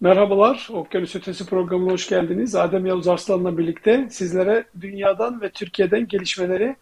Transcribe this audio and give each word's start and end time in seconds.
Merhabalar, 0.00 0.68
Okyanus 0.72 1.16
Ötesi 1.16 1.46
programına 1.46 1.92
hoş 1.92 2.08
geldiniz. 2.08 2.54
Adem 2.54 2.86
Yavuz 2.86 3.08
Arslan'la 3.08 3.58
birlikte 3.58 4.08
sizlere 4.10 4.64
dünyadan 4.80 5.40
ve 5.40 5.50
Türkiye'den 5.50 6.08
gelişmeleri 6.08 6.76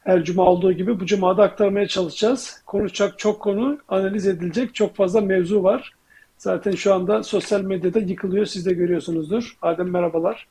her 0.00 0.24
cuma 0.24 0.42
olduğu 0.42 0.72
gibi 0.72 1.00
bu 1.00 1.06
cumada 1.06 1.42
aktarmaya 1.42 1.88
çalışacağız. 1.88 2.62
Konuşacak 2.66 3.18
çok 3.18 3.40
konu, 3.40 3.78
analiz 3.88 4.26
edilecek 4.26 4.74
çok 4.74 4.96
fazla 4.96 5.20
mevzu 5.20 5.62
var. 5.62 5.92
Zaten 6.38 6.72
şu 6.72 6.94
anda 6.94 7.22
sosyal 7.22 7.60
medyada 7.60 7.98
yıkılıyor, 7.98 8.46
siz 8.46 8.66
de 8.66 8.72
görüyorsunuzdur. 8.72 9.56
Adem 9.62 9.90
merhabalar. 9.90 10.46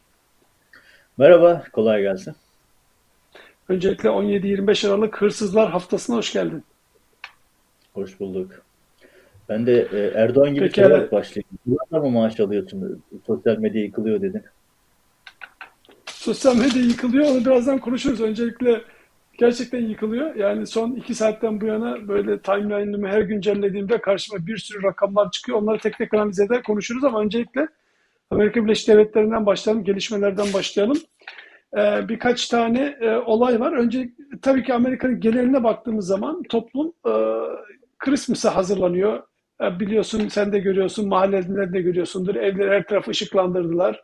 Merhaba, 1.17 1.63
kolay 1.73 2.01
gelsin. 2.01 2.35
Öncelikle 3.69 4.09
17-25 4.09 4.87
Aralık 4.87 5.21
Hırsızlar 5.21 5.71
Haftası'na 5.71 6.15
hoş 6.15 6.33
geldin. 6.33 6.63
Hoş 7.93 8.19
bulduk. 8.19 8.66
Ben 9.49 9.65
de 9.65 9.87
e, 9.93 10.21
Erdoğan 10.21 10.53
gibi 10.53 10.65
Peki, 10.65 10.81
sorarak 10.81 11.11
başlayayım. 11.11 11.49
Yıllar 11.65 11.99
mı 11.99 12.11
maaş 12.11 12.39
alıyorsun? 12.39 13.03
Sosyal 13.27 13.57
medya 13.57 13.81
yıkılıyor 13.81 14.21
dedin. 14.21 14.43
Sosyal 16.05 16.55
medya 16.55 16.81
yıkılıyor, 16.81 17.25
onu 17.25 17.45
birazdan 17.45 17.79
konuşuruz. 17.79 18.21
Öncelikle 18.21 18.81
gerçekten 19.37 19.79
yıkılıyor. 19.79 20.35
Yani 20.35 20.67
son 20.67 20.91
iki 20.91 21.15
saatten 21.15 21.61
bu 21.61 21.65
yana 21.65 22.07
böyle 22.07 22.39
timeline'ımı 22.39 23.07
her 23.07 23.21
güncellediğimde 23.21 24.01
karşıma 24.01 24.47
bir 24.47 24.57
sürü 24.57 24.83
rakamlar 24.83 25.31
çıkıyor. 25.31 25.61
Onları 25.61 25.79
tek 25.79 25.97
tek 25.97 26.13
analiz 26.13 26.39
eder 26.39 26.63
konuşuruz 26.63 27.03
ama 27.03 27.21
öncelikle 27.21 27.67
Amerika 28.31 28.63
Birleşik 28.63 28.87
Devletleri'nden 28.87 29.45
başlayalım, 29.45 29.83
gelişmelerden 29.83 30.53
başlayalım. 30.53 30.97
Ee, 31.77 32.09
birkaç 32.09 32.47
tane 32.47 32.97
e, 33.01 33.15
olay 33.15 33.59
var. 33.59 33.73
Önce 33.73 34.09
tabii 34.41 34.63
ki 34.63 34.73
Amerika'nın 34.73 35.19
geneline 35.19 35.63
baktığımız 35.63 36.07
zaman 36.07 36.43
toplum 36.43 36.93
e, 37.05 37.13
Christmas'a 37.99 38.55
hazırlanıyor. 38.55 39.23
E, 39.63 39.79
biliyorsun 39.79 40.27
sen 40.27 40.53
de 40.53 40.59
görüyorsun, 40.59 41.07
mahallelerde 41.07 41.73
de 41.73 41.81
görüyorsundur. 41.81 42.35
Evleri 42.35 42.69
her 42.69 42.87
tarafı 42.87 43.11
ışıklandırdılar. 43.11 44.03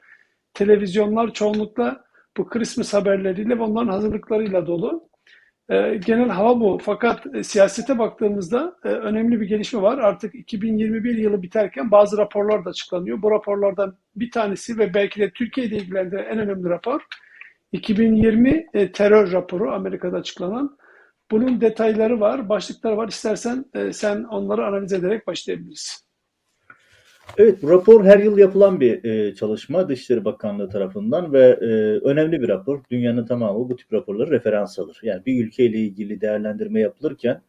Televizyonlar 0.54 1.34
çoğunlukla 1.34 2.04
bu 2.38 2.48
Christmas 2.48 2.94
haberleriyle 2.94 3.60
ve 3.60 3.64
onların 3.64 3.92
hazırlıklarıyla 3.92 4.68
dolu. 4.68 5.10
E, 5.70 5.96
genel 6.06 6.30
hava 6.30 6.60
bu. 6.60 6.80
Fakat 6.82 7.36
e, 7.36 7.44
siyasete 7.44 8.00
baktığımızda 8.00 8.76
e, 8.84 8.88
önemli 8.88 9.42
bir 9.42 9.48
gelişme 9.48 9.82
var. 9.82 9.98
Artık 9.98 10.36
2021 10.36 11.18
yılı 11.18 11.42
biterken 11.42 11.92
bazı 11.92 12.18
raporlar 12.18 12.66
da 12.66 12.70
açıklanıyor. 12.70 13.22
Bu 13.22 13.32
raporlardan 13.32 13.98
bir 14.16 14.32
tanesi 14.32 14.78
ve 14.78 14.94
belki 14.94 15.22
de 15.22 15.32
Türkiye'de 15.32 15.76
ilgilendiren 15.76 16.24
en 16.24 16.40
önemli 16.40 16.70
rapor 16.70 17.02
2020 17.72 18.68
e, 18.74 18.92
terör 18.92 19.32
raporu 19.32 19.72
Amerika'da 19.72 20.18
açıklanan. 20.18 20.78
Bunun 21.32 21.62
detayları 21.62 22.20
var, 22.20 22.50
başlıkları 22.50 22.98
var. 22.98 23.08
İstersen 23.08 23.66
e, 23.74 23.94
sen 23.94 24.24
onları 24.24 24.66
analiz 24.66 24.94
ederek 24.94 25.28
başlayabiliriz. 25.28 26.04
Evet, 27.38 27.64
bu 27.64 27.70
rapor 27.70 28.06
her 28.06 28.20
yıl 28.20 28.38
yapılan 28.38 28.80
bir 28.80 29.04
e, 29.04 29.36
çalışma 29.36 29.90
Dışişleri 29.90 30.26
Bakanlığı 30.26 30.70
tarafından 30.70 31.34
ve 31.34 31.44
e, 31.62 31.66
önemli 32.10 32.42
bir 32.42 32.48
rapor. 32.48 32.82
Dünyanın 32.92 33.26
tamamı 33.26 33.70
bu 33.70 33.76
tip 33.76 33.94
raporları 33.94 34.32
referans 34.32 34.80
alır. 34.80 35.00
Yani 35.04 35.26
bir 35.26 35.46
ülkeyle 35.46 35.78
ilgili 35.78 36.22
değerlendirme 36.22 36.80
yapılırken 36.80 37.42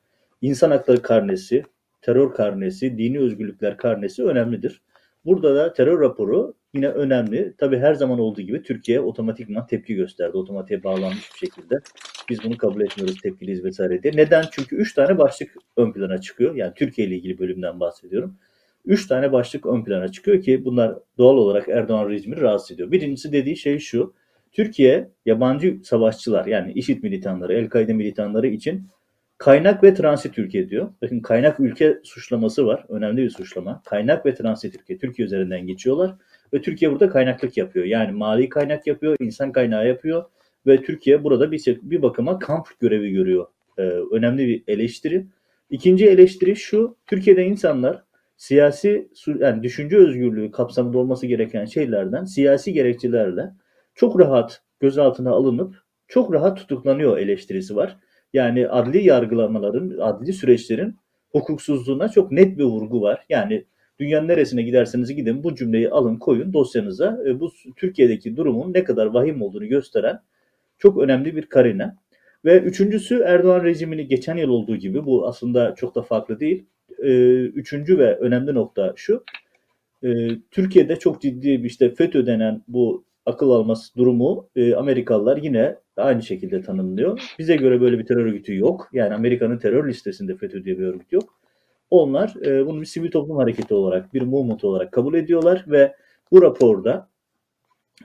insan 0.42 0.70
hakları 0.70 1.02
karnesi, 1.02 1.62
terör 2.02 2.34
karnesi, 2.34 2.98
dini 2.98 3.19
özgürlükler 3.19 3.77
karnesi 3.77 4.25
önemlidir. 4.25 4.83
Burada 5.25 5.55
da 5.55 5.72
terör 5.72 6.00
raporu 6.00 6.55
yine 6.75 6.89
önemli. 6.89 7.55
Tabii 7.58 7.78
her 7.78 7.95
zaman 7.95 8.19
olduğu 8.19 8.41
gibi 8.41 8.62
Türkiye 8.62 9.00
otomatikman 9.00 9.67
tepki 9.67 9.95
gösterdi. 9.95 10.36
Otomatiğe 10.36 10.84
bağlanmış 10.84 11.33
bir 11.33 11.39
şekilde. 11.39 11.80
Biz 12.28 12.44
bunu 12.44 12.58
kabul 12.58 12.80
etmiyoruz, 12.80 13.20
tepkiliyiz 13.20 13.64
vesaire 13.64 14.03
diye. 14.03 14.17
Neden? 14.17 14.44
Çünkü 14.50 14.77
üç 14.77 14.94
tane 14.94 15.19
başlık 15.19 15.50
ön 15.77 15.92
plana 15.92 16.20
çıkıyor. 16.20 16.55
Yani 16.55 16.72
Türkiye 16.75 17.06
ile 17.08 17.17
ilgili 17.17 17.39
bölümden 17.39 17.80
bahsediyorum. 17.80 18.36
Üç 18.85 19.07
tane 19.07 19.33
başlık 19.33 19.67
ön 19.67 19.85
plana 19.85 20.08
çıkıyor 20.08 20.42
ki 20.42 20.64
bunlar 20.64 20.98
doğal 21.18 21.36
olarak 21.36 21.68
Erdoğan 21.68 22.08
rejimini 22.08 22.40
rahatsız 22.40 22.70
ediyor. 22.70 22.92
Birincisi 22.92 23.33
dediği 23.33 23.57
şey 23.57 23.79
şu. 23.79 24.14
Türkiye 24.52 25.11
yabancı 25.27 25.80
savaşçılar 25.84 26.46
yani 26.46 26.73
IŞİD 26.73 27.02
militanları, 27.02 27.55
El-Kaide 27.55 27.92
militanları 27.92 28.46
için 28.46 28.89
Kaynak 29.39 29.84
ve 29.84 29.95
transit 29.95 30.39
ülke 30.39 30.68
diyor. 30.70 30.89
Bakın 31.02 31.20
kaynak 31.20 31.61
ülke 31.61 31.98
suçlaması 32.05 32.67
var. 32.67 32.84
Önemli 32.89 33.23
bir 33.23 33.30
suçlama. 33.30 33.83
Kaynak 33.84 34.27
ve 34.27 34.34
transit 34.34 34.74
ülke. 34.74 34.98
Türkiye 34.98 35.27
üzerinden 35.27 35.67
geçiyorlar. 35.67 36.14
Ve 36.52 36.63
Türkiye 36.63 36.90
burada 36.90 37.08
kaynaklık 37.08 37.57
yapıyor. 37.57 37.84
Yani 37.84 38.13
mali 38.13 38.48
kaynak 38.48 38.86
yapıyor, 38.86 39.17
insan 39.20 39.52
kaynağı 39.52 39.89
yapıyor. 39.89 40.24
Ve 40.67 40.83
Türkiye 40.83 41.25
burada 41.25 41.52
bir, 41.52 41.79
bir 41.83 42.02
bakıma 42.02 42.39
kamp 42.39 42.67
görevi 42.80 43.11
görüyor. 43.11 43.47
Ee, 43.79 43.83
önemli 44.13 44.47
bir 44.47 44.64
eleştiri. 44.67 45.27
İkinci 45.70 46.07
eleştiri 46.07 46.57
şu. 46.57 46.97
Türkiye'de 47.07 47.45
insanlar 47.45 48.05
siyasi 48.36 49.08
yani 49.39 49.63
düşünce 49.63 49.97
özgürlüğü 49.97 50.51
kapsamında 50.51 50.98
olması 50.98 51.27
gereken 51.27 51.64
şeylerden 51.64 52.25
siyasi 52.25 52.73
gerekçelerle 52.73 53.51
çok 53.95 54.20
rahat 54.20 54.63
gözaltına 54.80 55.30
alınıp 55.30 55.75
çok 56.08 56.33
rahat 56.33 56.58
tutuklanıyor 56.58 57.19
eleştirisi 57.19 57.77
var. 57.77 57.96
Yani 58.33 58.69
adli 58.69 59.05
yargılamaların, 59.05 59.98
adli 60.01 60.33
süreçlerin 60.33 60.96
hukuksuzluğuna 61.33 62.08
çok 62.08 62.33
net 62.33 62.58
bir 62.58 62.64
vurgu 62.64 63.02
var. 63.02 63.27
Yani 63.29 63.64
dünyanın 63.98 64.29
neresine 64.29 64.63
giderseniz 64.63 65.14
gidin 65.14 65.45
bu 65.45 65.55
cümleyi 65.55 65.91
alın 65.91 66.17
koyun 66.17 66.52
dosyanıza. 66.52 67.19
E, 67.27 67.41
bu 67.41 67.51
Türkiye'deki 67.77 68.36
durumun 68.36 68.73
ne 68.73 68.85
kadar 68.85 69.07
vahim 69.07 69.42
olduğunu 69.42 69.67
gösteren 69.67 70.20
çok 70.79 70.98
önemli 70.98 71.36
bir 71.36 71.46
karine. 71.46 71.95
Ve 72.45 72.61
üçüncüsü 72.61 73.23
Erdoğan 73.27 73.64
rejimini 73.64 74.08
geçen 74.08 74.36
yıl 74.36 74.48
olduğu 74.48 74.77
gibi 74.77 75.05
bu 75.07 75.29
aslında 75.29 75.74
çok 75.74 75.95
da 75.95 76.02
farklı 76.02 76.40
değil. 76.40 76.67
E, 77.02 77.40
üçüncü 77.45 77.98
ve 77.98 78.17
önemli 78.17 78.55
nokta 78.55 78.92
şu. 78.96 79.24
E, 80.05 80.29
Türkiye'de 80.51 80.96
çok 80.96 81.23
ciddi 81.23 81.63
bir 81.63 81.68
işte 81.68 81.95
FETÖ 81.95 82.27
denen 82.27 82.63
bu 82.68 83.05
akıl 83.27 83.51
alması 83.51 83.96
durumu 83.96 84.48
e, 84.57 84.74
Amerikalılar 84.74 85.36
yine 85.36 85.77
aynı 85.96 86.23
şekilde 86.23 86.63
tanımlıyor. 86.63 87.20
Bize 87.39 87.57
göre 87.57 87.80
böyle 87.80 87.98
bir 87.98 88.07
terör 88.07 88.27
örgütü 88.27 88.57
yok. 88.57 88.89
Yani 88.92 89.14
Amerika'nın 89.14 89.58
terör 89.58 89.89
listesinde 89.89 90.36
FETÖ 90.36 90.64
diye 90.64 90.79
bir 90.79 90.84
örgüt 90.84 91.13
yok. 91.13 91.40
Onlar 91.90 92.34
e, 92.46 92.67
bunu 92.67 92.80
bir 92.80 92.86
sivil 92.86 93.11
toplum 93.11 93.36
hareketi 93.36 93.74
olarak, 93.74 94.14
bir 94.14 94.23
movement 94.23 94.64
olarak 94.64 94.92
kabul 94.92 95.14
ediyorlar 95.14 95.64
ve 95.68 95.95
bu 96.33 96.42
raporda 96.42 97.08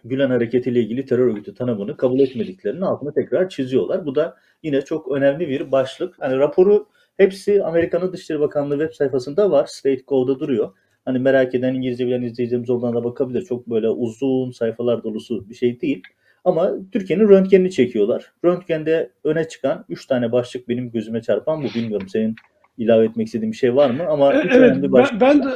Gülen 0.04 0.30
Hareketi 0.30 0.70
ile 0.70 0.80
ilgili 0.80 1.06
terör 1.06 1.28
örgütü 1.28 1.54
tanımını 1.54 1.98
kabul 1.98 2.20
etmediklerinin 2.20 2.82
altını 2.82 3.14
tekrar 3.14 3.50
çiziyorlar. 3.50 4.06
Bu 4.06 4.16
da 4.16 4.38
yine 4.64 4.82
çok 4.82 5.12
önemli 5.12 5.50
bir 5.50 5.72
başlık. 5.72 6.16
Hani 6.20 6.38
raporu 6.38 6.88
hepsi 7.18 7.64
Amerika'nın 7.64 8.14
Dışişleri 8.14 8.40
Bakanlığı 8.40 8.80
web 8.80 8.94
sayfasında 8.94 9.52
var. 9.52 9.66
State 9.66 10.02
Code'da 10.08 10.40
duruyor. 10.40 10.72
Hani 11.06 11.20
merak 11.20 11.56
eden 11.56 11.74
İngilizce 11.74 12.08
bilen 12.08 12.22
izleyicilerimiz 12.22 12.70
oradan 12.70 12.96
da 12.96 13.04
bakabilir. 13.04 13.42
Çok 13.42 13.70
böyle 13.70 13.90
uzun 13.90 14.52
sayfalar 14.52 15.04
dolusu 15.04 15.50
bir 15.50 15.56
şey 15.56 15.82
değil. 15.82 16.04
Ama 16.46 16.72
Türkiye'nin 16.92 17.30
röntgenini 17.30 17.72
çekiyorlar. 17.72 18.32
Röntgende 18.46 19.12
öne 19.24 19.48
çıkan 19.48 19.86
3 19.90 20.06
tane 20.06 20.32
başlık 20.32 20.70
benim 20.70 20.92
gözüme 20.92 21.22
çarpan 21.22 21.64
bu. 21.64 21.68
Bilmiyorum 21.76 22.08
senin 22.10 22.36
ilave 22.78 23.06
etmek 23.06 23.28
istediğin 23.28 23.52
bir 23.52 23.58
şey 23.58 23.76
var 23.76 23.90
mı? 23.90 24.04
Ama 24.08 24.34
üç 24.34 24.56
evet, 24.56 24.72
önemli 24.72 24.92
başlık. 24.92 25.22
Ben, 25.22 25.40
ben 25.40 25.50
de 25.50 25.56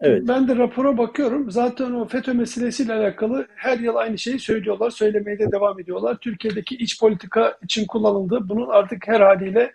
Evet. 0.00 0.22
Ben 0.28 0.48
de 0.48 0.56
rapora 0.56 0.98
bakıyorum. 0.98 1.50
Zaten 1.50 1.92
o 1.92 2.08
FETÖ 2.08 2.32
meselesiyle 2.32 2.92
alakalı 2.92 3.46
her 3.54 3.78
yıl 3.78 3.96
aynı 3.96 4.18
şeyi 4.18 4.38
söylüyorlar. 4.38 4.90
Söylemeye 4.90 5.38
de 5.38 5.52
devam 5.52 5.80
ediyorlar. 5.80 6.16
Türkiye'deki 6.20 6.76
iç 6.76 7.00
politika 7.00 7.58
için 7.62 7.86
kullanıldı. 7.86 8.48
Bunun 8.48 8.68
artık 8.68 9.08
her 9.08 9.20
haliyle 9.20 9.72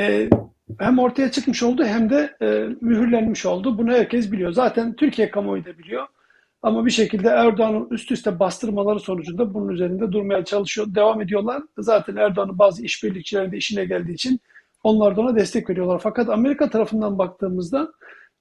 e, 0.00 0.28
hem 0.78 0.98
ortaya 0.98 1.30
çıkmış 1.30 1.62
oldu 1.62 1.84
hem 1.84 2.10
de 2.10 2.36
e, 2.42 2.68
mühürlenmiş 2.80 3.46
oldu. 3.46 3.78
Bunu 3.78 3.92
herkes 3.92 4.32
biliyor. 4.32 4.52
Zaten 4.52 4.96
Türkiye 4.96 5.30
kamuoyu 5.30 5.64
da 5.64 5.78
biliyor. 5.78 6.06
Ama 6.62 6.86
bir 6.86 6.90
şekilde 6.90 7.28
Erdoğan'ın 7.28 7.88
üst 7.90 8.12
üste 8.12 8.38
bastırmaları 8.38 9.00
sonucunda 9.00 9.54
bunun 9.54 9.68
üzerinde 9.68 10.12
durmaya 10.12 10.44
çalışıyor, 10.44 10.94
devam 10.94 11.20
ediyorlar. 11.20 11.62
Zaten 11.78 12.16
Erdoğan'ın 12.16 12.58
bazı 12.58 12.84
işbirlikçilerin 12.84 13.52
de 13.52 13.56
işine 13.56 13.84
geldiği 13.84 14.12
için 14.12 14.40
onlar 14.82 15.16
da 15.16 15.20
ona 15.20 15.36
destek 15.36 15.70
veriyorlar. 15.70 16.00
Fakat 16.02 16.28
Amerika 16.28 16.70
tarafından 16.70 17.18
baktığımızda 17.18 17.92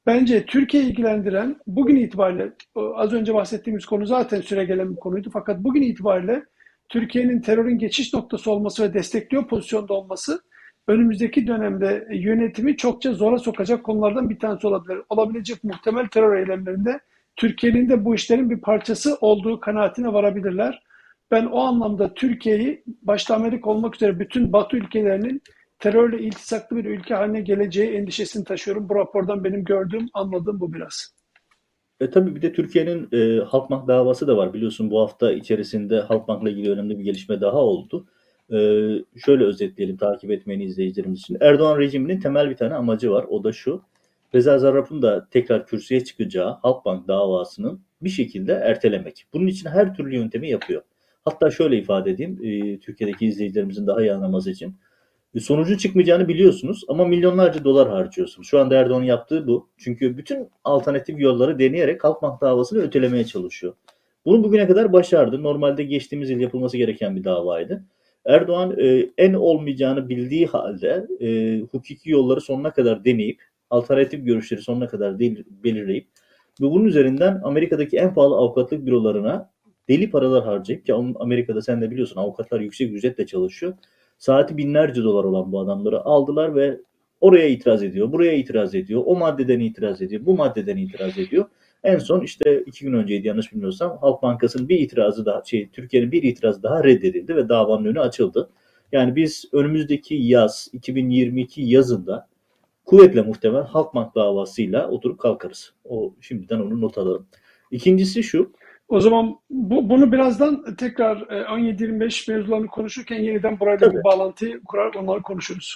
bence 0.06 0.46
Türkiye 0.46 0.84
ilgilendiren 0.84 1.56
bugün 1.68 1.96
itibariyle 1.96 2.52
az 2.76 3.14
önce 3.14 3.34
bahsettiğimiz 3.34 3.86
konu 3.86 4.06
zaten 4.06 4.42
süre 4.42 4.66
gelen 4.66 4.92
bir 4.92 4.96
konuydu. 4.96 5.30
Fakat 5.34 5.60
bugün 5.60 5.82
itibariyle 5.82 6.44
Türkiye'nin 6.90 7.42
terörün 7.42 7.78
geçiş 7.78 8.14
noktası 8.14 8.52
olması 8.52 8.84
ve 8.84 8.94
destekliyor 8.94 9.48
pozisyonda 9.48 9.94
olması 9.94 10.42
önümüzdeki 10.88 11.48
dönemde 11.48 12.08
yönetimi 12.12 12.78
çokça 12.78 13.14
zora 13.14 13.38
sokacak 13.38 13.84
konulardan 13.84 14.30
bir 14.30 14.40
tanesi 14.40 14.68
olabilir. 14.68 15.02
Olabilecek 15.10 15.64
muhtemel 15.64 16.08
terör 16.08 16.38
eylemlerinde 16.38 17.00
Türkiye'nin 17.36 17.90
de 17.90 18.06
bu 18.06 18.16
işlerin 18.16 18.50
bir 18.50 18.62
parçası 18.62 19.18
olduğu 19.22 19.60
kanaatine 19.60 20.14
varabilirler. 20.14 20.84
Ben 21.32 21.46
o 21.46 21.60
anlamda 21.60 22.14
Türkiye'yi 22.14 22.84
başta 23.02 23.36
Amerika 23.36 23.70
olmak 23.70 23.96
üzere 23.96 24.20
bütün 24.20 24.54
Batı 24.54 24.78
ülkelerinin 24.78 25.42
terörle 25.84 26.20
iltisaklı 26.20 26.78
bir 26.78 26.86
ülke 26.86 27.16
haline 27.16 27.42
geleceği 27.42 27.92
endişesini 27.92 28.44
taşıyorum. 28.44 28.90
Bu 28.90 28.96
rapordan 28.96 29.44
benim 29.44 29.64
gördüğüm, 29.64 30.10
anladığım 30.14 30.60
bu 30.60 30.74
biraz. 30.74 31.16
E 32.00 32.10
tabii 32.10 32.36
bir 32.36 32.42
de 32.42 32.54
Türkiye'nin 32.54 33.10
e, 33.12 33.44
Halkbank 33.44 33.88
davası 33.88 34.28
da 34.28 34.38
var. 34.38 34.54
Biliyorsun 34.54 34.92
bu 34.92 35.02
hafta 35.02 35.32
içerisinde 35.32 36.00
Halkbank'la 36.00 36.50
ilgili 36.50 36.72
önemli 36.72 37.00
bir 37.00 37.04
gelişme 37.04 37.42
daha 37.42 37.58
oldu. 37.58 38.08
E, 38.52 38.58
şöyle 39.26 39.44
özetleyelim 39.44 39.98
takip 39.98 40.32
etmeni 40.32 40.64
izleyicilerimiz 40.64 41.20
için. 41.20 41.38
Erdoğan 41.42 41.80
rejiminin 41.80 42.20
temel 42.20 42.50
bir 42.50 42.56
tane 42.56 42.74
amacı 42.74 43.12
var. 43.12 43.26
O 43.30 43.44
da 43.44 43.52
şu 43.52 43.82
Reza 44.36 44.60
Zarrab'ın 44.60 45.02
da 45.02 45.28
tekrar 45.32 45.68
kürsüye 45.68 46.04
çıkacağı 46.04 46.58
Halkbank 46.62 47.08
davasının 47.08 47.82
bir 48.02 48.10
şekilde 48.10 48.54
ertelemek. 48.54 49.26
Bunun 49.34 49.48
için 49.48 49.70
her 49.70 49.96
türlü 49.96 50.16
yöntemi 50.16 50.50
yapıyor. 50.50 50.82
Hatta 51.26 51.52
şöyle 51.52 51.78
ifade 51.78 52.12
edeyim, 52.12 52.40
e, 52.44 52.80
Türkiye'deki 52.80 53.26
izleyicilerimizin 53.26 53.88
daha 53.88 54.02
iyi 54.02 54.14
anlaması 54.14 54.52
için. 54.52 54.76
E, 55.36 55.40
sonucu 55.40 55.78
çıkmayacağını 55.78 56.28
biliyorsunuz 56.28 56.84
ama 56.88 57.06
milyonlarca 57.06 57.64
dolar 57.64 57.90
harcıyorsunuz. 57.90 58.48
Şu 58.48 58.60
anda 58.60 58.76
Erdoğan'ın 58.76 59.06
yaptığı 59.06 59.48
bu. 59.48 59.70
Çünkü 59.78 60.18
bütün 60.18 60.50
alternatif 60.64 61.20
yolları 61.20 61.60
deneyerek 61.60 62.04
Halkbank 62.04 62.42
davasını 62.42 62.82
ötelemeye 62.82 63.26
çalışıyor. 63.26 63.74
Bunu 64.26 64.44
bugüne 64.44 64.68
kadar 64.68 64.94
başardı. 64.94 65.44
Normalde 65.44 65.84
geçtiğimiz 65.84 66.30
yıl 66.30 66.40
yapılması 66.40 66.78
gereken 66.78 67.16
bir 67.16 67.24
davaydı. 67.24 67.86
Erdoğan 68.26 68.80
e, 68.80 69.10
en 69.18 69.34
olmayacağını 69.34 70.10
bildiği 70.10 70.46
halde 70.46 71.08
e, 71.20 71.60
hukuki 71.60 72.12
yolları 72.12 72.42
sonuna 72.42 72.74
kadar 72.74 73.06
deneyip 73.06 73.42
alternatif 73.70 74.26
görüşleri 74.26 74.62
sonuna 74.62 74.88
kadar 74.88 75.20
değil, 75.20 75.44
belirleyip 75.64 76.08
ve 76.62 76.66
bunun 76.66 76.86
üzerinden 76.86 77.42
Amerika'daki 77.44 77.98
en 77.98 78.14
pahalı 78.14 78.36
avukatlık 78.36 78.86
bürolarına 78.86 79.52
deli 79.90 80.10
paralar 80.10 80.44
harcayıp 80.44 80.86
ki 80.86 80.94
Amerika'da 80.94 81.62
sen 81.62 81.82
de 81.82 81.92
biliyorsun 81.92 82.20
avukatlar 82.20 82.60
yüksek 82.60 82.94
ücretle 82.94 83.26
çalışıyor. 83.26 83.74
Saati 84.24 84.58
binlerce 84.58 85.04
dolar 85.04 85.24
olan 85.24 85.52
bu 85.52 85.60
adamları 85.60 86.06
aldılar 86.06 86.56
ve 86.56 86.80
oraya 87.22 87.48
itiraz 87.48 87.84
ediyor, 87.84 88.12
buraya 88.12 88.34
itiraz 88.34 88.76
ediyor, 88.76 89.02
o 89.06 89.16
maddeden 89.16 89.60
itiraz 89.60 90.02
ediyor, 90.02 90.26
bu 90.26 90.34
maddeden 90.34 90.78
itiraz 90.78 91.18
ediyor. 91.18 91.46
En 91.84 91.98
son 91.98 92.22
işte 92.22 92.64
iki 92.66 92.86
gün 92.86 92.94
önceydi 92.94 93.28
yanlış 93.28 93.52
bilmiyorsam 93.54 93.98
Halk 94.02 94.24
Bankası'nın 94.24 94.70
bir 94.70 94.80
itirazı 94.80 95.26
daha 95.26 95.44
şey 95.46 95.70
Türkiye'nin 95.70 96.12
bir 96.12 96.24
itirazı 96.24 96.64
daha 96.64 96.84
reddedildi 96.84 97.36
ve 97.36 97.50
davanın 97.50 97.86
önü 97.86 98.00
açıldı. 98.00 98.50
Yani 98.92 99.16
biz 99.16 99.46
önümüzdeki 99.52 100.16
yaz 100.16 100.70
2022 100.74 101.62
yazında 101.62 102.28
kuvvetle 102.86 103.22
muhtemel 103.22 103.64
Halkbank 103.64 104.16
davasıyla 104.16 104.90
oturup 104.90 105.20
kalkarız. 105.20 105.74
O 105.86 106.14
şimdiden 106.22 106.60
onu 106.60 106.82
not 106.82 106.98
alalım. 106.98 107.28
İkincisi 107.72 108.24
şu. 108.24 108.52
O 108.88 109.00
zaman 109.00 109.36
bu, 109.50 109.90
bunu 109.90 110.12
birazdan 110.12 110.76
tekrar 110.76 111.18
17-25 111.18 112.32
e, 112.32 112.36
mevzularını 112.36 112.68
konuşurken 112.68 113.20
yeniden 113.20 113.60
burayla 113.60 113.88
Tabii. 113.88 113.98
bir 113.98 114.04
bağlantı 114.04 114.64
kurar 114.66 114.94
onları 114.94 115.22
konuşuruz. 115.22 115.76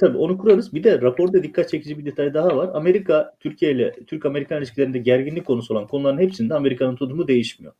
Tabii 0.00 0.18
onu 0.18 0.38
kurarız. 0.38 0.74
Bir 0.74 0.84
de 0.84 1.00
raporda 1.00 1.42
dikkat 1.42 1.68
çekici 1.68 1.98
bir 1.98 2.04
detay 2.04 2.34
daha 2.34 2.56
var. 2.56 2.70
Amerika, 2.74 3.34
Türkiye 3.40 3.72
ile 3.72 3.94
Türk-Amerikan 4.06 4.58
ilişkilerinde 4.58 4.98
gerginlik 4.98 5.46
konusu 5.46 5.74
olan 5.74 5.86
konuların 5.86 6.18
hepsinde 6.18 6.54
Amerika'nın 6.54 6.96
tutumu 6.96 7.28
değişmiyor. 7.28 7.72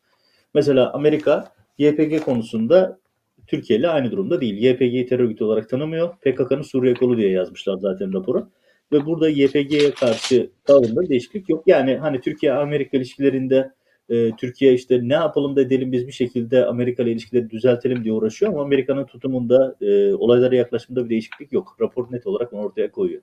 Mesela 0.55 0.93
Amerika 0.93 1.53
YPG 1.79 2.21
konusunda 2.21 2.99
Türkiye 3.47 3.79
ile 3.79 3.89
aynı 3.89 4.11
durumda 4.11 4.41
değil. 4.41 4.55
YPG'yi 4.55 5.07
terör 5.07 5.25
örgütü 5.25 5.45
olarak 5.45 5.69
tanımıyor. 5.69 6.17
PKK'nın 6.17 6.63
Suriye 6.63 6.95
kolu 6.95 7.17
diye 7.17 7.31
yazmışlar 7.31 7.77
zaten 7.77 8.13
raporu. 8.13 8.51
Ve 8.93 9.07
burada 9.07 9.29
YPG'ye 9.29 9.91
karşı 9.91 10.51
tavrında 10.65 11.09
değişiklik 11.09 11.49
yok. 11.49 11.63
Yani 11.67 11.97
hani 11.97 12.21
Türkiye-Amerika 12.21 12.97
ilişkilerinde 12.97 13.73
e, 14.09 14.37
Türkiye 14.37 14.75
işte 14.75 15.01
ne 15.03 15.15
yapalım 15.15 15.57
da 15.57 15.61
edelim 15.61 15.93
biz 15.93 16.07
bir 16.07 16.13
şekilde 16.13 16.67
Amerika 16.67 17.03
ile 17.03 17.13
ilişkileri 17.13 17.51
düzeltelim 17.51 18.05
diye 18.05 18.15
uğraşıyor 18.15 18.53
ama 18.53 18.63
Amerika'nın 18.63 19.05
tutumunda 19.05 19.77
e, 19.81 20.15
olaylara 20.15 20.57
yaklaşımında 20.57 21.05
bir 21.05 21.11
değişiklik 21.11 21.53
yok. 21.53 21.77
Rapor 21.81 22.13
net 22.13 22.27
olarak 22.27 22.53
onu 22.53 22.61
ortaya 22.61 22.91
koyuyor. 22.91 23.23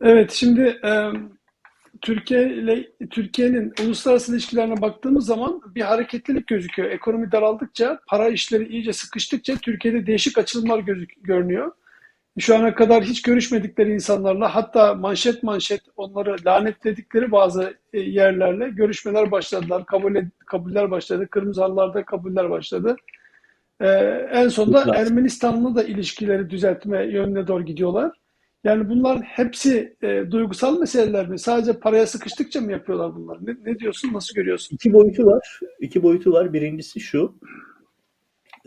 Evet 0.00 0.30
şimdi 0.32 0.60
e, 0.60 1.10
Türkiye 2.00 2.54
ile 2.54 2.88
Türkiye'nin 3.10 3.72
uluslararası 3.84 4.32
ilişkilerine 4.32 4.80
baktığımız 4.80 5.26
zaman 5.26 5.60
bir 5.74 5.80
hareketlilik 5.80 6.46
gözüküyor. 6.46 6.90
Ekonomi 6.90 7.32
daraldıkça, 7.32 8.00
para 8.06 8.28
işleri 8.28 8.68
iyice 8.68 8.92
sıkıştıkça 8.92 9.56
Türkiye'de 9.56 10.06
değişik 10.06 10.38
açılımlar 10.38 10.78
gözük 10.78 11.10
görünüyor. 11.22 11.72
Şu 12.38 12.56
ana 12.56 12.74
kadar 12.74 13.04
hiç 13.04 13.22
görüşmedikleri 13.22 13.94
insanlarla 13.94 14.54
hatta 14.54 14.94
manşet 14.94 15.42
manşet 15.42 15.80
onları 15.96 16.36
lanetledikleri 16.46 17.32
bazı 17.32 17.74
e, 17.92 18.00
yerlerle 18.00 18.68
görüşmeler 18.68 19.30
başladılar. 19.30 19.86
Kabul 19.86 20.16
kabuller 20.46 20.90
başladı. 20.90 21.28
Kırmızı 21.30 21.60
halılarda 21.60 22.04
kabuller 22.04 22.50
başladı. 22.50 22.96
Ee, 23.80 23.86
en 24.32 24.48
sonunda 24.48 24.96
Ermenistan'la 24.96 25.74
da 25.74 25.82
ilişkileri 25.82 26.50
düzeltme 26.50 27.06
yönüne 27.06 27.46
doğru 27.46 27.64
gidiyorlar. 27.64 28.12
Yani 28.64 28.88
bunlar 28.88 29.20
hepsi 29.22 29.96
e, 30.02 30.24
duygusal 30.30 30.78
meseleler 30.80 31.28
mi? 31.28 31.38
Sadece 31.38 31.72
paraya 31.72 32.06
sıkıştıkça 32.06 32.60
mı 32.60 32.72
yapıyorlar 32.72 33.14
bunları? 33.14 33.46
Ne, 33.46 33.56
ne 33.64 33.78
diyorsun? 33.78 34.12
Nasıl 34.12 34.34
görüyorsun? 34.34 34.74
İki 34.74 34.92
boyutu 34.92 35.26
var. 35.26 35.60
İki 35.80 36.02
boyutu 36.02 36.32
var. 36.32 36.52
Birincisi 36.52 37.00
şu. 37.00 37.34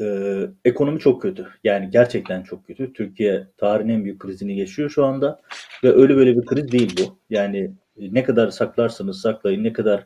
E, 0.02 0.40
ekonomi 0.66 1.00
çok 1.00 1.22
kötü. 1.22 1.48
Yani 1.64 1.90
gerçekten 1.92 2.44
çok 2.44 2.68
kötü. 2.68 2.94
Türkiye 2.94 3.48
tarihin 3.58 3.90
en 3.90 4.04
büyük 4.04 4.20
krizini 4.20 4.60
yaşıyor 4.60 4.90
şu 4.90 5.06
anda. 5.06 5.42
Ve 5.84 5.94
öyle 5.94 6.16
böyle 6.16 6.38
bir 6.38 6.46
kriz 6.46 6.72
değil 6.72 6.96
bu. 7.00 7.18
Yani 7.30 7.72
e, 8.00 8.14
ne 8.14 8.24
kadar 8.24 8.50
saklarsanız 8.50 9.22
saklayın, 9.22 9.64
ne 9.64 9.74
kadar 9.74 10.06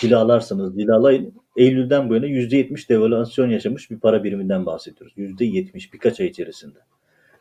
cilalarsanız 0.00 0.78
cilalayın. 0.78 1.34
Eylül'den 1.56 2.08
bu 2.08 2.14
yana 2.14 2.26
%70 2.26 2.88
devalüasyon 2.88 3.50
yaşamış 3.50 3.90
bir 3.90 3.98
para 3.98 4.24
biriminden 4.24 4.66
bahsediyoruz. 4.66 5.14
%70 5.16 5.92
birkaç 5.92 6.20
ay 6.20 6.26
içerisinde. 6.26 6.78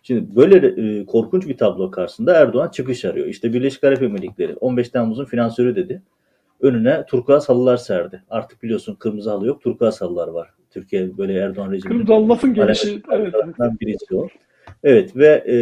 Şimdi 0.04 0.36
böyle 0.36 0.68
e, 0.68 1.06
korkunç 1.06 1.48
bir 1.48 1.58
tablo 1.58 1.92
karşısında 1.92 2.34
Erdoğan 2.34 2.70
çıkış 2.70 3.06
arıyor. 3.06 3.28
İşte 3.28 3.54
Birleşik 3.54 3.84
Arap 3.84 4.02
Emirlikleri 4.02 4.56
15 4.56 4.90
Temmuz'un 4.90 5.26
finansörü 5.26 5.76
dedi. 5.76 6.02
Önüne 6.62 7.06
turkuaz 7.06 7.50
halılar 7.50 7.78
serdi. 7.78 8.24
Artık 8.30 8.64
biliyorsun 8.64 8.96
kırmızı 8.96 9.30
halı 9.30 9.48
yok, 9.48 9.62
turkuaz 9.62 10.02
halılar 10.02 10.28
var. 10.28 10.50
Türkiye 10.72 11.18
böyle 11.18 11.34
Erdoğan 11.34 11.72
rejiminin 11.72 12.06
Kırmızı 12.06 12.30
lafın 12.30 12.54
gelişi. 12.54 13.02
Evet. 13.12 13.34
birisi 13.60 14.16
o. 14.16 14.28
Evet 14.84 15.16
ve 15.16 15.44
e, 15.48 15.56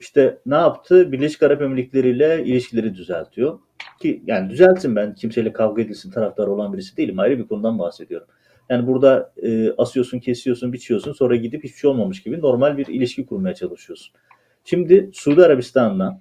işte 0.00 0.38
ne 0.46 0.54
yaptı? 0.54 1.12
Birleşik 1.12 1.42
Arap 1.42 1.62
Emirlikleri 1.62 2.08
ile 2.08 2.44
ilişkileri 2.44 2.94
düzeltiyor. 2.94 3.58
Ki 4.00 4.22
yani 4.26 4.50
düzeltsin 4.50 4.96
ben 4.96 5.14
kimseyle 5.14 5.52
kavga 5.52 5.82
edilsin 5.82 6.10
taraftar 6.10 6.46
olan 6.46 6.72
birisi 6.72 6.96
değilim. 6.96 7.18
Ayrı 7.18 7.38
bir 7.38 7.46
konudan 7.46 7.78
bahsediyorum. 7.78 8.26
Yani 8.68 8.86
burada 8.86 9.32
e, 9.42 9.72
asıyorsun, 9.72 10.18
kesiyorsun, 10.18 10.72
biçiyorsun 10.72 11.12
sonra 11.12 11.36
gidip 11.36 11.64
hiçbir 11.64 11.78
şey 11.78 11.90
olmamış 11.90 12.22
gibi 12.22 12.40
normal 12.40 12.78
bir 12.78 12.86
ilişki 12.86 13.26
kurmaya 13.26 13.54
çalışıyorsun. 13.54 14.14
Şimdi 14.64 15.10
Suudi 15.12 15.42
Arabistan'la 15.42 16.20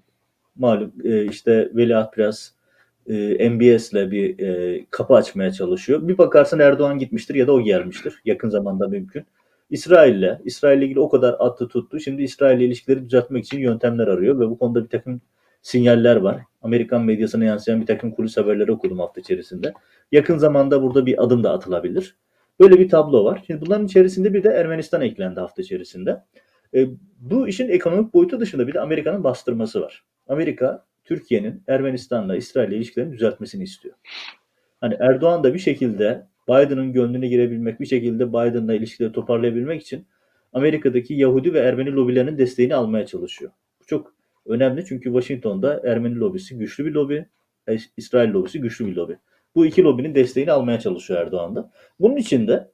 malum 0.56 0.94
e, 1.04 1.25
işte 1.25 1.71
Veliaht 1.75 2.18
biraz 2.18 2.56
e, 3.07 3.50
MBS'le 3.50 4.12
bir 4.12 4.39
e, 4.39 4.86
kapı 4.89 5.13
açmaya 5.13 5.51
çalışıyor. 5.51 6.07
Bir 6.07 6.18
bakarsın 6.18 6.59
Erdoğan 6.59 7.00
gitmiştir 7.00 7.36
ya 7.36 7.48
da 7.48 7.53
o 7.53 7.62
gelmiştir. 7.62 8.21
Yakın 8.25 8.50
zamanda 8.50 8.88
mümkün. 8.88 9.25
İsrail'le, 9.69 10.40
İsrail'le 10.45 10.81
ilgili 10.81 10.99
o 10.99 11.09
kadar 11.09 11.35
attı 11.40 11.68
tuttu. 11.68 11.99
Şimdi 11.99 12.23
İsrail'le 12.23 12.61
ilişkileri 12.61 13.06
düzeltmek 13.06 13.45
için 13.45 13.59
yöntemler 13.59 14.07
arıyor 14.07 14.40
ve 14.40 14.49
bu 14.49 14.57
konuda 14.57 14.83
bir 14.83 14.90
takım 14.90 15.21
sinyaller 15.61 16.16
var. 16.16 16.42
Amerikan 16.61 17.04
medyasına 17.04 17.45
yansıyan 17.45 17.81
bir 17.81 17.85
takım 17.85 18.11
kulis 18.11 18.37
haberleri 18.37 18.71
okudum 18.71 18.99
hafta 18.99 19.21
içerisinde. 19.21 19.73
Yakın 20.11 20.37
zamanda 20.37 20.81
burada 20.81 21.06
bir 21.06 21.23
adım 21.23 21.44
da 21.44 21.52
atılabilir. 21.54 22.16
Böyle 22.59 22.80
bir 22.80 22.90
tablo 22.90 23.26
var. 23.26 23.44
Şimdi 23.47 23.61
bunların 23.61 23.85
içerisinde 23.85 24.33
bir 24.33 24.44
de 24.44 24.49
Ermenistan 24.49 25.02
eklendi 25.02 25.40
hafta 25.40 25.61
içerisinde. 25.61 26.23
E, 26.76 26.87
bu 27.19 27.47
işin 27.47 27.69
ekonomik 27.69 28.14
boyutu 28.14 28.40
dışında 28.40 28.68
bir 28.68 28.73
de 28.73 28.80
Amerika'nın 28.80 29.23
bastırması 29.23 29.81
var. 29.81 30.04
Amerika, 30.28 30.85
Türkiye'nin 31.04 31.64
Ermenistan'la, 31.68 32.36
İsrail'le 32.36 32.72
ilişkilerini 32.72 33.14
düzeltmesini 33.14 33.64
istiyor. 33.64 33.96
Hani 34.81 34.98
Erdoğan 35.00 35.44
da 35.44 35.54
bir 35.54 35.60
şekilde 35.60 36.28
Biden'ın 36.50 36.94
gönlüne 36.94 37.28
girebilmek, 37.28 37.80
bir 37.80 37.86
şekilde 37.86 38.30
Biden'la 38.30 38.74
ilişkileri 38.74 39.12
toparlayabilmek 39.12 39.81
için 39.81 40.06
Amerika'daki 40.54 41.14
Yahudi 41.14 41.54
ve 41.54 41.60
Ermeni 41.60 41.92
lobilerinin 41.92 42.38
desteğini 42.38 42.76
almaya 42.76 43.06
çalışıyor. 43.06 43.52
Bu 43.81 43.86
çok 43.86 44.14
önemli 44.46 44.86
çünkü 44.86 45.04
Washington'da 45.04 45.81
Ermeni 45.86 46.16
lobisi 46.16 46.58
güçlü 46.58 46.86
bir 46.86 46.92
lobi, 46.92 47.26
İsrail 47.98 48.34
lobisi 48.34 48.62
güçlü 48.62 48.88
bir 48.88 48.96
lobi. 48.96 49.18
Bu 49.56 49.66
iki 49.66 49.84
lobinin 49.84 50.16
desteğini 50.16 50.52
almaya 50.52 50.80
çalışıyor 50.80 51.22
Erdoğan 51.22 51.56
da. 51.56 51.72
Bunun 52.00 52.16
için 52.16 52.48
de 52.48 52.72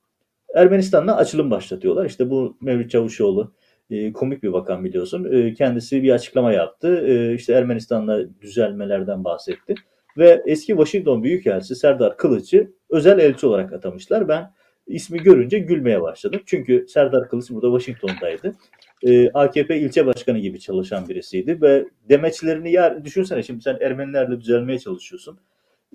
Ermenistan'la 0.55 1.15
açılım 1.17 1.51
başlatıyorlar. 1.51 2.05
İşte 2.05 2.29
bu 2.29 2.57
Mevlüt 2.61 2.91
Çavuşoğlu 2.91 3.53
e, 3.91 4.13
komik 4.13 4.43
bir 4.43 4.53
bakan 4.53 4.85
biliyorsun. 4.85 5.27
E, 5.31 5.53
kendisi 5.53 6.03
bir 6.03 6.11
açıklama 6.11 6.53
yaptı. 6.53 7.07
E, 7.07 7.33
işte 7.33 7.53
Ermenistan'la 7.53 8.41
düzelmelerden 8.41 9.23
bahsetti. 9.23 9.75
Ve 10.17 10.43
eski 10.45 10.67
Washington 10.67 11.23
Büyükelçisi 11.23 11.75
Serdar 11.75 12.17
Kılıç'ı 12.17 12.71
özel 12.89 13.19
elçi 13.19 13.47
olarak 13.47 13.73
atamışlar. 13.73 14.27
Ben 14.27 14.51
ismi 14.87 15.19
görünce 15.19 15.59
gülmeye 15.59 16.01
başladım. 16.01 16.41
Çünkü 16.45 16.85
Serdar 16.89 17.29
Kılıç 17.29 17.49
burada 17.49 17.79
Washington'daydı. 17.79 18.55
E, 19.03 19.29
AKP 19.29 19.79
ilçe 19.79 20.05
başkanı 20.05 20.39
gibi 20.39 20.59
çalışan 20.59 21.09
birisiydi 21.09 21.61
ve 21.61 21.85
demeçlerini 22.09 22.71
ya 22.71 23.05
düşünsene 23.05 23.43
şimdi 23.43 23.61
sen 23.61 23.77
Ermenilerle 23.81 24.41
düzelmeye 24.41 24.79
çalışıyorsun. 24.79 25.39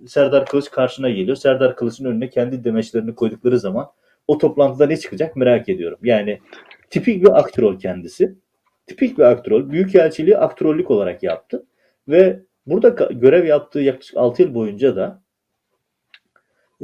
Serdar 0.06 0.46
Kılıç 0.46 0.70
karşına 0.70 1.10
geliyor. 1.10 1.36
Serdar 1.36 1.76
Kılıç'ın 1.76 2.04
önüne 2.04 2.30
kendi 2.30 2.64
demeçlerini 2.64 3.14
koydukları 3.14 3.58
zaman 3.58 3.86
o 4.28 4.38
toplantıda 4.38 4.86
ne 4.86 4.96
çıkacak 4.96 5.36
merak 5.36 5.68
ediyorum. 5.68 5.98
Yani 6.02 6.38
tipik 6.92 7.22
bir 7.22 7.38
aktörol 7.38 7.78
kendisi. 7.78 8.34
Tipik 8.86 9.18
bir 9.18 9.22
aktörol. 9.22 9.70
Büyükelçiliği 9.70 10.38
aktrollük 10.38 10.90
olarak 10.90 11.22
yaptı. 11.22 11.66
Ve 12.08 12.40
burada 12.66 12.88
görev 13.12 13.46
yaptığı 13.46 13.80
yaklaşık 13.80 14.16
6 14.16 14.42
yıl 14.42 14.54
boyunca 14.54 14.96
da 14.96 15.22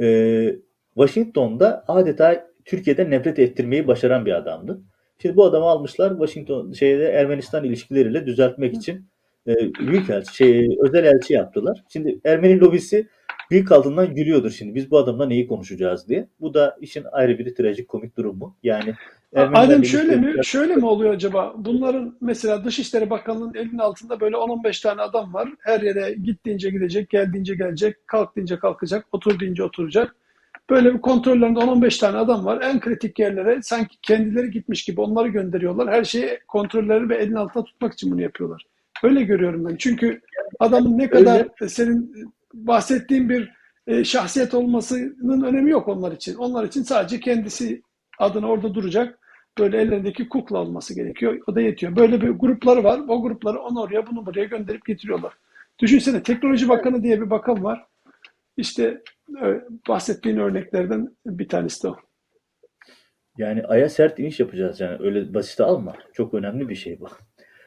e, 0.01 0.55
Washington'da 0.93 1.83
adeta 1.87 2.49
Türkiye'de 2.65 3.09
nefret 3.09 3.39
ettirmeyi 3.39 3.87
başaran 3.87 4.25
bir 4.25 4.31
adamdı. 4.33 4.81
Şimdi 5.21 5.35
bu 5.35 5.45
adamı 5.45 5.65
almışlar 5.65 6.09
Washington 6.09 6.71
şeyde 6.71 7.09
Ermenistan 7.11 7.63
ilişkileriyle 7.63 8.25
düzeltmek 8.25 8.73
için 8.75 9.05
e, 9.47 9.53
büyükelçi, 9.79 10.35
şey, 10.35 10.77
özel 10.79 11.03
elçi 11.03 11.33
yaptılar. 11.33 11.83
Şimdi 11.89 12.19
Ermeni 12.25 12.59
lobisi 12.59 13.07
büyük 13.51 13.71
altından 13.71 14.15
gülüyordur 14.15 14.51
şimdi. 14.51 14.75
Biz 14.75 14.91
bu 14.91 14.97
adamla 14.97 15.25
neyi 15.25 15.47
konuşacağız 15.47 16.07
diye. 16.09 16.27
Bu 16.39 16.53
da 16.53 16.77
işin 16.81 17.05
ayrı 17.11 17.39
bir 17.39 17.55
trajik 17.55 17.87
komik 17.87 18.17
durumu. 18.17 18.57
Yani 18.63 18.93
Adem 19.35 19.85
şöyle 19.85 20.15
mi 20.15 20.45
şöyle 20.45 20.75
mi 20.75 20.85
oluyor 20.85 21.13
acaba? 21.13 21.53
Bunların 21.57 22.17
mesela 22.21 22.65
Dışişleri 22.65 23.09
Bakanlığı'nın 23.09 23.53
elinin 23.53 23.77
altında 23.77 24.19
böyle 24.19 24.35
10-15 24.35 24.83
tane 24.83 25.01
adam 25.01 25.33
var. 25.33 25.49
Her 25.59 25.81
yere 25.81 26.13
gittiğince 26.13 26.69
gidecek, 26.69 27.09
geldiğince 27.09 27.55
gelecek, 27.55 28.07
kalk 28.07 28.35
deyince 28.35 28.59
kalkacak, 28.59 29.05
otur 29.11 29.39
deyince 29.39 29.63
oturacak. 29.63 30.15
Böyle 30.69 30.93
bir 30.93 31.01
kontrollerinde 31.01 31.59
10-15 31.59 31.99
tane 31.99 32.17
adam 32.17 32.45
var. 32.45 32.61
En 32.61 32.79
kritik 32.79 33.19
yerlere 33.19 33.61
sanki 33.61 33.97
kendileri 34.01 34.51
gitmiş 34.51 34.83
gibi 34.83 35.01
onları 35.01 35.27
gönderiyorlar. 35.27 35.93
Her 35.93 36.03
şeyi 36.03 36.39
kontrolleri 36.47 37.09
ve 37.09 37.17
elin 37.17 37.35
altında 37.35 37.63
tutmak 37.63 37.93
için 37.93 38.11
bunu 38.11 38.21
yapıyorlar. 38.21 38.65
Öyle 39.03 39.23
görüyorum 39.23 39.65
ben. 39.65 39.75
Çünkü 39.75 40.21
adamın 40.59 40.97
ne 40.97 41.09
kadar 41.09 41.47
Öyle. 41.61 41.69
senin 41.69 42.13
bahsettiğin 42.53 43.29
bir 43.29 43.51
e, 43.87 44.03
şahsiyet 44.03 44.53
olmasının 44.53 45.41
önemi 45.41 45.71
yok 45.71 45.87
onlar 45.87 46.11
için. 46.11 46.35
Onlar 46.35 46.63
için 46.63 46.83
sadece 46.83 47.19
kendisi 47.19 47.81
adına 48.19 48.47
orada 48.47 48.73
duracak. 48.73 49.18
Böyle 49.59 49.81
ellerindeki 49.81 50.29
kukla 50.29 50.57
olması 50.57 50.95
gerekiyor. 50.95 51.39
O 51.47 51.55
da 51.55 51.61
yetiyor. 51.61 51.95
Böyle 51.95 52.21
bir 52.21 52.29
grupları 52.29 52.83
var. 52.83 52.99
O 53.07 53.21
grupları 53.21 53.59
onu 53.59 53.81
oraya 53.81 54.07
bunu 54.07 54.25
buraya 54.25 54.45
gönderip 54.45 54.85
getiriyorlar. 54.85 55.33
Düşünsene 55.79 56.23
teknoloji 56.23 56.69
bakanı 56.69 57.03
diye 57.03 57.21
bir 57.21 57.29
bakan 57.29 57.63
var. 57.63 57.85
İşte 58.57 59.01
e, 59.41 59.61
bahsettiğin 59.87 60.37
örneklerden 60.37 61.15
bir 61.25 61.47
tanesi 61.47 61.83
de 61.83 61.87
o. 61.87 61.95
Yani 63.37 63.63
aya 63.63 63.89
sert 63.89 64.19
iniş 64.19 64.39
yapacağız 64.39 64.79
yani 64.79 64.97
öyle 64.99 65.33
basit 65.33 65.61
alma. 65.61 65.95
Çok 66.13 66.33
önemli 66.33 66.69
bir 66.69 66.75
şey 66.75 66.99
bu. 66.99 67.07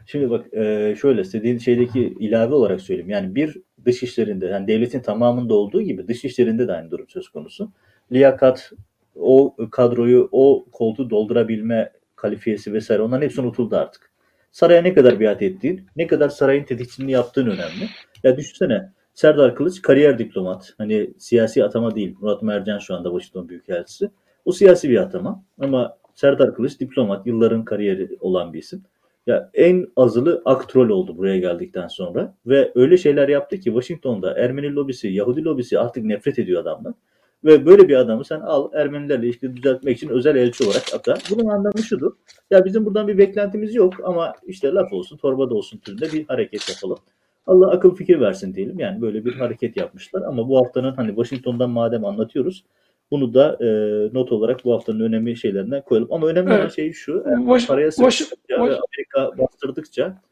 Şimdi 0.06 0.30
bak 0.30 0.54
e, 0.54 0.94
şöyle 1.00 1.20
istediğin 1.20 1.58
şeydeki 1.58 2.16
ilave 2.20 2.54
olarak 2.54 2.80
söyleyeyim. 2.80 3.10
Yani 3.10 3.34
bir 3.34 3.56
dış 3.84 4.02
işlerinde 4.02 4.46
yani 4.46 4.66
devletin 4.66 5.00
tamamında 5.00 5.54
olduğu 5.54 5.82
gibi 5.82 6.08
dış 6.08 6.24
işlerinde 6.24 6.68
de 6.68 6.72
aynı 6.72 6.90
durum 6.90 7.08
söz 7.08 7.28
konusu. 7.28 7.72
Liyakat, 8.12 8.72
o 9.16 9.56
kadroyu, 9.70 10.28
o 10.32 10.64
koltuğu 10.72 11.10
doldurabilme 11.10 11.92
kalifiyesi 12.16 12.72
vesaire 12.72 13.02
onların 13.02 13.22
hepsi 13.22 13.40
unutuldu 13.40 13.76
artık. 13.76 14.10
Saraya 14.52 14.82
ne 14.82 14.94
kadar 14.94 15.20
biat 15.20 15.42
ettiğin, 15.42 15.86
ne 15.96 16.06
kadar 16.06 16.28
sarayın 16.28 16.64
tetikçiliğini 16.64 17.12
yaptığın 17.12 17.46
önemli. 17.46 17.88
Ya 18.22 18.36
düşünsene 18.36 18.92
Serdar 19.14 19.56
Kılıç 19.56 19.82
kariyer 19.82 20.18
diplomat. 20.18 20.74
Hani 20.78 21.10
siyasi 21.18 21.64
atama 21.64 21.94
değil. 21.94 22.16
Murat 22.20 22.42
Mercan 22.42 22.78
şu 22.78 22.94
anda 22.94 23.08
Washington 23.10 23.48
Büyükelçisi. 23.48 24.10
O 24.44 24.52
siyasi 24.52 24.90
bir 24.90 24.96
atama. 24.96 25.44
Ama 25.60 25.96
Serdar 26.14 26.54
Kılıç 26.54 26.80
diplomat. 26.80 27.26
Yılların 27.26 27.64
kariyeri 27.64 28.16
olan 28.20 28.52
bir 28.52 28.58
isim. 28.58 28.82
Ya 29.26 29.50
en 29.54 29.86
azılı 29.96 30.42
aktrol 30.44 30.88
oldu 30.88 31.16
buraya 31.16 31.38
geldikten 31.38 31.88
sonra 31.88 32.34
ve 32.46 32.72
öyle 32.74 32.96
şeyler 32.96 33.28
yaptı 33.28 33.56
ki 33.56 33.64
Washington'da 33.64 34.38
Ermeni 34.38 34.74
lobisi, 34.74 35.08
Yahudi 35.08 35.44
lobisi 35.44 35.78
artık 35.78 36.04
nefret 36.04 36.38
ediyor 36.38 36.62
adamdan. 36.62 36.94
Ve 37.44 37.66
böyle 37.66 37.88
bir 37.88 37.96
adamı 37.96 38.24
sen 38.24 38.40
al 38.40 38.70
Ermenilerle 38.74 39.26
ilişki 39.26 39.56
düzeltmek 39.56 39.96
için 39.96 40.08
özel 40.08 40.36
elçi 40.36 40.64
olarak 40.64 40.94
ata. 40.94 41.14
Bunun 41.30 41.48
anlamı 41.48 41.82
şudur. 41.82 42.12
Ya 42.50 42.64
bizim 42.64 42.84
buradan 42.84 43.08
bir 43.08 43.18
beklentimiz 43.18 43.74
yok 43.74 43.94
ama 44.04 44.34
işte 44.46 44.72
laf 44.72 44.92
olsun, 44.92 45.16
torbada 45.16 45.54
olsun 45.54 45.78
türünde 45.78 46.12
bir 46.12 46.24
hareket 46.28 46.68
yapalım. 46.68 46.98
Allah 47.46 47.70
akıl 47.70 47.94
fikir 47.94 48.20
versin 48.20 48.54
diyelim. 48.54 48.78
Yani 48.78 49.02
böyle 49.02 49.24
bir 49.24 49.34
hareket 49.34 49.76
yapmışlar. 49.76 50.22
Ama 50.22 50.48
bu 50.48 50.58
haftanın 50.58 50.94
hani 50.94 51.08
Washington'dan 51.08 51.70
madem 51.70 52.04
anlatıyoruz 52.04 52.64
bunu 53.12 53.34
da 53.34 53.58
e, 53.60 53.68
not 54.14 54.32
olarak 54.32 54.64
bu 54.64 54.74
haftanın 54.74 55.00
önemli 55.00 55.36
şeylerinden 55.36 55.82
koyalım. 55.82 56.08
Ama 56.12 56.26
önemli 56.26 56.50
evet. 56.50 56.60
olan 56.60 56.68
şey 56.68 56.92
şu. 56.92 57.24
Wash, 57.38 57.66
paraya 57.66 57.92
sıkıştıkça 57.92 58.56
Wash, 58.56 58.78
Amerika 58.78 59.38
bastırdıkça 59.38 60.22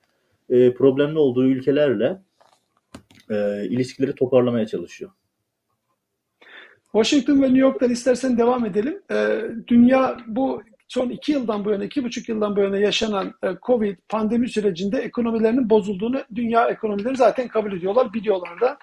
e, 0.50 0.74
problemli 0.74 1.18
olduğu 1.18 1.44
ülkelerle 1.44 2.22
e, 3.30 3.66
ilişkileri 3.66 4.14
toparlamaya 4.14 4.66
çalışıyor. 4.66 5.10
Washington 6.92 7.42
ve 7.42 7.46
New 7.46 7.58
York'tan 7.58 7.90
istersen 7.90 8.38
devam 8.38 8.66
edelim. 8.66 9.02
E, 9.10 9.40
dünya 9.68 10.16
bu 10.26 10.62
son 10.88 11.08
iki 11.08 11.32
yıldan 11.32 11.64
bu 11.64 11.70
yana, 11.70 11.84
iki 11.84 12.04
buçuk 12.04 12.28
yıldan 12.28 12.56
bu 12.56 12.60
yana 12.60 12.78
yaşanan 12.78 13.34
e, 13.42 13.48
Covid 13.62 13.96
pandemi 14.08 14.48
sürecinde 14.48 14.98
ekonomilerinin 14.98 15.70
bozulduğunu 15.70 16.22
dünya 16.34 16.68
ekonomileri 16.68 17.16
zaten 17.16 17.48
kabul 17.48 17.72
ediyorlar, 17.72 18.12
biliyorlar 18.12 18.60
da. 18.60 18.78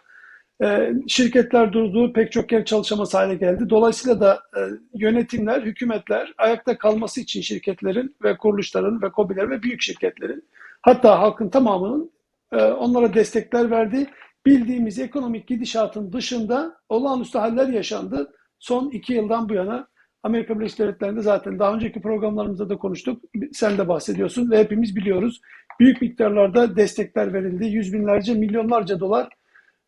E, 0.63 0.93
şirketler 1.07 1.73
durdu, 1.73 2.13
pek 2.13 2.31
çok 2.31 2.51
yer 2.51 2.65
çalışamaz 2.65 3.13
hale 3.13 3.35
geldi. 3.35 3.69
Dolayısıyla 3.69 4.21
da 4.21 4.41
e, 4.57 4.59
yönetimler, 4.93 5.61
hükümetler 5.61 6.33
ayakta 6.37 6.77
kalması 6.77 7.21
için 7.21 7.41
şirketlerin 7.41 8.15
ve 8.23 8.37
kuruluşların 8.37 9.01
ve 9.01 9.07
COBİ'lerin 9.15 9.49
ve 9.49 9.63
büyük 9.63 9.81
şirketlerin 9.81 10.43
hatta 10.81 11.19
halkın 11.19 11.49
tamamının 11.49 12.11
onlara 12.51 13.13
destekler 13.13 13.71
verdi. 13.71 14.07
Bildiğimiz 14.47 14.99
ekonomik 14.99 15.47
gidişatın 15.47 16.13
dışında 16.13 16.77
olağanüstü 16.89 17.37
haller 17.37 17.67
yaşandı. 17.67 18.33
Son 18.59 18.89
iki 18.89 19.13
yıldan 19.13 19.49
bu 19.49 19.53
yana 19.53 19.87
Amerika 20.23 20.59
Birleşik 20.59 20.79
Devletleri'nde 20.79 21.21
zaten 21.21 21.59
daha 21.59 21.73
önceki 21.73 22.01
programlarımızda 22.01 22.69
da 22.69 22.77
konuştuk. 22.77 23.23
Sen 23.53 23.77
de 23.77 23.87
bahsediyorsun 23.87 24.51
ve 24.51 24.59
hepimiz 24.59 24.95
biliyoruz. 24.95 25.41
Büyük 25.79 26.01
miktarlarda 26.01 26.75
destekler 26.75 27.33
verildi. 27.33 27.65
Yüz 27.65 27.93
binlerce, 27.93 28.33
milyonlarca 28.33 28.99
dolar 28.99 29.29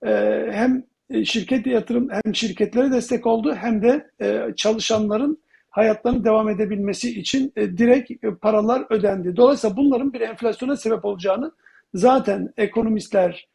e, 0.06 0.46
hem 0.52 0.84
şirket 1.24 1.68
yatırım 1.68 2.10
hem 2.10 2.36
şirketlere 2.36 2.92
destek 2.92 3.26
oldu 3.28 3.56
hem 3.56 3.82
de 3.82 4.10
e, 4.22 4.54
çalışanların 4.56 5.44
hayatlarının 5.70 6.24
devam 6.24 6.50
edebilmesi 6.50 7.20
için 7.20 7.54
e, 7.56 7.78
direkt 7.78 8.12
paralar 8.42 8.86
ödendi. 8.90 9.36
Dolayısıyla 9.36 9.78
bunların 9.78 10.14
bir 10.14 10.22
enflasyona 10.22 10.76
sebep 10.76 11.06
olacağını 11.06 11.52
zaten 11.94 12.54
ekonomistler 12.58 13.48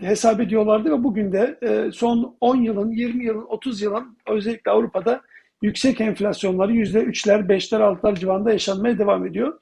hesap 0.00 0.40
ediyorlardı 0.40 0.90
ve 0.90 1.04
bugün 1.04 1.32
de 1.32 1.58
son 1.92 2.36
10 2.40 2.56
yılın, 2.56 2.90
20 2.90 3.24
yılın, 3.24 3.46
30 3.48 3.82
yılın 3.82 4.18
özellikle 4.26 4.70
Avrupa'da 4.70 5.22
yüksek 5.62 6.00
enflasyonları 6.00 6.72
%3'ler, 6.72 7.46
5'ler, 7.46 7.80
6'lar 7.80 8.20
civarında 8.20 8.52
yaşanmaya 8.52 8.98
devam 8.98 9.26
ediyor. 9.26 9.60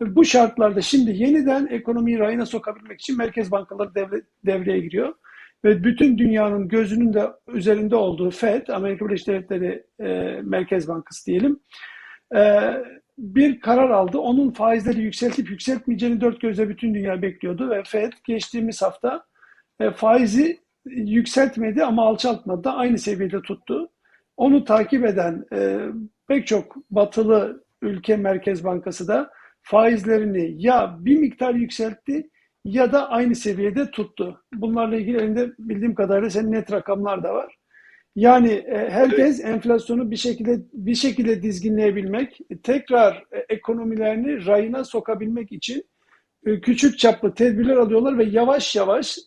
Bu 0.00 0.24
şartlarda 0.24 0.80
şimdi 0.80 1.10
yeniden 1.10 1.66
ekonomiyi 1.66 2.18
rayına 2.18 2.46
sokabilmek 2.46 3.00
için 3.00 3.18
merkez 3.18 3.50
bankaları 3.50 3.94
devre, 3.94 4.22
devreye 4.46 4.80
giriyor. 4.80 5.14
Ve 5.64 5.84
bütün 5.84 6.18
dünyanın 6.18 6.68
gözünün 6.68 7.14
de 7.14 7.26
üzerinde 7.48 7.96
olduğu 7.96 8.30
FED, 8.30 8.68
Amerika 8.68 9.06
Birleşik 9.06 9.28
Devletleri 9.28 9.84
e, 10.00 10.40
Merkez 10.42 10.88
Bankası 10.88 11.26
diyelim, 11.26 11.60
e, 12.36 12.72
bir 13.18 13.60
karar 13.60 13.90
aldı. 13.90 14.18
Onun 14.18 14.50
faizleri 14.50 15.00
yükseltip 15.00 15.50
yükseltmeyeceğini 15.50 16.20
dört 16.20 16.40
gözle 16.40 16.68
bütün 16.68 16.94
dünya 16.94 17.22
bekliyordu 17.22 17.70
ve 17.70 17.82
FED 17.86 18.12
geçtiğimiz 18.24 18.82
hafta 18.82 19.24
e, 19.80 19.90
faizi 19.90 20.60
yükseltmedi 20.86 21.84
ama 21.84 22.06
alçaltmadı 22.06 22.64
da 22.64 22.74
aynı 22.76 22.98
seviyede 22.98 23.42
tuttu. 23.42 23.90
Onu 24.36 24.64
takip 24.64 25.04
eden 25.04 25.44
e, 25.52 25.78
pek 26.28 26.46
çok 26.46 26.76
batılı 26.90 27.64
ülke 27.82 28.16
Merkez 28.16 28.64
Bankası 28.64 29.08
da 29.08 29.30
faizlerini 29.62 30.54
ya 30.58 30.96
bir 31.00 31.18
miktar 31.18 31.54
yükseltti 31.54 32.30
ya 32.64 32.92
da 32.92 33.10
aynı 33.10 33.34
seviyede 33.34 33.90
tuttu. 33.90 34.42
Bunlarla 34.54 34.96
ilgili 34.96 35.16
elinde 35.16 35.52
bildiğim 35.58 35.94
kadarıyla 35.94 36.30
senin 36.30 36.52
net 36.52 36.72
rakamlar 36.72 37.22
da 37.22 37.34
var. 37.34 37.56
Yani 38.16 38.52
e, 38.52 38.90
herkes 38.90 39.44
enflasyonu 39.44 40.10
bir 40.10 40.16
şekilde 40.16 40.58
bir 40.72 40.94
şekilde 40.94 41.42
dizginleyebilmek, 41.42 42.38
tekrar 42.62 43.24
e, 43.32 43.38
ekonomilerini 43.48 44.46
rayına 44.46 44.84
sokabilmek 44.84 45.52
için 45.52 45.84
küçük 46.44 46.98
çaplı 46.98 47.34
tedbirler 47.34 47.76
alıyorlar 47.76 48.18
ve 48.18 48.24
yavaş 48.24 48.76
yavaş 48.76 49.18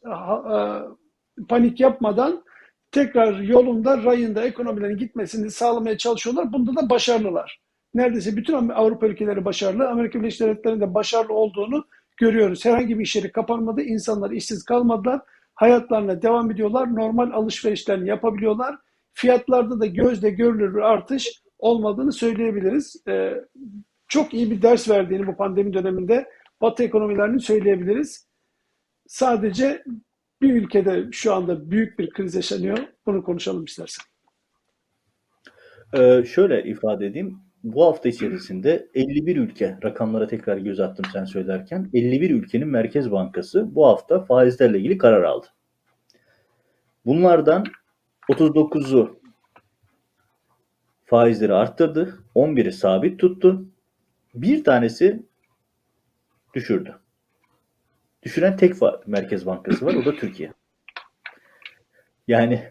panik 1.49 1.79
yapmadan 1.79 2.43
tekrar 2.91 3.39
yolunda, 3.39 4.03
rayında 4.03 4.43
ekonomilerin 4.43 4.97
gitmesini 4.97 5.51
sağlamaya 5.51 5.97
çalışıyorlar. 5.97 6.53
Bunda 6.53 6.75
da 6.75 6.89
başarılılar. 6.89 7.59
Neredeyse 7.93 8.37
bütün 8.37 8.69
Avrupa 8.69 9.07
ülkeleri 9.07 9.45
başarılı, 9.45 9.89
Amerika 9.89 10.19
Birleşik 10.19 10.41
Devletleri'nin 10.41 10.81
de 10.81 10.93
başarılı 10.93 11.33
olduğunu 11.33 11.85
görüyoruz. 12.17 12.65
Herhangi 12.65 12.99
bir 12.99 13.03
iş 13.03 13.15
yeri 13.15 13.31
kapanmadı, 13.31 13.81
insanlar 13.81 14.31
işsiz 14.31 14.63
kalmadılar, 14.63 15.21
hayatlarına 15.55 16.21
devam 16.21 16.51
ediyorlar, 16.51 16.95
normal 16.95 17.31
alışverişlerini 17.31 18.09
yapabiliyorlar. 18.09 18.75
Fiyatlarda 19.13 19.79
da 19.79 19.85
gözle 19.85 20.29
görülür 20.29 20.75
bir 20.75 20.81
artış 20.81 21.41
olmadığını 21.59 22.11
söyleyebiliriz. 22.11 23.03
Ee, 23.07 23.33
çok 24.07 24.33
iyi 24.33 24.51
bir 24.51 24.61
ders 24.61 24.89
verdiğini 24.89 25.27
bu 25.27 25.35
pandemi 25.35 25.73
döneminde 25.73 26.29
Batı 26.61 26.83
ekonomilerini 26.83 27.39
söyleyebiliriz. 27.39 28.27
Sadece 29.07 29.83
bir 30.41 30.53
ülkede 30.53 31.07
şu 31.11 31.33
anda 31.33 31.71
büyük 31.71 31.99
bir 31.99 32.09
kriz 32.09 32.35
yaşanıyor. 32.35 32.77
Bunu 33.05 33.23
konuşalım 33.23 33.65
istersen. 33.65 34.05
Ee, 35.93 36.23
şöyle 36.25 36.63
ifade 36.63 37.07
edeyim. 37.07 37.39
Bu 37.63 37.85
hafta 37.85 38.09
içerisinde 38.09 38.89
51 38.93 39.37
ülke, 39.37 39.77
rakamlara 39.83 40.27
tekrar 40.27 40.57
göz 40.57 40.79
attım 40.79 41.05
sen 41.13 41.25
söylerken, 41.25 41.89
51 41.93 42.29
ülkenin 42.29 42.67
Merkez 42.67 43.11
Bankası 43.11 43.75
bu 43.75 43.87
hafta 43.87 44.25
faizlerle 44.25 44.77
ilgili 44.77 44.97
karar 44.97 45.23
aldı. 45.23 45.47
Bunlardan 47.05 47.65
39'u 48.29 49.19
faizleri 51.05 51.53
arttırdı, 51.53 52.19
11'i 52.35 52.71
sabit 52.71 53.19
tuttu, 53.19 53.65
bir 54.33 54.63
tanesi 54.63 55.23
düşürdü. 56.53 56.99
düşüren 58.23 58.57
tek 58.57 58.73
merkez 59.07 59.45
bankası 59.45 59.85
var. 59.85 59.93
O 59.93 60.05
da 60.05 60.15
Türkiye. 60.15 60.53
Yani 62.27 62.63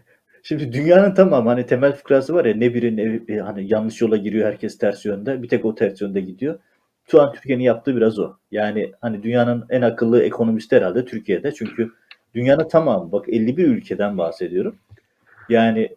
şimdi 0.43 0.73
dünyanın 0.73 1.13
tamam 1.13 1.47
hani 1.47 1.65
temel 1.65 1.93
fıkrası 1.93 2.33
var 2.33 2.45
ya 2.45 2.55
ne 2.55 2.73
biri 2.73 2.97
ne 2.97 3.35
e, 3.35 3.39
hani 3.39 3.73
yanlış 3.73 4.01
yola 4.01 4.17
giriyor 4.17 4.47
herkes 4.47 4.77
ters 4.77 5.05
yönde. 5.05 5.43
Bir 5.43 5.47
tek 5.47 5.65
o 5.65 5.75
ters 5.75 6.01
yönde 6.01 6.21
gidiyor. 6.21 6.59
Şu 7.11 7.21
an 7.21 7.33
Türkiye'nin 7.33 7.63
yaptığı 7.63 7.95
biraz 7.95 8.19
o. 8.19 8.33
Yani 8.51 8.91
hani 9.01 9.23
dünyanın 9.23 9.65
en 9.69 9.81
akıllı 9.81 10.23
ekonomisti 10.23 10.75
herhalde 10.75 11.05
Türkiye'de. 11.05 11.51
Çünkü 11.51 11.91
dünyanın 12.35 12.67
tamamı 12.67 13.11
bak 13.11 13.25
51 13.29 13.67
ülkeden 13.67 14.17
bahsediyorum. 14.17 14.79
Yani 15.49 15.95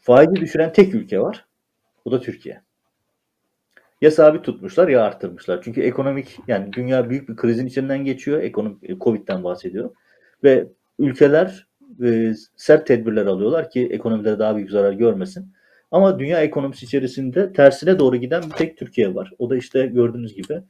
faizi 0.00 0.36
düşüren 0.36 0.72
tek 0.72 0.94
ülke 0.94 1.20
var. 1.20 1.44
O 2.04 2.12
da 2.12 2.20
Türkiye. 2.20 2.60
Ya 4.02 4.10
sabit 4.10 4.44
tutmuşlar 4.44 4.88
ya 4.88 5.02
arttırmışlar. 5.02 5.62
Çünkü 5.62 5.80
ekonomik 5.80 6.38
yani 6.48 6.72
dünya 6.72 7.10
büyük 7.10 7.28
bir 7.28 7.36
krizin 7.36 7.66
içinden 7.66 8.04
geçiyor. 8.04 8.42
Ekonomik 8.42 8.90
e, 8.90 8.98
Covid'den 8.98 9.44
bahsediyorum. 9.44 9.92
Ve 10.44 10.66
ülkeler 10.98 11.66
e, 12.04 12.32
sert 12.56 12.86
tedbirler 12.86 13.26
alıyorlar 13.26 13.70
ki 13.70 13.88
ekonomileri 13.92 14.38
daha 14.38 14.56
büyük 14.56 14.70
zarar 14.70 14.92
görmesin. 14.92 15.52
Ama 15.90 16.18
dünya 16.18 16.40
ekonomisi 16.42 16.84
içerisinde 16.86 17.52
tersine 17.52 17.98
doğru 17.98 18.16
giden 18.16 18.42
bir 18.42 18.56
tek 18.56 18.78
Türkiye 18.78 19.14
var. 19.14 19.32
O 19.38 19.50
da 19.50 19.56
işte 19.56 19.86
gördüğünüz 19.86 20.34
gibi 20.34 20.62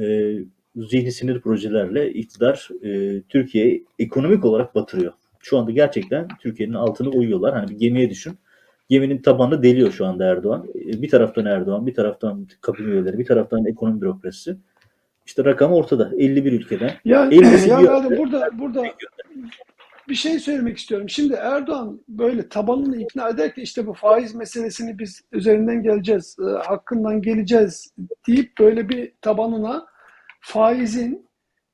e, 0.00 0.34
zihni 0.76 1.12
sinir 1.12 1.40
projelerle 1.40 2.12
iktidar 2.12 2.68
e, 2.82 3.22
Türkiye'yi 3.22 3.86
ekonomik 3.98 4.44
olarak 4.44 4.74
batırıyor. 4.74 5.12
Şu 5.40 5.58
anda 5.58 5.70
gerçekten 5.70 6.28
Türkiye'nin 6.40 6.74
altını 6.74 7.10
uyuyorlar. 7.10 7.54
Hani 7.54 7.68
bir 7.68 7.78
gemiye 7.78 8.10
düşün. 8.10 8.38
Geminin 8.88 9.22
tabanını 9.22 9.62
deliyor 9.62 9.92
şu 9.92 10.06
anda 10.06 10.24
Erdoğan. 10.24 10.66
E, 10.74 11.02
bir 11.02 11.08
taraftan 11.08 11.46
Erdoğan, 11.46 11.86
bir 11.86 11.94
taraftan 11.94 12.48
kabine 12.60 12.86
üyeleri, 12.86 13.18
bir 13.18 13.26
taraftan 13.26 13.66
ekonomi 13.66 14.00
bürokrasisi. 14.00 14.56
İşte 15.26 15.44
rakam 15.44 15.72
ortada. 15.72 16.10
51 16.18 16.52
ülkeden. 16.52 16.90
Ya, 17.04 17.30
ya 17.66 18.18
burada 18.18 18.50
burada 18.58 18.84
bir 20.08 20.14
şey 20.14 20.38
söylemek 20.38 20.78
istiyorum. 20.78 21.08
Şimdi 21.08 21.34
Erdoğan 21.34 22.00
böyle 22.08 22.48
tabanını 22.48 22.96
ikna 22.96 23.28
ederken 23.28 23.62
işte 23.62 23.86
bu 23.86 23.94
faiz 23.94 24.34
meselesini 24.34 24.98
biz 24.98 25.22
üzerinden 25.32 25.82
geleceğiz, 25.82 26.36
e, 26.40 26.50
hakkından 26.68 27.22
geleceğiz 27.22 27.94
deyip 28.26 28.58
böyle 28.60 28.88
bir 28.88 29.12
tabanına 29.20 29.86
faizin 30.40 31.26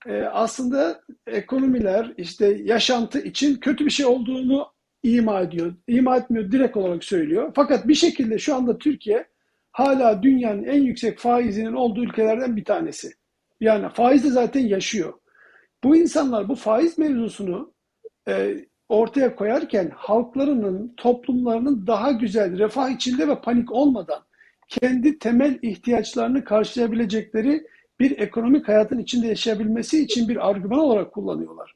e, 0.07 0.23
aslında 0.23 1.00
ekonomiler 1.26 2.12
işte 2.16 2.61
yaşantı 2.64 3.21
için 3.21 3.57
kötü 3.57 3.87
bir 3.87 3.90
şey 3.90 4.07
olduğunu 4.07 4.72
ima 5.02 5.40
ediyor. 5.40 5.75
İma 5.88 6.16
etmiyor, 6.16 6.52
direkt 6.52 6.76
olarak 6.76 7.04
söylüyor. 7.04 7.52
Fakat 7.54 7.88
bir 7.88 7.94
şekilde 7.94 8.38
şu 8.38 8.54
anda 8.54 8.78
Türkiye 8.78 9.26
hala 9.73 10.23
dünyanın 10.23 10.64
en 10.64 10.82
yüksek 10.82 11.18
faizinin 11.18 11.73
olduğu 11.73 12.04
ülkelerden 12.04 12.56
bir 12.56 12.64
tanesi. 12.64 13.12
Yani 13.61 13.88
faiz 13.94 14.25
de 14.25 14.30
zaten 14.30 14.61
yaşıyor. 14.61 15.12
Bu 15.85 15.97
insanlar 15.97 16.49
bu 16.49 16.54
faiz 16.54 16.99
mevzusunu 16.99 17.73
e, 18.28 18.56
ortaya 18.88 19.37
koyarken 19.37 19.92
halklarının, 19.94 20.94
toplumlarının 20.97 21.87
daha 21.87 22.12
güzel, 22.12 22.59
refah 22.59 22.90
içinde 22.90 23.28
ve 23.28 23.40
panik 23.40 23.73
olmadan 23.73 24.23
kendi 24.68 25.18
temel 25.18 25.59
ihtiyaçlarını 25.62 26.44
karşılayabilecekleri 26.44 27.66
bir 28.00 28.18
ekonomik 28.18 28.68
hayatın 28.68 28.99
içinde 28.99 29.26
yaşayabilmesi 29.26 30.02
için 30.02 30.28
bir 30.28 30.49
argüman 30.50 30.78
olarak 30.78 31.12
kullanıyorlar. 31.12 31.75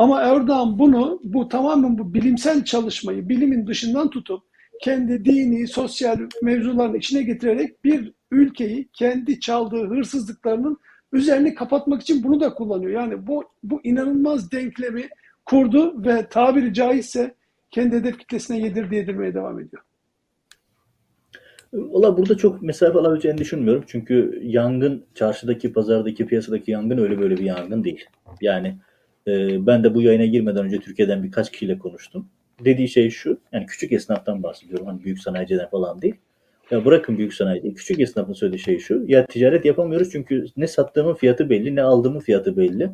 Ama 0.00 0.20
Erdoğan 0.20 0.78
bunu, 0.78 1.20
bu 1.24 1.48
tamamen 1.48 1.98
bu 1.98 2.14
bilimsel 2.14 2.64
çalışmayı 2.64 3.28
bilimin 3.28 3.66
dışından 3.66 4.10
tutup 4.10 4.42
kendi 4.82 5.24
dini, 5.24 5.68
sosyal 5.68 6.18
mevzuların 6.42 6.94
içine 6.94 7.22
getirerek 7.22 7.84
bir 7.84 8.12
ülkeyi 8.30 8.88
kendi 8.92 9.40
çaldığı 9.40 9.88
hırsızlıklarının 9.88 10.78
üzerini 11.12 11.54
kapatmak 11.54 12.02
için 12.02 12.22
bunu 12.22 12.40
da 12.40 12.54
kullanıyor. 12.54 12.90
Yani 12.90 13.26
bu 13.26 13.44
bu 13.62 13.80
inanılmaz 13.84 14.52
denklemi 14.52 15.08
kurdu 15.44 16.04
ve 16.04 16.26
tabiri 16.30 16.74
caizse 16.74 17.34
kendi 17.70 17.96
hedef 17.96 18.18
kitlesine 18.18 18.58
yedirdi 18.58 18.94
yedirmeye 18.94 19.34
devam 19.34 19.60
ediyor. 19.60 19.82
Valla 21.72 22.16
burada 22.16 22.36
çok 22.36 22.62
mesafe 22.62 22.98
alabileceğini 22.98 23.38
düşünmüyorum. 23.38 23.84
Çünkü 23.86 24.40
yangın 24.42 25.04
çarşıdaki, 25.14 25.72
pazardaki, 25.72 26.26
piyasadaki 26.26 26.70
yangın 26.70 26.98
öyle 26.98 27.18
böyle 27.18 27.36
bir 27.36 27.44
yangın 27.44 27.84
değil. 27.84 28.04
Yani 28.40 28.76
e, 29.26 29.66
ben 29.66 29.84
de 29.84 29.94
bu 29.94 30.02
yayına 30.02 30.24
girmeden 30.24 30.64
önce 30.64 30.78
Türkiye'den 30.78 31.22
birkaç 31.22 31.52
kişiyle 31.52 31.78
konuştum. 31.78 32.28
Dediği 32.64 32.88
şey 32.88 33.10
şu, 33.10 33.38
yani 33.52 33.66
küçük 33.66 33.92
esnaftan 33.92 34.42
bahsediyorum. 34.42 34.86
Hani 34.86 35.04
büyük 35.04 35.18
sanayiciden 35.18 35.68
falan 35.68 36.02
değil. 36.02 36.14
Ya 36.70 36.84
bırakın 36.84 37.18
büyük 37.18 37.34
sanayi. 37.34 37.74
Küçük 37.74 38.00
esnafın 38.00 38.32
söylediği 38.32 38.60
şey 38.60 38.78
şu. 38.78 39.04
Ya 39.06 39.26
ticaret 39.26 39.64
yapamıyoruz 39.64 40.12
çünkü 40.12 40.46
ne 40.56 40.66
sattığımın 40.66 41.14
fiyatı 41.14 41.50
belli, 41.50 41.76
ne 41.76 41.82
aldığımın 41.82 42.20
fiyatı 42.20 42.56
belli. 42.56 42.90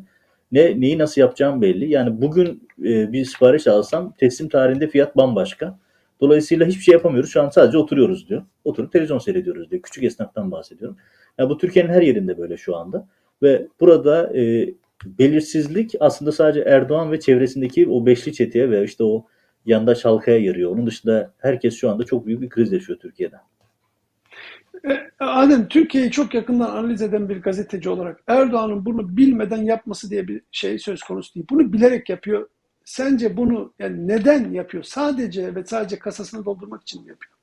Ne 0.51 0.81
neyi 0.81 0.97
nasıl 0.97 1.21
yapacağım 1.21 1.61
belli. 1.61 1.91
Yani 1.91 2.21
bugün 2.21 2.67
e, 2.79 3.11
bir 3.11 3.25
sipariş 3.25 3.67
alsam 3.67 4.13
teslim 4.17 4.49
tarihinde 4.49 4.87
fiyat 4.87 5.17
bambaşka. 5.17 5.79
Dolayısıyla 6.21 6.65
hiçbir 6.65 6.83
şey 6.83 6.93
yapamıyoruz. 6.93 7.31
Şu 7.31 7.41
an 7.41 7.49
sadece 7.49 7.77
oturuyoruz 7.77 8.29
diyor. 8.29 8.43
Oturup 8.63 8.91
televizyon 8.91 9.19
seyrediyoruz 9.19 9.71
diyor. 9.71 9.81
Küçük 9.81 10.03
esnaftan 10.03 10.51
bahsediyorum. 10.51 10.97
Yani 11.37 11.49
bu 11.49 11.57
Türkiye'nin 11.57 11.89
her 11.89 12.01
yerinde 12.01 12.37
böyle 12.37 12.57
şu 12.57 12.75
anda. 12.75 13.07
Ve 13.43 13.67
burada 13.79 14.37
e, 14.37 14.69
belirsizlik 15.05 15.95
aslında 15.99 16.31
sadece 16.31 16.59
Erdoğan 16.59 17.11
ve 17.11 17.19
çevresindeki 17.19 17.89
o 17.89 18.05
beşli 18.05 18.33
çeteye 18.33 18.71
ve 18.71 18.83
işte 18.83 19.03
o 19.03 19.25
yandaş 19.65 20.05
halkaya 20.05 20.37
yarıyor. 20.37 20.71
Onun 20.71 20.87
dışında 20.87 21.33
herkes 21.37 21.75
şu 21.75 21.89
anda 21.91 22.03
çok 22.03 22.25
büyük 22.25 22.41
bir 22.41 22.49
kriz 22.49 22.71
yaşıyor 22.71 22.99
Türkiye'de. 22.99 23.35
E, 24.89 25.09
Adem, 25.19 25.67
Türkiye'yi 25.67 26.11
çok 26.11 26.33
yakından 26.33 26.69
analiz 26.69 27.01
eden 27.01 27.29
bir 27.29 27.41
gazeteci 27.41 27.89
olarak 27.89 28.23
Erdoğan'ın 28.27 28.85
bunu 28.85 29.17
bilmeden 29.17 29.63
yapması 29.63 30.09
diye 30.09 30.27
bir 30.27 30.41
şey 30.51 30.79
söz 30.79 31.01
konusu 31.03 31.35
değil. 31.35 31.45
Bunu 31.49 31.73
bilerek 31.73 32.09
yapıyor. 32.09 32.49
Sence 32.85 33.37
bunu 33.37 33.73
yani 33.79 34.07
neden 34.07 34.51
yapıyor? 34.51 34.83
Sadece 34.83 35.55
ve 35.55 35.63
sadece 35.65 35.99
kasasını 35.99 36.45
doldurmak 36.45 36.81
için 36.81 37.03
mi 37.03 37.09
yapıyor? 37.09 37.33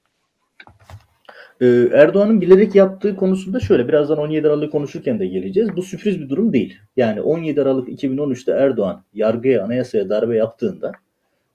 Ee, 1.65 1.89
Erdoğan'ın 1.93 2.41
bilerek 2.41 2.75
yaptığı 2.75 3.17
konusunda 3.17 3.61
şöyle 3.61 3.89
birazdan 3.89 4.19
17 4.19 4.49
Aralık 4.49 4.73
konuşurken 4.73 5.21
de 5.21 5.27
geleceğiz. 5.27 5.69
Bu 5.77 5.83
sürpriz 5.83 6.21
bir 6.21 6.29
durum 6.29 6.53
değil. 6.53 6.79
Yani 6.97 7.21
17 7.21 7.63
Aralık 7.63 7.89
2013'te 7.89 8.53
Erdoğan 8.53 9.05
yargıya, 9.15 9.65
anayasaya 9.65 10.09
darbe 10.09 10.37
yaptığında 10.37 10.93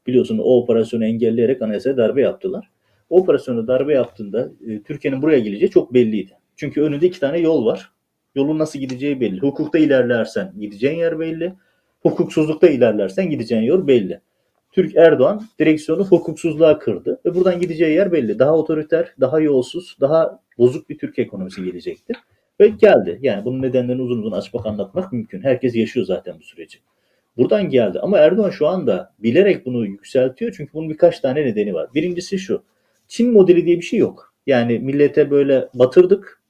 biliyorsun 0.07 0.37
o 0.37 0.43
operasyonu 0.43 1.05
engelleyerek 1.05 1.61
anayasaya 1.61 1.97
darbe 1.97 2.21
yaptılar. 2.21 2.69
O 3.09 3.21
operasyonu 3.21 3.67
darbe 3.67 3.93
yaptığında 3.93 4.49
e, 4.67 4.83
Türkiye'nin 4.83 5.21
buraya 5.21 5.39
geleceği 5.39 5.69
çok 5.69 5.93
belliydi. 5.93 6.31
Çünkü 6.55 6.81
önünde 6.81 7.07
iki 7.07 7.19
tane 7.19 7.39
yol 7.39 7.65
var. 7.65 7.91
Yolun 8.35 8.59
nasıl 8.59 8.79
gideceği 8.79 9.21
belli. 9.21 9.39
Hukukta 9.39 9.77
ilerlersen 9.77 10.53
gideceğin 10.59 10.97
yer 10.97 11.19
belli. 11.19 11.53
Hukuksuzlukta 12.01 12.67
ilerlersen 12.67 13.29
gideceğin 13.29 13.63
yol 13.63 13.87
belli. 13.87 14.21
Türk 14.79 14.95
Erdoğan 14.95 15.41
direksiyonu 15.59 16.05
hukuksuzluğa 16.05 16.79
kırdı 16.79 17.19
ve 17.25 17.35
buradan 17.35 17.61
gideceği 17.61 17.95
yer 17.95 18.11
belli. 18.11 18.39
Daha 18.39 18.57
otoriter, 18.57 19.13
daha 19.19 19.39
yolsuz, 19.39 19.97
daha 20.01 20.39
bozuk 20.57 20.89
bir 20.89 20.97
Türk 20.97 21.19
ekonomisi 21.19 21.63
gelecekti. 21.63 22.13
Ve 22.59 22.67
geldi. 22.67 23.19
Yani 23.21 23.45
bunun 23.45 23.61
nedenlerini 23.61 24.01
uzun 24.01 24.19
uzun 24.19 24.31
açmak 24.31 24.65
anlatmak 24.65 25.13
mümkün. 25.13 25.41
Herkes 25.41 25.75
yaşıyor 25.75 26.05
zaten 26.05 26.35
bu 26.39 26.43
süreci. 26.43 26.79
Buradan 27.37 27.69
geldi. 27.69 27.99
Ama 27.99 28.17
Erdoğan 28.17 28.49
şu 28.49 28.67
anda 28.67 29.13
bilerek 29.19 29.65
bunu 29.65 29.85
yükseltiyor. 29.85 30.53
Çünkü 30.57 30.73
bunun 30.73 30.89
birkaç 30.89 31.19
tane 31.19 31.45
nedeni 31.45 31.73
var. 31.73 31.89
Birincisi 31.95 32.39
şu. 32.39 32.63
Çin 33.07 33.33
modeli 33.33 33.65
diye 33.65 33.77
bir 33.77 33.85
şey 33.85 33.99
yok. 33.99 34.33
Yani 34.47 34.79
millete 34.79 35.31
böyle 35.31 35.67
batırdık. 35.73 36.41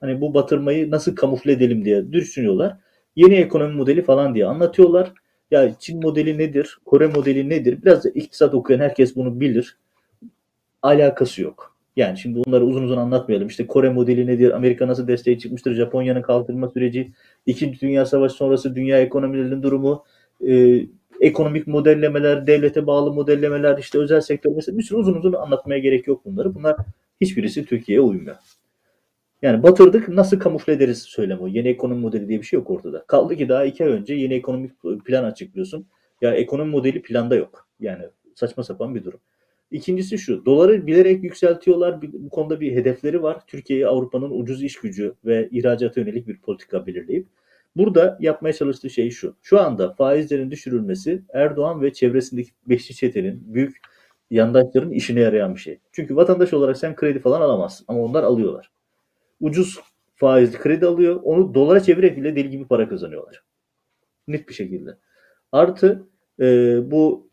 Hani 0.00 0.20
bu 0.20 0.34
batırmayı 0.34 0.90
nasıl 0.90 1.14
kamufle 1.14 1.52
edelim 1.52 1.84
diye 1.84 2.12
düşünüyorlar. 2.12 2.76
Yeni 3.16 3.34
ekonomi 3.34 3.74
modeli 3.74 4.02
falan 4.02 4.34
diye 4.34 4.46
anlatıyorlar. 4.46 5.12
Ya 5.50 5.74
Çin 5.78 6.02
modeli 6.02 6.38
nedir? 6.38 6.78
Kore 6.84 7.06
modeli 7.06 7.48
nedir? 7.48 7.82
Biraz 7.82 8.04
da 8.04 8.08
iktisat 8.08 8.54
okuyan 8.54 8.80
herkes 8.80 9.16
bunu 9.16 9.40
bilir. 9.40 9.76
Alakası 10.82 11.42
yok. 11.42 11.76
Yani 11.96 12.18
şimdi 12.18 12.44
bunları 12.46 12.64
uzun 12.64 12.82
uzun 12.82 12.96
anlatmayalım. 12.96 13.48
İşte 13.48 13.66
Kore 13.66 13.90
modeli 13.90 14.26
nedir? 14.26 14.50
Amerika 14.50 14.88
nasıl 14.88 15.08
desteği 15.08 15.38
çıkmıştır? 15.38 15.74
Japonya'nın 15.74 16.22
kaldırma 16.22 16.68
süreci, 16.68 17.12
İkinci 17.46 17.80
Dünya 17.80 18.06
Savaşı 18.06 18.34
sonrası 18.34 18.74
dünya 18.74 19.00
ekonomilerinin 19.00 19.62
durumu, 19.62 20.04
e, 20.48 20.80
ekonomik 21.20 21.66
modellemeler, 21.66 22.46
devlete 22.46 22.86
bağlı 22.86 23.12
modellemeler, 23.12 23.78
işte 23.78 23.98
özel 23.98 24.20
sektör 24.20 24.52
mesela 24.56 24.78
bir 24.78 24.82
sürü 24.82 24.98
uzun 24.98 25.14
uzun 25.14 25.32
anlatmaya 25.32 25.78
gerek 25.78 26.06
yok 26.06 26.24
bunları. 26.24 26.54
Bunlar 26.54 26.76
hiçbirisi 27.20 27.66
Türkiye'ye 27.66 28.00
uymuyor. 28.00 28.36
Yani 29.42 29.62
batırdık 29.62 30.08
nasıl 30.08 30.38
kamufle 30.38 30.72
ederiz 30.72 31.02
söylemi 31.02 31.42
o. 31.42 31.48
Yeni 31.48 31.68
ekonomi 31.68 32.00
modeli 32.00 32.28
diye 32.28 32.38
bir 32.38 32.44
şey 32.44 32.58
yok 32.58 32.70
ortada. 32.70 33.04
Kaldı 33.06 33.36
ki 33.36 33.48
daha 33.48 33.64
iki 33.64 33.84
ay 33.84 33.90
önce 33.90 34.14
yeni 34.14 34.34
ekonomik 34.34 34.72
plan 35.04 35.24
açıklıyorsun. 35.24 35.86
Ya 36.20 36.34
ekonomi 36.34 36.70
modeli 36.70 37.02
planda 37.02 37.36
yok. 37.36 37.68
Yani 37.80 38.04
saçma 38.34 38.64
sapan 38.64 38.94
bir 38.94 39.04
durum. 39.04 39.20
İkincisi 39.70 40.18
şu, 40.18 40.46
doları 40.46 40.86
bilerek 40.86 41.24
yükseltiyorlar. 41.24 42.02
Bu 42.02 42.28
konuda 42.28 42.60
bir 42.60 42.72
hedefleri 42.72 43.22
var. 43.22 43.46
Türkiye'yi 43.46 43.86
Avrupa'nın 43.86 44.30
ucuz 44.30 44.62
iş 44.62 44.76
gücü 44.76 45.14
ve 45.24 45.48
ihracata 45.50 46.00
yönelik 46.00 46.28
bir 46.28 46.40
politika 46.40 46.86
belirleyip. 46.86 47.26
Burada 47.76 48.18
yapmaya 48.20 48.52
çalıştığı 48.52 48.90
şey 48.90 49.10
şu. 49.10 49.36
Şu 49.42 49.60
anda 49.60 49.92
faizlerin 49.92 50.50
düşürülmesi 50.50 51.22
Erdoğan 51.32 51.82
ve 51.82 51.92
çevresindeki 51.92 52.50
beşli 52.66 52.94
çetenin, 52.94 53.54
büyük 53.54 53.76
yandaşların 54.30 54.90
işine 54.90 55.20
yarayan 55.20 55.54
bir 55.54 55.60
şey. 55.60 55.78
Çünkü 55.92 56.16
vatandaş 56.16 56.52
olarak 56.52 56.76
sen 56.76 56.96
kredi 56.96 57.18
falan 57.18 57.40
alamazsın 57.40 57.84
ama 57.88 58.00
onlar 58.00 58.22
alıyorlar 58.22 58.77
ucuz 59.40 59.78
faizli 60.16 60.58
kredi 60.58 60.86
alıyor. 60.86 61.20
Onu 61.22 61.54
dolara 61.54 61.80
çevirerek 61.80 62.16
bile 62.16 62.36
deli 62.36 62.50
gibi 62.50 62.68
para 62.68 62.88
kazanıyorlar. 62.88 63.42
Net 64.28 64.48
bir 64.48 64.54
şekilde. 64.54 64.98
Artı 65.52 66.06
e, 66.40 66.44
bu 66.90 67.30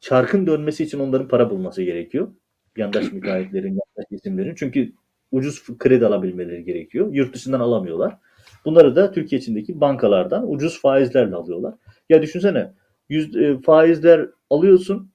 çarkın 0.00 0.46
dönmesi 0.46 0.84
için 0.84 0.98
onların 0.98 1.28
para 1.28 1.50
bulması 1.50 1.82
gerekiyor. 1.82 2.28
Yandaş 2.76 3.12
müteahhitlerin, 3.12 3.68
yandaş 3.68 4.06
isimlerin. 4.10 4.54
Çünkü 4.54 4.92
ucuz 5.32 5.78
kredi 5.78 6.06
alabilmeleri 6.06 6.64
gerekiyor. 6.64 7.08
Yurt 7.12 7.34
dışından 7.34 7.60
alamıyorlar. 7.60 8.18
Bunları 8.64 8.96
da 8.96 9.12
Türkiye 9.12 9.40
içindeki 9.40 9.80
bankalardan 9.80 10.52
ucuz 10.52 10.80
faizlerle 10.80 11.34
alıyorlar. 11.34 11.74
Ya 12.08 12.22
düşünsene 12.22 12.72
yüz, 13.08 13.36
e, 13.36 13.60
faizler 13.60 14.28
alıyorsun 14.50 15.10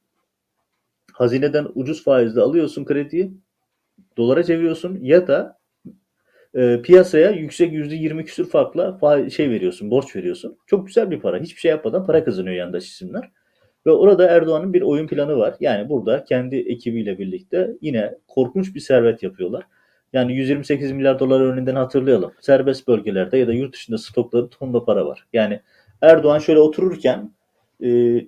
hazineden 1.13 1.67
ucuz 1.75 2.03
faizle 2.03 2.41
alıyorsun 2.41 2.86
krediyi 2.86 3.34
dolara 4.17 4.43
çeviriyorsun 4.43 4.99
ya 5.01 5.27
da 5.27 5.59
e, 6.55 6.81
piyasaya 6.81 7.31
yüksek 7.31 7.73
yüzde 7.73 7.95
yirmi 7.95 8.25
küsür 8.25 8.49
farkla 8.49 8.99
şey 9.29 9.49
veriyorsun, 9.49 9.91
borç 9.91 10.15
veriyorsun. 10.15 10.57
Çok 10.67 10.88
güzel 10.88 11.12
bir 11.12 11.19
para. 11.19 11.39
Hiçbir 11.39 11.59
şey 11.59 11.71
yapmadan 11.71 12.05
para 12.05 12.23
kazanıyor 12.23 12.55
yandaş 12.55 12.85
isimler. 12.85 13.31
Ve 13.85 13.91
orada 13.91 14.27
Erdoğan'ın 14.27 14.73
bir 14.73 14.81
oyun 14.81 15.07
planı 15.07 15.38
var. 15.38 15.55
Yani 15.59 15.89
burada 15.89 16.23
kendi 16.23 16.55
ekibiyle 16.55 17.19
birlikte 17.19 17.71
yine 17.81 18.15
korkunç 18.27 18.75
bir 18.75 18.79
servet 18.79 19.23
yapıyorlar. 19.23 19.63
Yani 20.13 20.33
128 20.33 20.91
milyar 20.91 21.19
dolar 21.19 21.41
örneğinden 21.41 21.75
hatırlayalım. 21.75 22.33
Serbest 22.41 22.88
bölgelerde 22.88 23.38
ya 23.38 23.47
da 23.47 23.53
yurt 23.53 23.73
dışında 23.73 23.97
stokları 23.97 24.49
tonla 24.49 24.85
para 24.85 25.05
var. 25.05 25.27
Yani 25.33 25.62
Erdoğan 26.01 26.39
şöyle 26.39 26.59
otururken 26.59 27.31
e, 27.83 28.21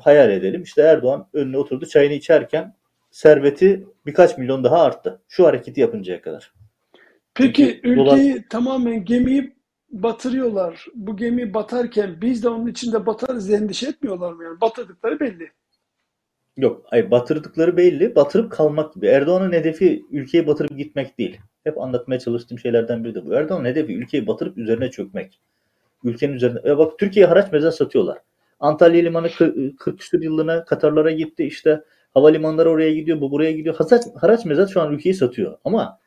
hayal 0.00 0.30
edelim. 0.30 0.62
İşte 0.62 0.82
Erdoğan 0.82 1.26
önüne 1.32 1.58
oturdu 1.58 1.86
çayını 1.86 2.12
içerken 2.12 2.74
serveti 3.10 3.86
birkaç 4.06 4.38
milyon 4.38 4.64
daha 4.64 4.82
arttı. 4.82 5.20
Şu 5.28 5.46
hareketi 5.46 5.80
yapıncaya 5.80 6.20
kadar. 6.20 6.52
Peki 7.34 7.80
Çünkü 7.82 7.88
ülkeyi 7.88 8.32
dolar... 8.32 8.42
tamamen 8.50 9.04
gemiyi 9.04 9.54
batırıyorlar. 9.90 10.86
Bu 10.94 11.16
gemi 11.16 11.54
batarken 11.54 12.20
biz 12.22 12.42
de 12.42 12.48
onun 12.48 12.66
içinde 12.66 13.06
batarız 13.06 13.50
endişe 13.50 13.88
etmiyorlar 13.88 14.32
mı? 14.32 14.44
Yani 14.44 14.60
batırdıkları 14.60 15.20
belli. 15.20 15.50
Yok, 16.56 16.86
ay 16.90 17.10
batırdıkları 17.10 17.76
belli. 17.76 18.14
Batırıp 18.14 18.52
kalmak 18.52 18.94
gibi. 18.94 19.06
Erdoğan'ın 19.06 19.52
hedefi 19.52 20.04
ülkeyi 20.10 20.46
batırıp 20.46 20.78
gitmek 20.78 21.18
değil. 21.18 21.40
Hep 21.64 21.78
anlatmaya 21.78 22.18
çalıştığım 22.18 22.58
şeylerden 22.58 23.04
biri 23.04 23.14
de 23.14 23.26
bu. 23.26 23.34
Erdoğan'ın 23.34 23.64
hedefi 23.64 23.94
ülkeyi 23.94 24.26
batırıp 24.26 24.58
üzerine 24.58 24.90
çökmek. 24.90 25.40
Ülkenin 26.04 26.32
üzerine. 26.32 26.58
E 26.64 26.78
bak 26.78 26.98
Türkiye 26.98 27.26
haraç 27.26 27.52
mezar 27.52 27.70
satıyorlar. 27.70 28.18
Antalya 28.60 29.02
Limanı 29.02 29.28
40 29.78 29.98
küsur 29.98 30.22
yıllığına 30.22 30.64
Katarlara 30.64 31.10
gitti. 31.10 31.44
İşte 31.44 31.84
havalimanları 32.14 32.70
oraya 32.70 32.94
gidiyor, 32.94 33.20
bu 33.20 33.30
buraya 33.30 33.52
gidiyor. 33.52 33.74
Haraç, 33.76 34.02
haraç 34.20 34.44
mezat 34.44 34.70
şu 34.70 34.80
an 34.80 34.92
ülkeyi 34.92 35.14
satıyor. 35.14 35.58
Ama 35.64 35.98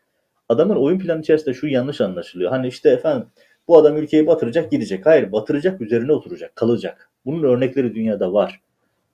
adamın 0.49 0.75
oyun 0.75 0.99
planı 0.99 1.21
içerisinde 1.21 1.53
şu 1.53 1.67
yanlış 1.67 2.01
anlaşılıyor. 2.01 2.51
Hani 2.51 2.67
işte 2.67 2.89
efendim 2.89 3.27
bu 3.67 3.77
adam 3.77 3.97
ülkeyi 3.97 4.27
batıracak 4.27 4.71
gidecek. 4.71 5.05
Hayır 5.05 5.31
batıracak 5.31 5.81
üzerine 5.81 6.11
oturacak, 6.11 6.55
kalacak. 6.55 7.09
Bunun 7.25 7.43
örnekleri 7.43 7.95
dünyada 7.95 8.33
var. 8.33 8.61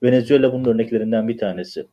Venezuela 0.02 0.52
bunun 0.52 0.64
örneklerinden 0.64 1.28
bir 1.28 1.38
tanesi. 1.38 1.86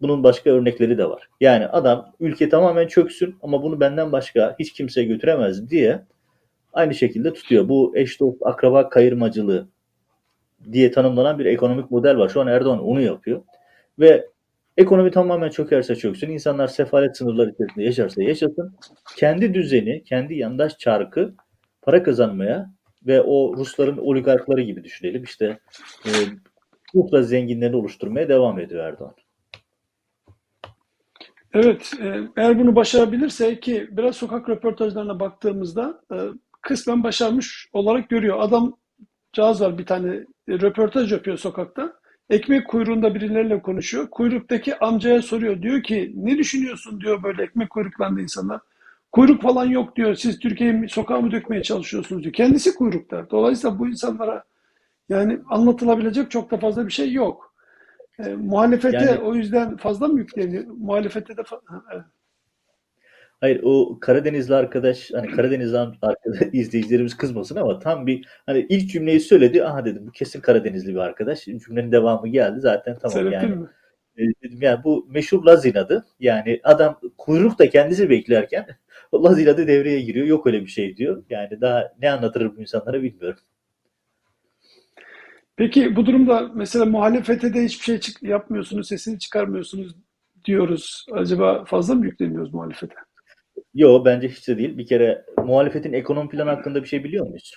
Bunun 0.00 0.24
başka 0.24 0.50
örnekleri 0.50 0.98
de 0.98 1.08
var. 1.08 1.28
Yani 1.40 1.66
adam 1.66 2.12
ülke 2.20 2.48
tamamen 2.48 2.86
çöksün 2.86 3.36
ama 3.42 3.62
bunu 3.62 3.80
benden 3.80 4.12
başka 4.12 4.56
hiç 4.58 4.72
kimseye 4.72 5.06
götüremez 5.06 5.70
diye 5.70 6.02
aynı 6.72 6.94
şekilde 6.94 7.32
tutuyor. 7.32 7.68
Bu 7.68 7.92
eş 7.96 8.20
dost 8.20 8.36
akraba 8.42 8.88
kayırmacılığı 8.88 9.68
diye 10.72 10.90
tanımlanan 10.90 11.38
bir 11.38 11.44
ekonomik 11.44 11.90
model 11.90 12.18
var. 12.18 12.28
Şu 12.28 12.40
an 12.40 12.46
Erdoğan 12.46 12.82
onu 12.82 13.00
yapıyor. 13.00 13.42
Ve 13.98 14.26
ekonomi 14.80 15.10
tamamen 15.10 15.50
çökerse 15.50 15.96
çöksün, 15.96 16.30
insanlar 16.30 16.66
sefalet 16.66 17.16
sınırları 17.16 17.50
içerisinde 17.50 17.84
yaşarsa 17.84 18.22
yaşasın, 18.22 18.76
kendi 19.16 19.54
düzeni, 19.54 20.04
kendi 20.04 20.34
yandaş 20.34 20.78
çarkı 20.78 21.34
para 21.82 22.02
kazanmaya 22.02 22.70
ve 23.06 23.22
o 23.22 23.56
Rusların 23.56 23.98
oligarkları 23.98 24.60
gibi 24.60 24.84
düşünelim. 24.84 25.22
İşte 25.22 25.58
e, 26.06 26.10
ultra 26.94 27.22
zenginlerini 27.22 27.76
oluşturmaya 27.76 28.28
devam 28.28 28.58
ediyor 28.58 28.84
Erdoğan. 28.84 29.14
Evet, 31.54 31.92
e, 32.02 32.20
eğer 32.36 32.58
bunu 32.58 32.76
başarabilirse 32.76 33.60
ki 33.60 33.88
biraz 33.90 34.16
sokak 34.16 34.48
röportajlarına 34.48 35.20
baktığımızda 35.20 36.00
e, 36.12 36.16
kısmen 36.60 37.04
başarmış 37.04 37.68
olarak 37.72 38.08
görüyor. 38.08 38.36
Adam 38.40 38.76
cihaz 39.32 39.60
var 39.60 39.78
bir 39.78 39.86
tane 39.86 40.26
röportaj 40.48 41.12
yapıyor 41.12 41.36
sokakta. 41.36 41.99
Ekmek 42.30 42.68
kuyruğunda 42.68 43.14
birileriyle 43.14 43.62
konuşuyor. 43.62 44.10
Kuyruktaki 44.10 44.78
amcaya 44.78 45.22
soruyor. 45.22 45.62
Diyor 45.62 45.82
ki 45.82 46.12
ne 46.16 46.38
düşünüyorsun 46.38 47.00
diyor 47.00 47.22
böyle 47.22 47.42
ekmek 47.42 47.70
kuyruklarında 47.70 48.20
insanlar. 48.20 48.60
Kuyruk 49.12 49.42
falan 49.42 49.64
yok 49.64 49.96
diyor. 49.96 50.14
Siz 50.14 50.38
Türkiye'yi 50.38 50.88
sokağa 50.88 51.20
mı 51.20 51.30
dökmeye 51.30 51.62
çalışıyorsunuz 51.62 52.22
diyor. 52.22 52.32
Kendisi 52.32 52.74
kuyrukta. 52.74 53.30
Dolayısıyla 53.30 53.78
bu 53.78 53.88
insanlara 53.88 54.44
yani 55.08 55.38
anlatılabilecek 55.48 56.30
çok 56.30 56.50
da 56.50 56.56
fazla 56.56 56.86
bir 56.86 56.92
şey 56.92 57.12
yok. 57.12 57.54
E, 58.18 58.34
muhalefete 58.34 58.96
yani, 58.96 59.18
o 59.18 59.34
yüzden 59.34 59.76
fazla 59.76 60.08
mı 60.08 60.18
yükleniyor? 60.18 60.64
Muhalefete 60.66 61.36
de 61.36 61.42
fazla. 61.42 61.82
Hayır 63.40 63.60
o 63.62 63.98
Karadenizli 64.00 64.54
arkadaş 64.54 65.10
hani 65.14 65.30
Karadenizli 65.30 65.78
arkadaş 65.78 66.16
izleyicilerimiz 66.52 67.16
kızmasın 67.16 67.56
ama 67.56 67.78
tam 67.78 68.06
bir 68.06 68.26
hani 68.46 68.66
ilk 68.68 68.90
cümleyi 68.90 69.20
söyledi. 69.20 69.64
Aha 69.64 69.84
dedim 69.84 70.06
bu 70.06 70.12
kesin 70.12 70.40
Karadenizli 70.40 70.94
bir 70.94 70.98
arkadaş. 70.98 71.44
Cümlenin 71.44 71.92
devamı 71.92 72.28
geldi 72.28 72.60
zaten 72.60 72.98
tamam 72.98 73.12
Sebepin 73.12 73.36
yani. 73.36 73.56
Mi? 73.56 73.68
E, 74.16 74.22
dedim 74.42 74.58
yani 74.62 74.84
bu 74.84 75.06
meşhur 75.10 75.44
Laz 75.44 75.66
inadı. 75.66 76.06
Yani 76.20 76.60
adam 76.64 77.00
kuyruk 77.18 77.58
da 77.58 77.70
kendisi 77.70 78.10
beklerken 78.10 78.66
Laz 79.14 79.40
inadı 79.40 79.66
devreye 79.66 80.00
giriyor. 80.00 80.26
Yok 80.26 80.46
öyle 80.46 80.60
bir 80.60 80.70
şey 80.70 80.96
diyor. 80.96 81.24
Yani 81.30 81.60
daha 81.60 81.92
ne 82.02 82.10
anlatır 82.10 82.56
bu 82.56 82.60
insanlara 82.60 83.02
bilmiyorum. 83.02 83.40
Peki 85.56 85.96
bu 85.96 86.06
durumda 86.06 86.50
mesela 86.54 86.84
muhalefete 86.84 87.54
de 87.54 87.64
hiçbir 87.64 87.84
şey 87.84 88.00
çık 88.00 88.22
yapmıyorsunuz, 88.22 88.88
sesini 88.88 89.18
çıkarmıyorsunuz 89.18 89.94
diyoruz. 90.44 91.06
Acaba 91.12 91.64
fazla 91.64 91.94
mı 91.94 92.06
yükleniyoruz 92.06 92.54
muhalefete? 92.54 92.94
Yok 93.74 94.06
bence 94.06 94.28
hiç 94.28 94.48
de 94.48 94.58
değil. 94.58 94.78
Bir 94.78 94.86
kere 94.86 95.24
muhalefetin 95.44 95.92
ekonomi 95.92 96.28
planı 96.28 96.50
hakkında 96.50 96.82
bir 96.82 96.88
şey 96.88 97.04
biliyor 97.04 97.26
muyuz? 97.26 97.54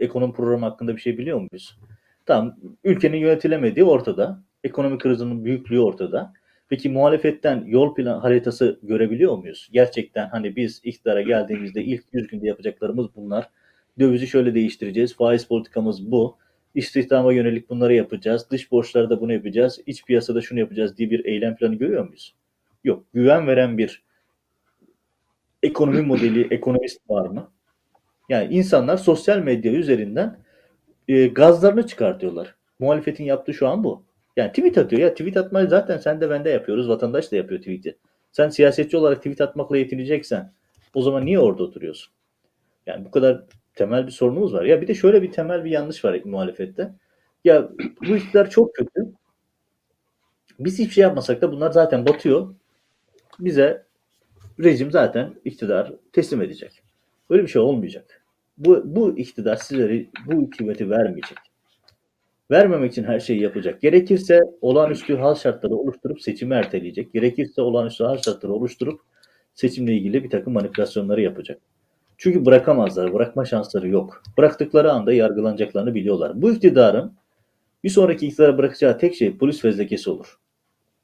Ekonomi 0.00 0.32
programı 0.32 0.66
hakkında 0.66 0.96
bir 0.96 1.00
şey 1.00 1.18
biliyor 1.18 1.36
muyuz? 1.38 1.78
Tamam 2.26 2.56
ülkenin 2.84 3.16
yönetilemediği 3.16 3.84
ortada. 3.84 4.42
Ekonomi 4.64 4.98
krizinin 4.98 5.44
büyüklüğü 5.44 5.80
ortada. 5.80 6.32
Peki 6.68 6.88
muhalefetten 6.88 7.64
yol 7.66 7.94
plan 7.94 8.20
haritası 8.20 8.78
görebiliyor 8.82 9.38
muyuz? 9.38 9.68
Gerçekten 9.72 10.28
hani 10.28 10.56
biz 10.56 10.80
iktidara 10.84 11.22
geldiğimizde 11.22 11.84
ilk 11.84 12.04
100 12.12 12.26
günde 12.26 12.46
yapacaklarımız 12.46 13.06
bunlar. 13.16 13.50
Dövizi 13.98 14.26
şöyle 14.26 14.54
değiştireceğiz. 14.54 15.16
Faiz 15.16 15.44
politikamız 15.44 16.10
bu. 16.10 16.36
İstihdama 16.74 17.32
yönelik 17.32 17.70
bunları 17.70 17.94
yapacağız. 17.94 18.50
Dış 18.50 18.72
borçlarda 18.72 19.20
bunu 19.20 19.32
yapacağız. 19.32 19.80
İç 19.86 20.04
piyasada 20.04 20.40
şunu 20.40 20.58
yapacağız 20.58 20.98
diye 20.98 21.10
bir 21.10 21.24
eylem 21.24 21.56
planı 21.56 21.74
görüyor 21.74 22.06
muyuz? 22.06 22.34
Yok. 22.84 23.04
Güven 23.14 23.46
veren 23.46 23.78
bir 23.78 24.02
ekonomi 25.66 26.00
modeli, 26.06 26.54
ekonomist 26.54 27.10
var 27.10 27.28
mı? 27.28 27.50
Yani 28.28 28.54
insanlar 28.54 28.96
sosyal 28.96 29.38
medya 29.38 29.72
üzerinden 29.72 30.38
e, 31.08 31.26
gazlarını 31.26 31.86
çıkartıyorlar. 31.86 32.54
Muhalefetin 32.78 33.24
yaptığı 33.24 33.54
şu 33.54 33.68
an 33.68 33.84
bu. 33.84 34.04
Yani 34.36 34.48
tweet 34.48 34.78
atıyor. 34.78 35.02
Ya 35.02 35.10
tweet 35.14 35.36
atmayı 35.36 35.68
zaten 35.68 35.98
sen 35.98 36.20
de 36.20 36.30
ben 36.30 36.44
de 36.44 36.50
yapıyoruz. 36.50 36.88
Vatandaş 36.88 37.32
da 37.32 37.36
yapıyor 37.36 37.60
tweet'i. 37.60 37.98
Sen 38.32 38.48
siyasetçi 38.48 38.96
olarak 38.96 39.18
tweet 39.18 39.40
atmakla 39.40 39.76
yetineceksen 39.76 40.52
o 40.94 41.02
zaman 41.02 41.26
niye 41.26 41.38
orada 41.38 41.62
oturuyorsun? 41.62 42.12
Yani 42.86 43.04
bu 43.04 43.10
kadar 43.10 43.44
temel 43.74 44.06
bir 44.06 44.12
sorunumuz 44.12 44.54
var. 44.54 44.64
Ya 44.64 44.80
bir 44.82 44.88
de 44.88 44.94
şöyle 44.94 45.22
bir 45.22 45.32
temel 45.32 45.64
bir 45.64 45.70
yanlış 45.70 46.04
var 46.04 46.20
muhalefette. 46.24 46.94
Ya 47.44 47.68
bu 48.08 48.16
iktidar 48.16 48.50
çok 48.50 48.74
kötü. 48.74 49.12
Biz 50.58 50.78
hiçbir 50.78 50.92
şey 50.92 51.02
yapmasak 51.02 51.42
da 51.42 51.52
bunlar 51.52 51.70
zaten 51.70 52.06
batıyor. 52.06 52.54
Bize 53.40 53.85
rejim 54.60 54.90
zaten 54.90 55.34
iktidar 55.44 55.92
teslim 56.12 56.42
edecek. 56.42 56.82
Böyle 57.30 57.42
bir 57.42 57.48
şey 57.48 57.62
olmayacak. 57.62 58.24
Bu, 58.58 58.82
bu 58.84 59.18
iktidar 59.18 59.56
sizlere 59.56 60.06
bu 60.26 60.42
hükümeti 60.42 60.90
vermeyecek. 60.90 61.38
Vermemek 62.50 62.92
için 62.92 63.04
her 63.04 63.20
şeyi 63.20 63.42
yapacak. 63.42 63.80
Gerekirse 63.80 64.40
olağanüstü 64.60 65.16
hal 65.16 65.34
şartları 65.34 65.74
oluşturup 65.74 66.22
seçimi 66.22 66.54
erteleyecek. 66.54 67.12
Gerekirse 67.12 67.62
olağanüstü 67.62 68.04
hal 68.04 68.18
şartları 68.18 68.52
oluşturup 68.52 69.00
seçimle 69.54 69.94
ilgili 69.94 70.24
bir 70.24 70.30
takım 70.30 70.52
manipülasyonları 70.52 71.22
yapacak. 71.22 71.58
Çünkü 72.18 72.44
bırakamazlar, 72.44 73.14
bırakma 73.14 73.44
şansları 73.44 73.88
yok. 73.88 74.22
Bıraktıkları 74.38 74.92
anda 74.92 75.12
yargılanacaklarını 75.12 75.94
biliyorlar. 75.94 76.42
Bu 76.42 76.52
iktidarın 76.52 77.12
bir 77.84 77.90
sonraki 77.90 78.26
iktidara 78.26 78.58
bırakacağı 78.58 78.98
tek 78.98 79.14
şey 79.14 79.38
polis 79.38 79.60
fezlekesi 79.60 80.10
olur. 80.10 80.38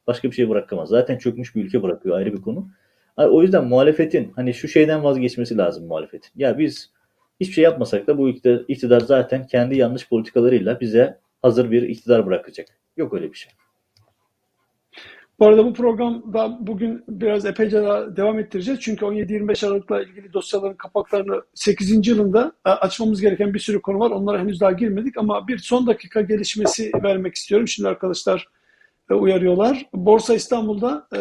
Başka 0.07 0.31
bir 0.31 0.35
şey 0.35 0.49
bırakamaz. 0.49 0.89
Zaten 0.89 1.19
çökmüş 1.19 1.57
bir 1.57 1.65
ülke 1.65 1.83
bırakıyor 1.83 2.17
ayrı 2.17 2.33
bir 2.33 2.43
konu. 2.43 2.69
O 3.17 3.43
yüzden 3.43 3.65
muhalefetin 3.65 4.33
hani 4.37 4.55
şu 4.55 4.69
şeyden 4.69 5.05
vazgeçmesi 5.05 5.57
lazım 5.57 5.87
muhalefetin. 5.87 6.31
Ya 6.37 6.59
biz 6.59 6.91
hiçbir 7.41 7.55
şey 7.55 7.65
yapmasak 7.65 8.07
da 8.07 8.19
bu 8.19 8.29
iktidar 8.69 9.01
zaten 9.01 9.47
kendi 9.47 9.79
yanlış 9.79 10.09
politikalarıyla 10.09 10.81
bize 10.81 11.19
hazır 11.43 11.71
bir 11.71 11.83
iktidar 11.83 12.27
bırakacak. 12.27 12.69
Yok 12.97 13.15
öyle 13.15 13.33
bir 13.33 13.37
şey. 13.37 13.53
Bu 15.39 15.47
arada 15.47 15.65
bu 15.65 15.75
programda 15.75 16.59
bugün 16.61 17.05
biraz 17.09 17.47
epeyce 17.47 17.83
daha 17.83 18.17
devam 18.17 18.39
ettireceğiz. 18.39 18.81
Çünkü 18.81 19.05
17-25 19.05 19.67
Aralık'la 19.67 20.03
ilgili 20.03 20.33
dosyaların 20.33 20.77
kapaklarını 20.77 21.43
8. 21.55 22.09
yılında 22.09 22.53
e, 22.67 22.71
açmamız 22.71 23.21
gereken 23.21 23.55
bir 23.55 23.59
sürü 23.59 23.83
konu 23.83 23.99
var. 23.99 24.11
Onlara 24.11 24.39
henüz 24.39 24.61
daha 24.61 24.73
girmedik 24.73 25.17
ama 25.17 25.49
bir 25.49 25.59
son 25.59 25.87
dakika 25.87 26.21
gelişmesi 26.21 26.91
vermek 27.03 27.35
istiyorum. 27.35 27.69
Şimdi 27.69 27.89
arkadaşlar 27.89 28.49
e, 29.11 29.15
uyarıyorlar. 29.15 29.87
Borsa 29.95 30.35
İstanbul'da 30.35 31.09
e, 31.17 31.19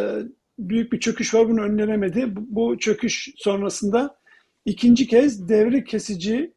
büyük 0.70 0.94
bir 0.94 1.00
çöküş 1.00 1.34
var. 1.34 1.50
Bunu 1.50 1.62
önlenemedi. 1.62 2.26
Bu 2.36 2.78
çöküş 2.80 3.30
sonrasında 3.38 4.16
ikinci 4.66 5.08
kez 5.08 5.50
devre 5.50 5.84
kesici 5.84 6.54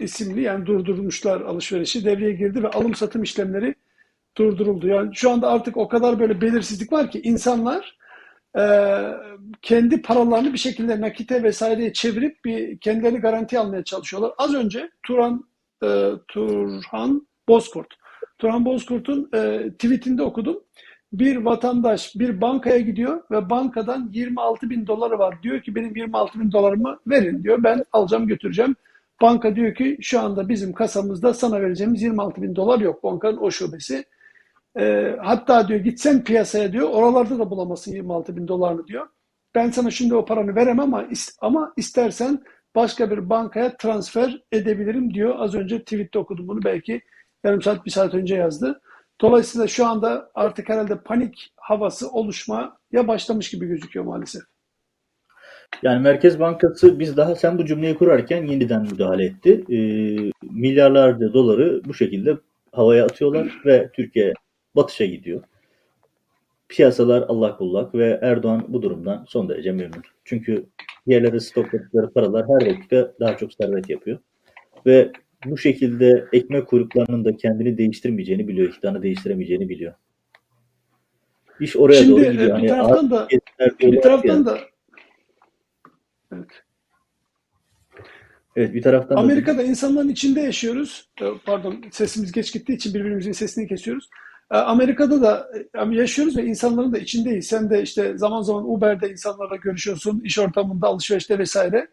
isimli 0.00 0.42
yani 0.42 0.66
durdurmuşlar 0.66 1.40
alışverişi 1.40 2.04
devreye 2.04 2.32
girdi 2.32 2.62
ve 2.62 2.68
alım 2.68 2.94
satım 2.94 3.22
işlemleri 3.22 3.74
durduruldu. 4.36 4.88
Yani 4.88 5.16
şu 5.16 5.30
anda 5.30 5.48
artık 5.48 5.76
o 5.76 5.88
kadar 5.88 6.20
böyle 6.20 6.40
belirsizlik 6.40 6.92
var 6.92 7.10
ki 7.10 7.20
insanlar 7.24 7.98
e, 8.58 8.62
kendi 9.62 10.02
paralarını 10.02 10.52
bir 10.52 10.58
şekilde 10.58 11.00
nakite 11.00 11.42
vesaireye 11.42 11.92
çevirip 11.92 12.44
bir 12.44 12.78
kendilerini 12.78 13.18
garanti 13.18 13.58
almaya 13.58 13.84
çalışıyorlar. 13.84 14.32
Az 14.38 14.54
önce 14.54 14.90
Turan 15.02 15.44
e, 15.84 16.10
Turhan 16.28 17.28
Bozkurt 17.48 17.98
Turan 18.38 18.64
Bozkurt'un 18.64 19.30
e, 19.34 19.70
tweetinde 19.72 20.22
okudum. 20.22 20.64
Bir 21.12 21.36
vatandaş 21.36 22.14
bir 22.14 22.40
bankaya 22.40 22.78
gidiyor 22.78 23.22
ve 23.30 23.50
bankadan 23.50 24.10
26 24.12 24.70
bin 24.70 24.86
doları 24.86 25.18
var. 25.18 25.42
Diyor 25.42 25.62
ki 25.62 25.74
benim 25.74 25.96
26 25.96 26.40
bin 26.40 26.52
dolarımı 26.52 26.98
verin 27.06 27.42
diyor. 27.42 27.62
Ben 27.62 27.84
alacağım 27.92 28.26
götüreceğim. 28.26 28.76
Banka 29.22 29.56
diyor 29.56 29.74
ki 29.74 29.98
şu 30.00 30.20
anda 30.20 30.48
bizim 30.48 30.72
kasamızda 30.72 31.34
sana 31.34 31.60
vereceğimiz 31.60 32.02
26 32.02 32.42
bin 32.42 32.56
dolar 32.56 32.80
yok. 32.80 33.04
Bankanın 33.04 33.36
o 33.36 33.50
şubesi. 33.50 34.04
E, 34.78 35.16
hatta 35.22 35.68
diyor 35.68 35.80
gitsen 35.80 36.24
piyasaya 36.24 36.72
diyor 36.72 36.88
oralarda 36.90 37.38
da 37.38 37.50
bulamazsın 37.50 37.92
26 37.92 38.36
bin 38.36 38.48
dolarını 38.48 38.86
diyor. 38.86 39.06
Ben 39.54 39.70
sana 39.70 39.90
şimdi 39.90 40.14
o 40.14 40.24
paranı 40.24 40.54
veremem 40.54 40.80
ama, 40.80 41.06
ama 41.40 41.72
istersen 41.76 42.42
başka 42.74 43.10
bir 43.10 43.30
bankaya 43.30 43.76
transfer 43.76 44.42
edebilirim 44.52 45.14
diyor. 45.14 45.34
Az 45.38 45.54
önce 45.54 45.78
tweette 45.78 46.18
okudum 46.18 46.48
bunu 46.48 46.64
belki 46.64 47.00
yarım 47.44 47.62
saat 47.62 47.86
bir 47.86 47.90
saat 47.90 48.14
önce 48.14 48.36
yazdı. 48.36 48.80
Dolayısıyla 49.20 49.66
şu 49.66 49.86
anda 49.86 50.30
artık 50.34 50.68
herhalde 50.68 50.98
panik 50.98 51.52
havası 51.56 52.10
oluşmaya 52.10 52.72
başlamış 52.92 53.50
gibi 53.50 53.66
gözüküyor 53.66 54.04
maalesef. 54.04 54.42
Yani 55.82 56.02
Merkez 56.02 56.40
Bankası 56.40 56.98
biz 56.98 57.16
daha 57.16 57.34
sen 57.34 57.58
bu 57.58 57.64
cümleyi 57.66 57.94
kurarken 57.94 58.46
yeniden 58.46 58.82
müdahale 58.82 59.24
etti. 59.24 59.64
E, 59.70 59.78
milyarlarca 60.42 61.32
doları 61.32 61.82
bu 61.84 61.94
şekilde 61.94 62.36
havaya 62.72 63.04
atıyorlar 63.04 63.60
ve 63.64 63.90
Türkiye 63.92 64.32
batışa 64.76 65.04
gidiyor. 65.04 65.42
Piyasalar 66.68 67.24
Allah 67.28 67.56
kullak 67.56 67.94
ve 67.94 68.18
Erdoğan 68.22 68.64
bu 68.68 68.82
durumdan 68.82 69.24
son 69.28 69.48
derece 69.48 69.72
memnun. 69.72 70.02
Çünkü 70.24 70.66
diğerleri 71.06 71.40
stokladıkları 71.40 72.12
paralar 72.12 72.46
her 72.48 72.70
dakika 72.70 73.12
daha 73.20 73.36
çok 73.36 73.52
servet 73.52 73.90
yapıyor. 73.90 74.18
Ve 74.86 75.12
bu 75.44 75.58
şekilde 75.58 76.24
ekmek 76.32 76.66
kuyruklarının 76.66 77.24
da 77.24 77.36
kendini 77.36 77.78
değiştirmeyeceğini 77.78 78.48
biliyor, 78.48 78.68
iktidarını 78.68 79.02
değiştiremeyeceğini 79.02 79.68
biliyor. 79.68 79.94
İş 81.60 81.76
oraya 81.76 82.02
Şimdi, 82.02 82.10
doğru 82.10 82.32
gidiyor. 82.32 82.46
Bir 82.46 82.50
hani 82.52 82.66
taraftan 82.66 83.10
da 83.10 83.28
bir 83.80 84.00
taraftan 84.00 84.46
da 84.46 84.58
evet. 86.32 86.62
Evet 88.56 88.74
bir 88.74 88.82
taraftan 88.82 89.16
Amerika'da 89.16 89.58
da... 89.58 89.62
insanların 89.62 90.08
içinde 90.08 90.40
yaşıyoruz. 90.40 91.08
Ee, 91.22 91.24
pardon 91.44 91.84
sesimiz 91.90 92.32
geç 92.32 92.52
gittiği 92.52 92.72
için 92.72 92.94
birbirimizin 92.94 93.32
sesini 93.32 93.68
kesiyoruz. 93.68 94.08
Ee, 94.50 94.56
Amerika'da 94.56 95.22
da 95.22 95.48
e, 95.74 95.94
yaşıyoruz 95.94 96.36
ve 96.36 96.44
insanların 96.44 96.92
da 96.92 96.98
içindeyiz. 96.98 97.46
Sen 97.46 97.70
de 97.70 97.82
işte 97.82 98.18
zaman 98.18 98.42
zaman 98.42 98.70
Uber'de 98.70 99.10
insanlarla 99.10 99.56
görüşüyorsun, 99.56 100.20
iş 100.24 100.38
ortamında, 100.38 100.86
alışverişte 100.86 101.38
vesaire. 101.38 101.88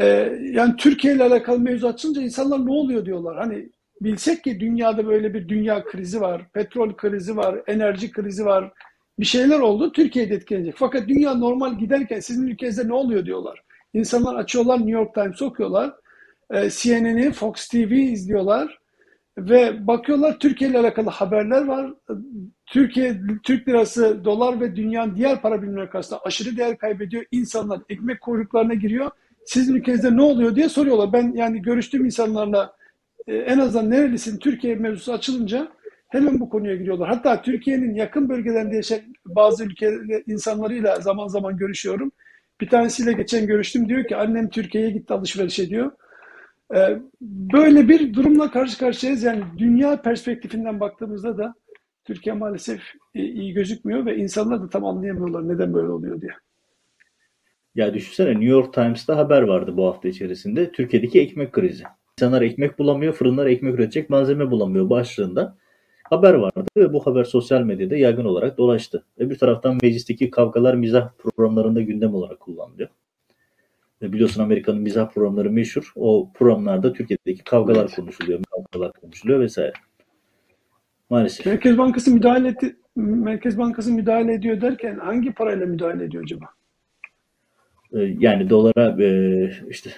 Ee, 0.00 0.38
yani 0.52 0.76
Türkiye 0.76 1.14
ile 1.14 1.22
alakalı 1.22 1.58
mevzu 1.58 1.86
açınca 1.86 2.22
insanlar 2.22 2.66
ne 2.66 2.70
oluyor 2.70 3.06
diyorlar. 3.06 3.36
Hani 3.36 3.68
bilsek 4.00 4.44
ki 4.44 4.60
dünyada 4.60 5.06
böyle 5.06 5.34
bir 5.34 5.48
dünya 5.48 5.84
krizi 5.84 6.20
var, 6.20 6.46
petrol 6.52 6.96
krizi 6.96 7.36
var, 7.36 7.62
enerji 7.66 8.10
krizi 8.10 8.46
var, 8.46 8.72
bir 9.18 9.24
şeyler 9.24 9.60
oldu. 9.60 9.92
Türkiye'de 9.92 10.34
etkilenecek. 10.34 10.74
Fakat 10.76 11.08
dünya 11.08 11.34
normal 11.34 11.78
giderken 11.78 12.20
sizin 12.20 12.46
ülkenizde 12.46 12.88
ne 12.88 12.92
oluyor 12.94 13.26
diyorlar. 13.26 13.62
İnsanlar 13.94 14.34
açıyorlar 14.34 14.78
New 14.78 14.90
York 14.90 15.14
Times 15.14 15.42
okuyorlar. 15.42 15.94
E, 16.50 16.70
CNN'i, 16.70 17.32
Fox 17.32 17.68
TV 17.68 17.92
izliyorlar. 17.92 18.78
Ve 19.38 19.86
bakıyorlar 19.86 20.38
Türkiye 20.38 20.70
ile 20.70 20.78
alakalı 20.78 21.10
haberler 21.10 21.64
var. 21.66 21.94
Türkiye, 22.66 23.20
Türk 23.42 23.68
lirası, 23.68 24.24
dolar 24.24 24.60
ve 24.60 24.76
dünyanın 24.76 25.16
diğer 25.16 25.42
para 25.42 25.62
birimleri 25.62 25.90
karşısında 25.90 26.20
aşırı 26.24 26.56
değer 26.56 26.78
kaybediyor. 26.78 27.24
İnsanlar 27.30 27.80
ekmek 27.88 28.20
kuyruklarına 28.20 28.74
giriyor. 28.74 29.10
Sizin 29.46 29.74
ülkenizde 29.74 30.16
ne 30.16 30.22
oluyor 30.22 30.56
diye 30.56 30.68
soruyorlar. 30.68 31.12
Ben 31.12 31.32
yani 31.32 31.62
görüştüğüm 31.62 32.04
insanlarla 32.04 32.76
e, 33.26 33.36
en 33.36 33.58
azından 33.58 33.90
nerelisin 33.90 34.38
Türkiye 34.38 34.74
mevzusu 34.74 35.12
açılınca 35.12 35.68
hemen 36.08 36.40
bu 36.40 36.48
konuya 36.48 36.76
giriyorlar. 36.76 37.08
Hatta 37.08 37.42
Türkiye'nin 37.42 37.94
yakın 37.94 38.28
bölgelerinde 38.28 38.76
yaşayan 38.76 39.00
bazı 39.26 39.64
ülke 39.64 39.98
insanlarıyla 40.26 41.00
zaman 41.00 41.28
zaman 41.28 41.56
görüşüyorum. 41.56 42.12
Bir 42.60 42.68
tanesiyle 42.68 43.12
geçen 43.12 43.46
görüştüm 43.46 43.88
diyor 43.88 44.04
ki 44.04 44.16
annem 44.16 44.50
Türkiye'ye 44.50 44.90
gitti 44.90 45.14
alışveriş 45.14 45.58
ediyor. 45.58 45.92
Ee, 46.74 46.98
böyle 47.20 47.88
bir 47.88 48.14
durumla 48.14 48.50
karşı 48.50 48.78
karşıyayız. 48.78 49.22
Yani 49.22 49.44
dünya 49.58 50.02
perspektifinden 50.02 50.80
baktığımızda 50.80 51.38
da 51.38 51.54
Türkiye 52.04 52.34
maalesef 52.34 52.80
iyi 53.14 53.52
gözükmüyor 53.52 54.06
ve 54.06 54.16
insanlar 54.16 54.62
da 54.62 54.68
tam 54.68 54.84
anlayamıyorlar 54.84 55.48
neden 55.48 55.74
böyle 55.74 55.88
oluyor 55.88 56.20
diye. 56.20 56.32
Ya 57.76 57.94
düşünsene 57.94 58.30
New 58.30 58.44
York 58.44 58.74
Times'ta 58.74 59.16
haber 59.16 59.42
vardı 59.42 59.76
bu 59.76 59.86
hafta 59.86 60.08
içerisinde. 60.08 60.72
Türkiye'deki 60.72 61.20
ekmek 61.20 61.52
krizi. 61.52 61.84
İnsanlar 62.18 62.42
ekmek 62.42 62.78
bulamıyor, 62.78 63.12
fırınlar 63.12 63.46
ekmek 63.46 63.74
üretecek 63.74 64.10
malzeme 64.10 64.50
bulamıyor 64.50 64.90
başlığında 64.90 65.56
haber 66.02 66.34
vardı 66.34 66.66
ve 66.76 66.92
bu 66.92 67.06
haber 67.06 67.24
sosyal 67.24 67.62
medyada 67.62 67.96
yaygın 67.96 68.24
olarak 68.24 68.58
dolaştı. 68.58 69.04
Ve 69.18 69.30
bir 69.30 69.38
taraftan 69.38 69.78
meclisteki 69.82 70.30
kavgalar 70.30 70.74
mizah 70.74 71.10
programlarında 71.18 71.82
gündem 71.82 72.14
olarak 72.14 72.40
kullanılıyor. 72.40 72.88
Ve 74.02 74.12
biliyorsun 74.12 74.42
Amerika'nın 74.42 74.80
mizah 74.80 75.10
programları 75.10 75.50
meşhur. 75.50 75.92
O 75.96 76.30
programlarda 76.34 76.92
Türkiye'deki 76.92 77.44
kavgalar 77.44 77.84
evet. 77.84 77.96
konuşuluyor, 77.96 78.40
kavgalar 78.50 78.92
konuşuluyor 78.92 79.40
vesaire. 79.40 79.72
Maalesef. 81.10 81.46
Merkez 81.46 81.78
Bankası 81.78 82.10
müdahale 82.10 82.48
etti, 82.48 82.76
Merkez 82.96 83.58
Bankası 83.58 83.92
müdahale 83.92 84.34
ediyor 84.34 84.60
derken 84.60 84.98
hangi 84.98 85.32
parayla 85.32 85.66
müdahale 85.66 86.04
ediyor 86.04 86.24
acaba? 86.24 86.55
Ee, 87.92 87.98
yani 88.18 88.50
dolara 88.50 89.02
e, 89.02 89.50
işte 89.70 89.90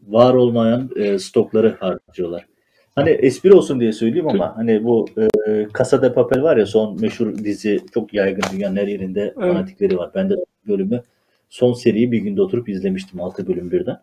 var 0.00 0.34
olmayan 0.34 0.90
e, 0.96 1.18
stokları 1.18 1.76
harcıyorlar. 1.80 2.46
Hani 2.94 3.10
espri 3.10 3.52
olsun 3.52 3.80
diye 3.80 3.92
söyleyeyim 3.92 4.28
ama 4.28 4.56
hani 4.56 4.84
bu 4.84 5.06
e, 5.48 5.66
Casa 5.78 6.02
de 6.02 6.12
Papel 6.12 6.42
var 6.42 6.56
ya 6.56 6.66
son 6.66 7.00
meşhur 7.00 7.38
dizi 7.38 7.80
çok 7.94 8.14
yaygın 8.14 8.42
dünyanın 8.52 8.76
her 8.76 8.86
yerinde 8.86 9.20
evet. 9.20 9.34
fanatikleri 9.34 9.98
var. 9.98 10.10
Ben 10.14 10.30
de 10.30 10.34
bölümü 10.68 11.02
son 11.48 11.72
seriyi 11.72 12.12
bir 12.12 12.18
günde 12.18 12.42
oturup 12.42 12.68
izlemiştim 12.68 13.20
6 13.20 13.48
bölüm 13.48 13.70
birden. 13.70 13.96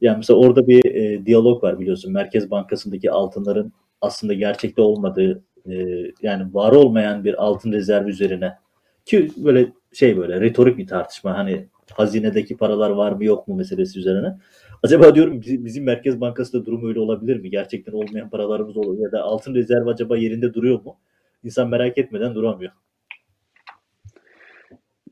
Yani 0.00 0.16
mesela 0.16 0.38
orada 0.38 0.66
bir 0.68 0.94
e, 0.94 1.26
diyalog 1.26 1.64
var 1.64 1.80
biliyorsun. 1.80 2.12
Merkez 2.12 2.50
Bankası'ndaki 2.50 3.10
altınların 3.10 3.72
aslında 4.00 4.34
gerçekte 4.34 4.82
olmadığı 4.82 5.42
e, 5.70 5.74
yani 6.22 6.54
var 6.54 6.72
olmayan 6.72 7.24
bir 7.24 7.44
altın 7.44 7.72
rezervi 7.72 8.10
üzerine 8.10 8.54
ki 9.04 9.30
böyle 9.36 9.72
şey 9.92 10.16
böyle 10.16 10.40
retorik 10.40 10.78
bir 10.78 10.86
tartışma 10.86 11.38
hani 11.38 11.66
hazinedeki 11.92 12.56
paralar 12.56 12.90
var 12.90 13.12
mı 13.12 13.24
yok 13.24 13.48
mu 13.48 13.54
meselesi 13.54 13.98
üzerine. 13.98 14.38
Acaba 14.82 15.14
diyorum 15.14 15.40
bizim 15.42 15.84
Merkez 15.84 16.20
Bankası 16.20 16.60
da 16.60 16.66
durum 16.66 16.88
öyle 16.88 17.00
olabilir 17.00 17.40
mi? 17.40 17.50
Gerçekten 17.50 17.92
olmayan 17.92 18.30
paralarımız 18.30 18.76
olur 18.76 18.98
ya 18.98 19.12
da 19.12 19.22
altın 19.22 19.54
rezerv 19.54 19.86
acaba 19.86 20.16
yerinde 20.16 20.54
duruyor 20.54 20.82
mu? 20.84 20.96
İnsan 21.44 21.68
merak 21.68 21.98
etmeden 21.98 22.34
duramıyor. 22.34 22.72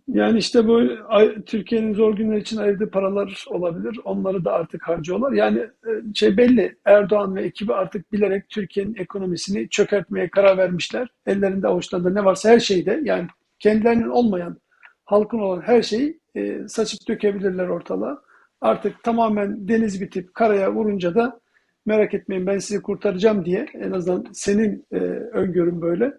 Yani 0.09 0.39
işte 0.39 0.69
bu 0.69 0.83
Türkiye'nin 1.47 1.95
zor 1.95 2.17
günler 2.17 2.37
için 2.37 2.57
ayırdığı 2.57 2.91
paralar 2.91 3.45
olabilir. 3.51 4.01
Onları 4.05 4.45
da 4.45 4.53
artık 4.53 4.83
harcıyorlar. 4.83 5.33
Yani 5.33 5.59
e, 5.59 5.91
şey 6.15 6.37
belli 6.37 6.77
Erdoğan 6.85 7.37
ve 7.37 7.43
ekibi 7.43 7.75
artık 7.75 8.13
bilerek 8.13 8.49
Türkiye'nin 8.49 8.95
ekonomisini 8.95 9.69
çökertmeye 9.69 10.31
karar 10.31 10.59
vermişler. 10.59 11.09
Ellerinde 11.27 11.69
avuçlarında 11.69 12.11
ne 12.11 12.25
varsa 12.25 12.49
her 12.49 12.61
şeyde 12.61 13.01
yani 13.05 13.27
kendilerinin 13.59 14.09
olmayan 14.09 14.59
halkın 15.07 15.39
olan 15.39 15.61
her 15.61 15.83
şeyi 15.83 16.21
e, 16.35 16.69
saçıp 16.69 17.09
dökebilirler 17.09 17.69
ortalığa. 17.69 18.23
Artık 18.61 19.03
tamamen 19.03 19.69
deniz 19.69 20.01
bitip 20.01 20.35
karaya 20.35 20.73
vurunca 20.73 21.15
da 21.15 21.41
merak 21.87 22.15
etmeyin 22.15 22.47
ben 22.47 22.59
sizi 22.59 22.83
kurtaracağım 22.83 23.45
diye 23.45 23.67
en 23.75 23.93
azından 23.93 24.27
senin 24.33 24.87
e, 24.93 24.97
öngörün 25.33 25.83
böyle 25.83 26.13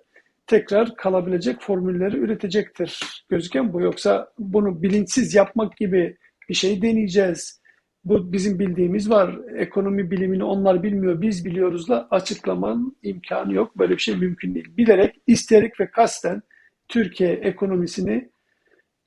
tekrar 0.47 0.95
kalabilecek 0.95 1.61
formülleri 1.61 2.17
üretecektir 2.17 2.99
gözüken 3.29 3.73
bu. 3.73 3.81
Yoksa 3.81 4.31
bunu 4.39 4.81
bilinçsiz 4.81 5.35
yapmak 5.35 5.77
gibi 5.77 6.17
bir 6.49 6.53
şey 6.53 6.81
deneyeceğiz. 6.81 7.61
Bu 8.05 8.33
bizim 8.33 8.59
bildiğimiz 8.59 9.09
var. 9.09 9.39
Ekonomi 9.55 10.11
bilimini 10.11 10.43
onlar 10.43 10.83
bilmiyor, 10.83 11.21
biz 11.21 11.45
biliyoruzla 11.45 12.07
açıklamanın 12.11 12.97
imkanı 13.03 13.53
yok. 13.53 13.77
Böyle 13.77 13.93
bir 13.93 14.01
şey 14.01 14.15
mümkün 14.15 14.55
değil. 14.55 14.77
Bilerek, 14.77 15.21
isteyerek 15.27 15.79
ve 15.79 15.91
kasten 15.91 16.41
Türkiye 16.87 17.33
ekonomisini 17.33 18.29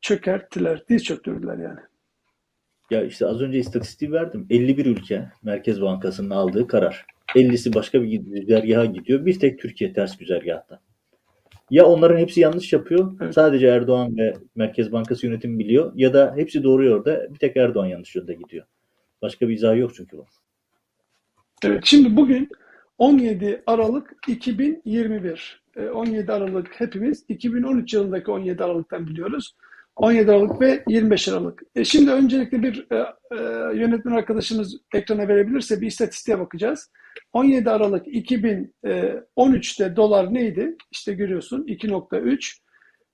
çökerttiler, 0.01 0.85
diz 0.89 1.05
çöktürdüler 1.05 1.59
yani. 1.59 1.81
Ya 2.91 3.05
işte 3.05 3.27
az 3.27 3.41
önce 3.41 3.59
istatistiği 3.59 4.13
verdim. 4.13 4.47
51 4.51 4.87
ülke 4.87 5.29
Merkez 5.43 5.83
Bankası'nın 5.83 6.31
aldığı 6.31 6.67
karar. 6.67 7.07
50'si 7.35 7.75
başka 7.75 8.03
bir 8.03 8.09
güzergaha 8.09 8.85
gidiyor. 8.85 9.27
Bir 9.27 9.39
tek 9.39 9.61
Türkiye 9.61 9.93
ters 9.93 10.19
güzergahta. 10.19 10.81
Ya 11.71 11.87
onların 11.87 12.19
hepsi 12.19 12.41
yanlış 12.41 12.73
yapıyor. 12.73 13.13
Evet. 13.21 13.35
Sadece 13.35 13.67
Erdoğan 13.67 14.17
ve 14.17 14.35
Merkez 14.55 14.93
Bankası 14.93 15.27
yönetimi 15.27 15.59
biliyor. 15.59 15.93
Ya 15.95 16.15
da 16.15 16.35
hepsi 16.37 16.63
doğru 16.63 16.85
yolda. 16.85 17.35
Bir 17.35 17.39
tek 17.39 17.57
Erdoğan 17.57 17.87
yanlış 17.87 18.17
yolda 18.17 18.33
gidiyor. 18.33 18.67
Başka 19.23 19.49
bir 19.49 19.55
izahı 19.55 19.79
yok 19.79 19.95
çünkü 19.95 20.19
bu. 20.19 20.27
Evet, 21.65 21.85
şimdi 21.85 22.17
bugün 22.17 22.49
17 22.99 23.63
Aralık 23.67 24.17
2021. 24.29 25.63
17 25.95 26.33
Aralık 26.33 26.81
hepimiz 26.81 27.25
2013 27.29 27.95
yılındaki 27.95 28.31
17 28.31 28.65
Aralık'tan 28.65 29.07
biliyoruz. 29.07 29.55
17 30.01 30.31
Aralık 30.31 30.61
ve 30.61 30.85
25 30.89 31.29
Aralık. 31.29 31.63
E 31.75 31.85
şimdi 31.85 32.11
öncelikle 32.11 32.63
bir 32.63 32.87
e, 32.91 32.97
e, 32.97 33.37
yönetmen 33.79 34.13
arkadaşımız 34.13 34.77
ekrana 34.95 35.29
verebilirse 35.29 35.81
bir 35.81 35.87
istatistiğe 35.87 36.39
bakacağız. 36.39 36.91
17 37.33 37.71
Aralık 37.71 38.07
2013'te 38.07 39.97
dolar 39.97 40.35
neydi? 40.35 40.77
İşte 40.91 41.13
görüyorsun 41.13 41.65
2.3. 41.67 42.59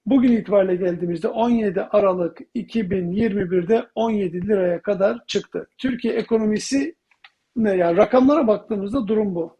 Bugün 0.06 0.32
itibariyle 0.32 0.76
geldiğimizde 0.76 1.28
17 1.28 1.82
Aralık 1.82 2.40
2021'de 2.54 3.86
17 3.94 4.48
liraya 4.48 4.82
kadar 4.82 5.18
çıktı. 5.26 5.68
Türkiye 5.78 6.14
ekonomisi 6.14 6.94
ne 7.56 7.76
yani 7.76 7.96
rakamlara 7.96 8.46
baktığımızda 8.46 9.08
durum 9.08 9.34
bu. 9.34 9.56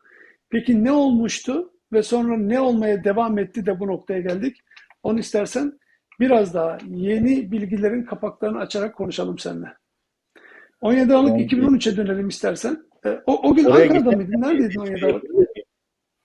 Peki 0.51 0.85
ne 0.85 0.93
olmuştu 0.93 1.73
ve 1.93 2.03
sonra 2.03 2.37
ne 2.37 2.61
olmaya 2.61 3.05
devam 3.05 3.39
etti 3.39 3.67
de 3.67 3.81
bu 3.81 3.87
noktaya 3.87 4.21
geldik? 4.21 4.57
Onu 5.03 5.19
istersen 5.19 5.79
biraz 6.21 6.55
daha 6.55 6.79
yeni 6.89 7.53
bilgilerin 7.53 8.03
kapaklarını 8.03 8.59
açarak 8.59 8.95
konuşalım 8.95 9.39
seninle. 9.39 9.69
17 10.81 11.15
Aralık 11.15 11.53
2013'e 11.53 11.97
dönelim 11.97 12.29
istersen. 12.29 12.87
E, 13.07 13.21
o, 13.27 13.51
o 13.51 13.55
gün 13.55 13.65
Oraya 13.65 13.83
Ankara'da 13.83 14.17
mıydın? 14.17 14.41
Neredeydin 14.41 14.81
17 14.81 15.07
Aralık? 15.07 15.25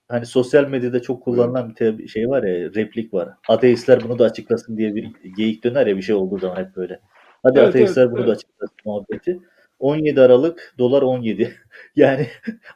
Hani 0.07 0.25
sosyal 0.25 0.67
medyada 0.67 1.01
çok 1.01 1.23
kullanılan 1.23 1.75
bir 1.79 2.07
şey 2.07 2.29
var 2.29 2.43
ya, 2.43 2.73
replik 2.73 3.13
var. 3.13 3.29
Ateistler 3.47 4.03
bunu 4.03 4.19
da 4.19 4.25
açıklasın 4.25 4.77
diye 4.77 4.95
bir 4.95 5.11
geyik 5.37 5.63
döner 5.63 5.87
ya 5.87 5.97
bir 5.97 6.01
şey 6.01 6.15
olduğu 6.15 6.39
zaman 6.39 6.55
hep 6.55 6.75
böyle. 6.75 6.99
Hadi 7.43 7.59
evet, 7.59 7.69
ateistler 7.69 8.03
evet, 8.03 8.11
bunu 8.11 8.19
evet. 8.19 8.29
da 8.29 8.33
açıklasın 8.33 8.77
muhabbeti. 8.85 9.39
17 9.79 10.21
Aralık 10.21 10.75
dolar 10.77 11.01
17. 11.01 11.55
yani 11.95 12.27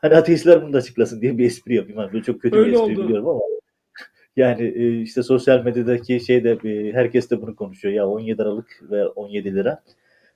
hani 0.01 0.15
ateistler 0.15 0.61
bunu 0.61 0.73
da 0.73 0.77
açıklasın 0.77 1.21
diye 1.21 1.37
bir 1.37 1.45
espri 1.45 1.75
yapayım. 1.75 1.97
Hani 1.97 2.23
çok 2.23 2.41
kötü 2.41 2.57
Öyle 2.57 2.67
bir 2.67 2.73
espri 2.73 2.83
oldu. 2.83 3.03
biliyorum 3.03 3.27
ama 3.27 3.39
yani 4.35 4.63
e, 4.63 5.01
işte 5.01 5.23
sosyal 5.23 5.63
medyadaki 5.63 6.19
şeyde 6.19 6.51
e, 6.51 6.93
herkes 6.93 7.29
de 7.29 7.41
bunu 7.41 7.55
konuşuyor. 7.55 7.93
Ya 7.93 8.07
17 8.07 8.41
Aralık 8.41 8.81
ve 8.81 9.07
17 9.07 9.55
lira. 9.55 9.83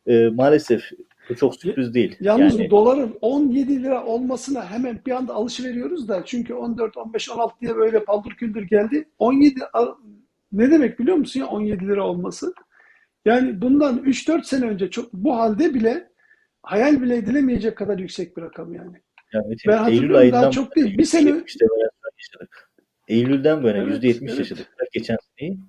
E, 0.07 0.27
maalesef 0.27 0.91
bu 1.29 1.35
çok 1.35 1.55
sürpriz 1.55 1.93
değil. 1.93 2.17
Yalnız 2.19 2.59
yani, 2.59 2.69
doların 2.69 3.17
17 3.21 3.83
lira 3.83 4.05
olmasına 4.05 4.71
hemen 4.71 5.01
bir 5.05 5.11
anda 5.11 5.33
alışveriyoruz 5.33 6.07
da 6.07 6.25
çünkü 6.25 6.53
14, 6.53 6.97
15, 6.97 7.29
16 7.29 7.55
diye 7.61 7.75
böyle 7.75 8.03
paldır 8.03 8.31
küldür 8.31 8.63
geldi. 8.63 9.09
17 9.19 9.59
ne 10.51 10.71
demek 10.71 10.99
biliyor 10.99 11.17
musun 11.17 11.39
ya 11.39 11.47
17 11.47 11.87
lira 11.87 12.07
olması? 12.07 12.53
Yani 13.25 13.61
bundan 13.61 13.97
3-4 13.97 14.43
sene 14.43 14.65
önce 14.65 14.89
çok 14.89 15.13
bu 15.13 15.35
halde 15.35 15.73
bile 15.73 16.09
hayal 16.63 17.01
bile 17.01 17.15
edilemeyecek 17.17 17.77
kadar 17.77 17.97
yüksek 17.97 18.37
bir 18.37 18.41
rakam 18.41 18.73
yani. 18.73 18.97
yani 19.33 19.55
ben 19.67 19.77
hatırlıyorum 19.77 20.21
Eylül 20.21 20.31
daha 20.31 20.51
çok 20.51 20.75
değil. 20.75 20.97
Bir 20.97 21.05
sene 21.05 21.43
işte. 21.47 21.65
Eylül'den 23.09 23.63
böyle 23.63 23.79
yüzde 23.79 24.07
evet, 24.07 24.21
%70 24.21 24.29
evet. 24.29 24.39
yaşadık. 24.39 24.67
Geçen 24.93 25.17
seneyi. 25.37 25.59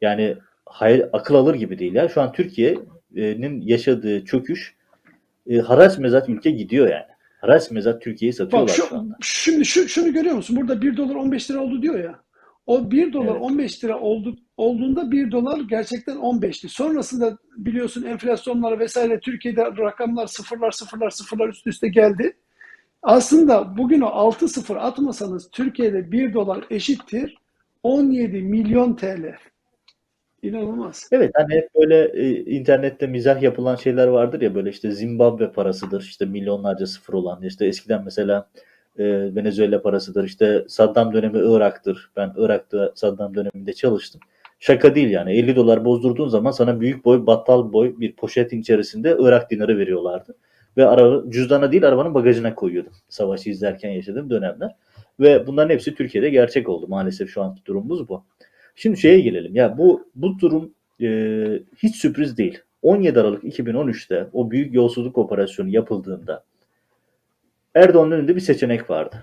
Yani 0.00 0.36
hayal, 0.66 1.08
akıl 1.12 1.34
alır 1.34 1.54
gibi 1.54 1.78
değil 1.78 1.94
ya. 1.94 2.08
Şu 2.08 2.20
an 2.22 2.32
Türkiye'nin 2.32 3.60
yaşadığı 3.60 4.24
çöküş 4.24 4.76
e, 5.46 5.58
haraç 5.58 5.98
mezat 5.98 6.28
ülke 6.28 6.50
gidiyor 6.50 6.88
yani. 6.88 7.16
Haraç 7.40 7.70
mezat 7.70 8.02
Türkiye'yi 8.02 8.32
satıyorlar 8.32 8.68
Bak 8.68 8.76
şu, 8.76 8.86
şu 8.86 8.96
anda. 8.96 9.16
Şimdi 9.20 9.64
şu, 9.64 9.88
şunu 9.88 10.12
görüyor 10.12 10.36
musun? 10.36 10.56
Burada 10.56 10.82
1 10.82 10.96
dolar 10.96 11.14
15 11.14 11.50
lira 11.50 11.60
oldu 11.60 11.82
diyor 11.82 11.98
ya. 11.98 12.20
O 12.66 12.90
1 12.90 13.12
dolar 13.12 13.32
evet. 13.32 13.42
15 13.42 13.84
lira 13.84 14.00
oldu, 14.00 14.36
olduğunda 14.56 15.10
1 15.10 15.30
dolar 15.30 15.60
gerçekten 15.60 16.16
15'ti. 16.16 16.68
Sonrasında 16.68 17.38
biliyorsun 17.56 18.02
enflasyonlar 18.02 18.78
vesaire 18.78 19.20
Türkiye'de 19.20 19.64
rakamlar 19.64 20.26
sıfırlar 20.26 20.70
sıfırlar 20.70 21.10
sıfırlar 21.10 21.48
üst 21.48 21.66
üste 21.66 21.88
geldi. 21.88 22.36
Aslında 23.06 23.76
bugün 23.76 24.00
o 24.00 24.06
6 24.06 24.48
sıfır 24.48 24.76
atmasanız 24.76 25.50
Türkiye'de 25.50 26.12
1 26.12 26.34
dolar 26.34 26.64
eşittir 26.70 27.36
17 27.82 28.42
milyon 28.42 28.96
TL. 28.96 29.34
İnanılmaz. 30.42 31.08
Evet 31.12 31.30
hani 31.34 31.54
hep 31.54 31.68
böyle 31.74 32.04
e, 32.04 32.44
internette 32.44 33.06
mizah 33.06 33.42
yapılan 33.42 33.76
şeyler 33.76 34.06
vardır 34.06 34.40
ya 34.40 34.54
böyle 34.54 34.70
işte 34.70 34.90
Zimbabwe 34.90 35.52
parasıdır 35.52 36.00
işte 36.02 36.24
milyonlarca 36.24 36.86
sıfır 36.86 37.14
olan 37.14 37.42
işte 37.42 37.66
eskiden 37.66 38.04
mesela 38.04 38.50
e, 38.98 39.04
Venezuela 39.34 39.82
parasıdır 39.82 40.24
işte 40.24 40.64
Saddam 40.68 41.12
dönemi 41.12 41.38
Irak'tır. 41.38 42.10
Ben 42.16 42.32
Irak'ta 42.36 42.92
Saddam 42.94 43.34
döneminde 43.34 43.72
çalıştım. 43.72 44.20
Şaka 44.60 44.94
değil 44.94 45.10
yani 45.10 45.32
50 45.32 45.56
dolar 45.56 45.84
bozdurduğun 45.84 46.28
zaman 46.28 46.50
sana 46.50 46.80
büyük 46.80 47.04
boy 47.04 47.26
battal 47.26 47.72
boy 47.72 48.00
bir 48.00 48.16
poşetin 48.16 48.60
içerisinde 48.60 49.16
Irak 49.18 49.50
dinarı 49.50 49.78
veriyorlardı. 49.78 50.36
Ve 50.76 50.86
araba, 50.86 51.30
cüzdana 51.30 51.72
değil 51.72 51.88
arabanın 51.88 52.14
bagajına 52.14 52.54
koyuyordum. 52.54 52.92
Savaşı 53.08 53.50
izlerken 53.50 53.90
yaşadığım 53.90 54.30
dönemler. 54.30 54.76
Ve 55.20 55.46
bunların 55.46 55.70
hepsi 55.70 55.94
Türkiye'de 55.94 56.30
gerçek 56.30 56.68
oldu. 56.68 56.88
Maalesef 56.88 57.30
şu 57.30 57.42
anki 57.42 57.64
durumumuz 57.64 58.08
bu. 58.08 58.24
Şimdi 58.74 58.96
şeye 58.96 59.20
gelelim. 59.20 59.54
Ya 59.54 59.78
bu 59.78 60.08
bu 60.14 60.38
durum 60.38 60.74
e, 61.00 61.08
hiç 61.76 61.96
sürpriz 61.96 62.38
değil. 62.38 62.58
17 62.82 63.20
Aralık 63.20 63.44
2013'te 63.44 64.26
o 64.32 64.50
büyük 64.50 64.74
yolsuzluk 64.74 65.18
operasyonu 65.18 65.68
yapıldığında 65.68 66.44
Erdoğan'ın 67.74 68.10
önünde 68.10 68.36
bir 68.36 68.40
seçenek 68.40 68.90
vardı. 68.90 69.16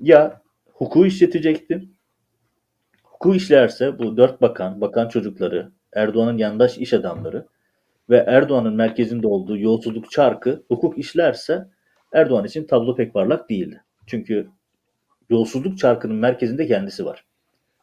Ya 0.00 0.40
hukuku 0.72 1.06
işletecekti. 1.06 1.88
Hukuku 3.02 3.34
işlerse 3.34 3.98
bu 3.98 4.16
dört 4.16 4.42
bakan, 4.42 4.80
bakan 4.80 5.08
çocukları, 5.08 5.72
Erdoğan'ın 5.92 6.38
yandaş 6.38 6.78
iş 6.78 6.92
adamları 6.92 7.46
ve 8.10 8.24
Erdoğan'ın 8.26 8.74
merkezinde 8.74 9.26
olduğu 9.26 9.58
yolsuzluk 9.58 10.10
çarkı 10.10 10.62
hukuk 10.68 10.98
işlerse 10.98 11.68
Erdoğan 12.12 12.44
için 12.44 12.64
tablo 12.64 12.94
pek 12.96 13.14
parlak 13.14 13.50
değildi. 13.50 13.84
Çünkü 14.06 14.48
yolsuzluk 15.30 15.78
çarkının 15.78 16.16
merkezinde 16.16 16.66
kendisi 16.66 17.06
var. 17.06 17.24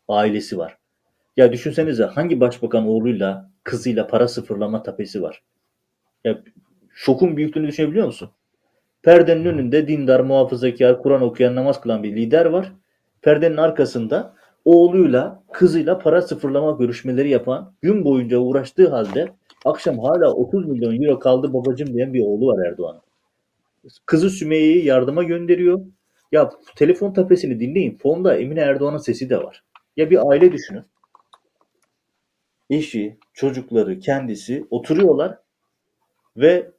Ailesi 0.08 0.58
var. 0.58 0.78
Ya 1.38 1.54
düşünsenize 1.54 2.04
hangi 2.04 2.40
başbakan 2.40 2.88
oğluyla 2.88 3.52
kızıyla 3.64 4.08
para 4.08 4.28
sıfırlama 4.28 4.84
tapesi 4.84 5.22
var? 5.22 5.44
Ya 6.24 6.42
şokun 6.94 7.38
büyüklüğünü 7.38 7.68
düşünebiliyor 7.68 8.06
musun? 8.06 8.30
Perdenin 9.02 9.46
önünde 9.46 9.88
dindar, 9.88 10.20
muhafazakar, 10.20 11.02
Kur'an 11.02 11.22
okuyan, 11.22 11.56
namaz 11.56 11.82
kılan 11.82 12.04
bir 12.04 12.16
lider 12.16 12.46
var. 12.46 12.72
Perdenin 13.22 13.58
arkasında 13.58 14.36
oğluyla, 14.66 15.44
kızıyla 15.52 16.00
para 16.00 16.22
sıfırlama 16.22 16.72
görüşmeleri 16.72 17.30
yapan, 17.30 17.74
gün 17.82 18.06
boyunca 18.06 18.38
uğraştığı 18.38 18.90
halde 18.90 19.28
akşam 19.66 20.00
hala 20.00 20.34
30 20.34 20.66
milyon 20.66 21.02
euro 21.04 21.20
kaldı 21.20 21.54
babacım 21.54 21.94
diyen 21.94 22.14
bir 22.14 22.24
oğlu 22.24 22.48
var 22.48 22.68
Erdoğan'ın. 22.68 23.02
Kızı 24.06 24.30
Sümeyye'yi 24.30 24.86
yardıma 24.86 25.24
gönderiyor. 25.24 25.82
Ya 26.32 26.50
telefon 26.76 27.14
tapesini 27.14 27.60
dinleyin. 27.60 27.98
Fonda 27.98 28.38
Emine 28.38 28.60
Erdoğan'ın 28.60 28.98
sesi 28.98 29.30
de 29.30 29.38
var. 29.38 29.64
Ya 29.98 30.10
bir 30.10 30.30
aile 30.32 30.52
düşünün 30.52 30.84
eşi, 32.70 33.18
çocukları, 33.34 34.00
kendisi 34.00 34.66
oturuyorlar 34.70 35.38
ve 36.38 36.72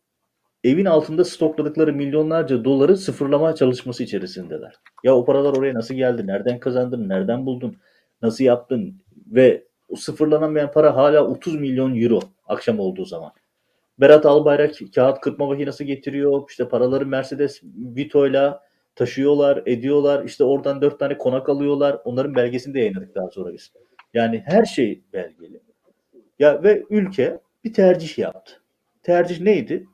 evin 0.64 0.84
altında 0.84 1.24
stokladıkları 1.24 1.92
milyonlarca 1.92 2.64
doları 2.64 2.96
sıfırlama 2.96 3.54
çalışması 3.54 4.02
içerisindeler. 4.02 4.74
Ya 5.04 5.16
o 5.16 5.24
paralar 5.24 5.56
oraya 5.56 5.74
nasıl 5.74 5.94
geldi? 5.94 6.26
Nereden 6.26 6.60
kazandın? 6.60 7.08
Nereden 7.08 7.46
buldun? 7.46 7.76
Nasıl 8.22 8.44
yaptın? 8.44 9.02
Ve 9.26 9.64
sıfırlanamayan 9.96 10.72
para 10.72 10.96
hala 10.96 11.26
30 11.26 11.60
milyon 11.60 11.94
euro 11.94 12.20
akşam 12.46 12.78
olduğu 12.78 13.04
zaman. 13.04 13.32
Berat 14.00 14.26
Albayrak 14.26 14.74
kağıt 14.94 15.20
kırpma 15.20 15.46
makinesi 15.46 15.86
getiriyor. 15.86 16.42
İşte 16.50 16.68
paraları 16.68 17.06
Mercedes 17.06 17.62
Vito'yla 17.96 18.62
taşıyorlar, 18.96 19.62
ediyorlar. 19.66 20.24
İşte 20.24 20.44
oradan 20.44 20.82
dört 20.82 20.98
tane 20.98 21.18
konak 21.18 21.48
alıyorlar. 21.48 22.00
Onların 22.04 22.34
belgesini 22.34 22.74
de 22.74 22.78
yayınladık 22.78 23.14
daha 23.14 23.30
sonra 23.30 23.52
biz. 23.52 23.72
Yani 24.14 24.42
her 24.46 24.64
şey 24.64 25.02
belgeli. 25.12 25.60
Ya 26.38 26.62
ve 26.62 26.82
ülke 26.90 27.40
bir 27.64 27.72
tercih 27.72 28.18
yaptı. 28.18 28.52
Tercih 29.02 29.40
neydi? 29.40 29.86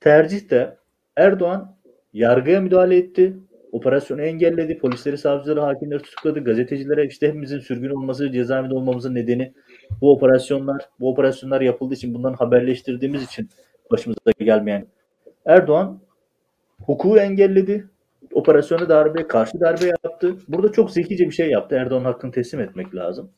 Tercih 0.00 0.50
de 0.50 0.76
Erdoğan 1.16 1.76
yargıya 2.12 2.60
müdahale 2.60 2.96
etti. 2.96 3.36
Operasyonu 3.72 4.22
engelledi. 4.22 4.78
Polisleri, 4.78 5.18
savcıları, 5.18 5.60
hakimleri 5.60 6.02
tutukladı. 6.02 6.44
Gazetecilere 6.44 7.06
işte 7.06 7.28
hepimizin 7.28 7.58
sürgün 7.58 7.90
olması, 7.90 8.32
cezaevinde 8.32 8.74
olmamızın 8.74 9.14
nedeni 9.14 9.52
bu 10.00 10.12
operasyonlar. 10.12 10.88
Bu 11.00 11.10
operasyonlar 11.10 11.60
yapıldığı 11.60 11.94
için 11.94 12.14
bundan 12.14 12.32
haberleştirdiğimiz 12.32 13.24
için 13.24 13.48
başımıza 13.90 14.30
gelmeyen 14.38 14.86
Erdoğan 15.46 16.00
hukuku 16.86 17.18
engelledi. 17.18 17.88
Operasyonu 18.32 18.88
darbe, 18.88 19.26
karşı 19.26 19.60
darbe 19.60 19.86
yaptı. 19.86 20.36
Burada 20.48 20.72
çok 20.72 20.90
zekice 20.90 21.24
bir 21.24 21.30
şey 21.30 21.50
yaptı. 21.50 21.76
Erdoğan 21.76 22.04
hakkını 22.04 22.32
teslim 22.32 22.60
etmek 22.60 22.94
lazım. 22.94 23.30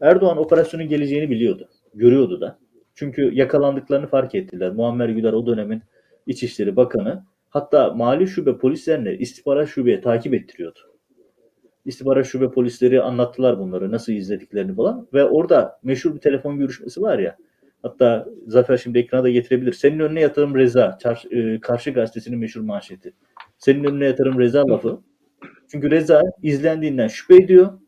Erdoğan 0.00 0.38
operasyonun 0.38 0.88
geleceğini 0.88 1.30
biliyordu. 1.30 1.68
Görüyordu 1.94 2.40
da. 2.40 2.58
Çünkü 2.94 3.30
yakalandıklarını 3.34 4.06
fark 4.06 4.34
ettiler. 4.34 4.72
Muammer 4.72 5.08
Güler 5.08 5.32
o 5.32 5.46
dönemin 5.46 5.82
İçişleri 6.26 6.76
Bakanı 6.76 7.24
hatta 7.50 7.90
mali 7.94 8.26
şube 8.26 8.58
polislerini 8.58 9.12
istihbarat 9.12 9.68
şubeye 9.68 10.00
takip 10.00 10.34
ettiriyordu. 10.34 10.78
İstihbarat 11.84 12.26
şube 12.26 12.50
polisleri 12.50 13.02
anlattılar 13.02 13.58
bunları 13.58 13.92
nasıl 13.92 14.12
izlediklerini 14.12 14.74
falan 14.74 15.08
ve 15.14 15.24
orada 15.24 15.80
meşhur 15.82 16.14
bir 16.14 16.20
telefon 16.20 16.58
görüşmesi 16.58 17.02
var 17.02 17.18
ya 17.18 17.36
hatta 17.82 18.28
Zafer 18.46 18.76
şimdi 18.76 18.98
ekrana 18.98 19.22
da 19.22 19.30
getirebilir. 19.30 19.72
Senin 19.72 19.98
önüne 19.98 20.20
yatırım 20.20 20.54
Reza. 20.54 20.98
E, 21.30 21.60
Karşı 21.60 21.90
gazetesinin 21.90 22.38
meşhur 22.38 22.60
manşeti. 22.60 23.12
Senin 23.58 23.84
önüne 23.84 24.04
yatırım 24.04 24.38
Reza 24.38 24.68
lafı. 24.68 25.00
Çünkü 25.68 25.90
Reza 25.90 26.22
izlendiğinden 26.42 27.08
şüphe 27.08 27.36
ediyor. 27.36 27.78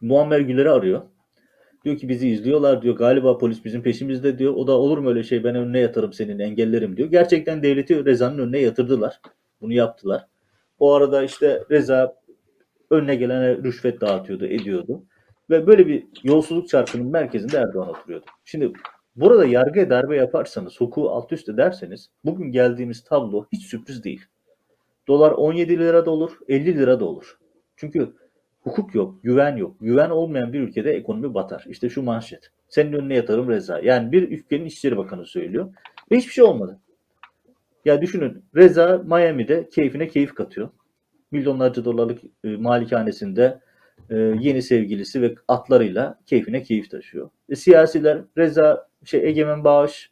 Muammer 0.00 0.40
Güler'i 0.40 0.70
arıyor. 0.70 1.02
Diyor 1.84 1.96
ki 1.96 2.08
bizi 2.08 2.28
izliyorlar 2.28 2.82
diyor. 2.82 2.96
Galiba 2.96 3.38
polis 3.38 3.64
bizim 3.64 3.82
peşimizde 3.82 4.38
diyor. 4.38 4.54
O 4.54 4.66
da 4.66 4.72
olur 4.72 4.98
mu 4.98 5.08
öyle 5.08 5.22
şey 5.22 5.44
ben 5.44 5.54
önüne 5.54 5.78
yatarım 5.78 6.12
senin 6.12 6.38
engellerim 6.38 6.96
diyor. 6.96 7.10
Gerçekten 7.10 7.62
devleti 7.62 8.04
Reza'nın 8.04 8.38
önüne 8.38 8.58
yatırdılar. 8.58 9.20
Bunu 9.60 9.72
yaptılar. 9.72 10.26
O 10.78 10.92
arada 10.92 11.22
işte 11.22 11.62
Reza 11.70 12.16
önüne 12.90 13.14
gelene 13.14 13.56
rüşvet 13.56 14.00
dağıtıyordu, 14.00 14.46
ediyordu. 14.46 15.02
Ve 15.50 15.66
böyle 15.66 15.86
bir 15.86 16.06
yolsuzluk 16.22 16.68
çarkının 16.68 17.06
merkezinde 17.06 17.56
Erdoğan 17.56 17.88
oturuyordu. 17.88 18.26
Şimdi 18.44 18.72
burada 19.16 19.46
yargıya 19.46 19.90
darbe 19.90 20.16
yaparsanız, 20.16 20.80
hukuku 20.80 21.10
alt 21.10 21.32
üst 21.32 21.48
ederseniz 21.48 22.10
bugün 22.24 22.52
geldiğimiz 22.52 23.04
tablo 23.04 23.46
hiç 23.52 23.66
sürpriz 23.66 24.04
değil. 24.04 24.22
Dolar 25.08 25.32
17 25.32 25.78
lira 25.78 26.06
da 26.06 26.10
olur, 26.10 26.38
50 26.48 26.78
lira 26.78 27.00
da 27.00 27.04
olur. 27.04 27.38
Çünkü 27.76 28.12
hukuk 28.64 28.94
yok, 28.94 29.22
güven 29.22 29.56
yok. 29.56 29.76
Güven 29.80 30.10
olmayan 30.10 30.52
bir 30.52 30.60
ülkede 30.60 30.92
ekonomi 30.92 31.34
batar. 31.34 31.64
İşte 31.68 31.88
şu 31.88 32.02
manşet. 32.02 32.50
Senin 32.68 32.92
önüne 32.92 33.14
yatarım 33.14 33.48
Reza. 33.48 33.80
Yani 33.80 34.12
bir 34.12 34.30
ülkenin 34.30 34.64
İçişleri 34.64 34.96
Bakanı 34.96 35.26
söylüyor. 35.26 35.74
Ve 36.10 36.16
hiçbir 36.16 36.32
şey 36.32 36.44
olmadı. 36.44 36.80
Ya 37.84 38.02
düşünün 38.02 38.44
Reza 38.56 38.98
Miami'de 38.98 39.68
keyfine 39.68 40.08
keyif 40.08 40.34
katıyor. 40.34 40.68
Milyonlarca 41.30 41.84
dolarlık 41.84 42.20
e, 42.44 42.48
malikanesinde 42.48 43.60
e, 44.10 44.16
yeni 44.16 44.62
sevgilisi 44.62 45.22
ve 45.22 45.34
atlarıyla 45.48 46.18
keyfine 46.26 46.62
keyif 46.62 46.90
taşıyor. 46.90 47.30
E, 47.48 47.56
siyasiler 47.56 48.18
Reza 48.38 48.88
şey 49.04 49.28
Egemen 49.28 49.64
Bağış 49.64 50.10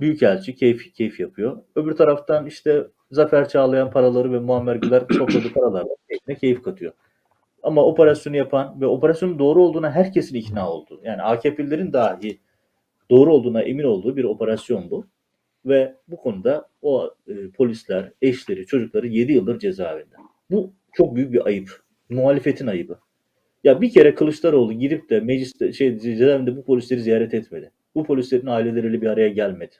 Büyükelçi 0.00 0.54
keyif 0.54 0.94
keyif 0.94 1.20
yapıyor. 1.20 1.62
Öbür 1.76 1.92
taraftan 1.92 2.46
işte 2.46 2.86
Zafer 3.10 3.48
Çağlayan 3.48 3.90
paraları 3.90 4.32
ve 4.32 4.38
Muammer 4.38 4.76
Güler 4.76 5.06
topladığı 5.06 5.52
paralarla 5.54 5.94
keyfine 6.08 6.34
keyif 6.34 6.62
katıyor. 6.62 6.92
Ama 7.62 7.84
operasyonu 7.84 8.36
yapan 8.36 8.80
ve 8.80 8.86
operasyonun 8.86 9.38
doğru 9.38 9.62
olduğuna 9.64 9.90
herkesin 9.90 10.34
ikna 10.36 10.70
oldu. 10.70 11.00
Yani 11.04 11.22
AKP'lilerin 11.22 11.92
dahi 11.92 12.40
doğru 13.10 13.34
olduğuna 13.34 13.62
emin 13.62 13.84
olduğu 13.84 14.16
bir 14.16 14.24
operasyon 14.24 14.90
bu. 14.90 15.06
Ve 15.66 15.94
bu 16.08 16.16
konuda 16.16 16.68
o 16.82 17.14
e, 17.28 17.50
polisler, 17.50 18.12
eşleri, 18.22 18.66
çocukları 18.66 19.06
7 19.06 19.32
yıldır 19.32 19.58
cezaevinde. 19.58 20.16
Bu 20.50 20.72
çok 20.92 21.14
büyük 21.14 21.32
bir 21.32 21.46
ayıp. 21.46 21.82
Muhalefetin 22.08 22.66
ayıbı. 22.66 22.98
Ya 23.64 23.80
bir 23.80 23.92
kere 23.92 24.14
Kılıçdaroğlu 24.14 24.72
gidip 24.72 25.10
de 25.10 25.20
mecliste 25.20 25.72
şey 25.72 25.98
cezaevinde 25.98 26.56
bu 26.56 26.64
polisleri 26.64 27.00
ziyaret 27.00 27.34
etmedi. 27.34 27.70
Bu 27.94 28.04
polislerin 28.04 28.46
aileleriyle 28.46 29.00
bir 29.00 29.06
araya 29.06 29.28
gelmedi. 29.28 29.74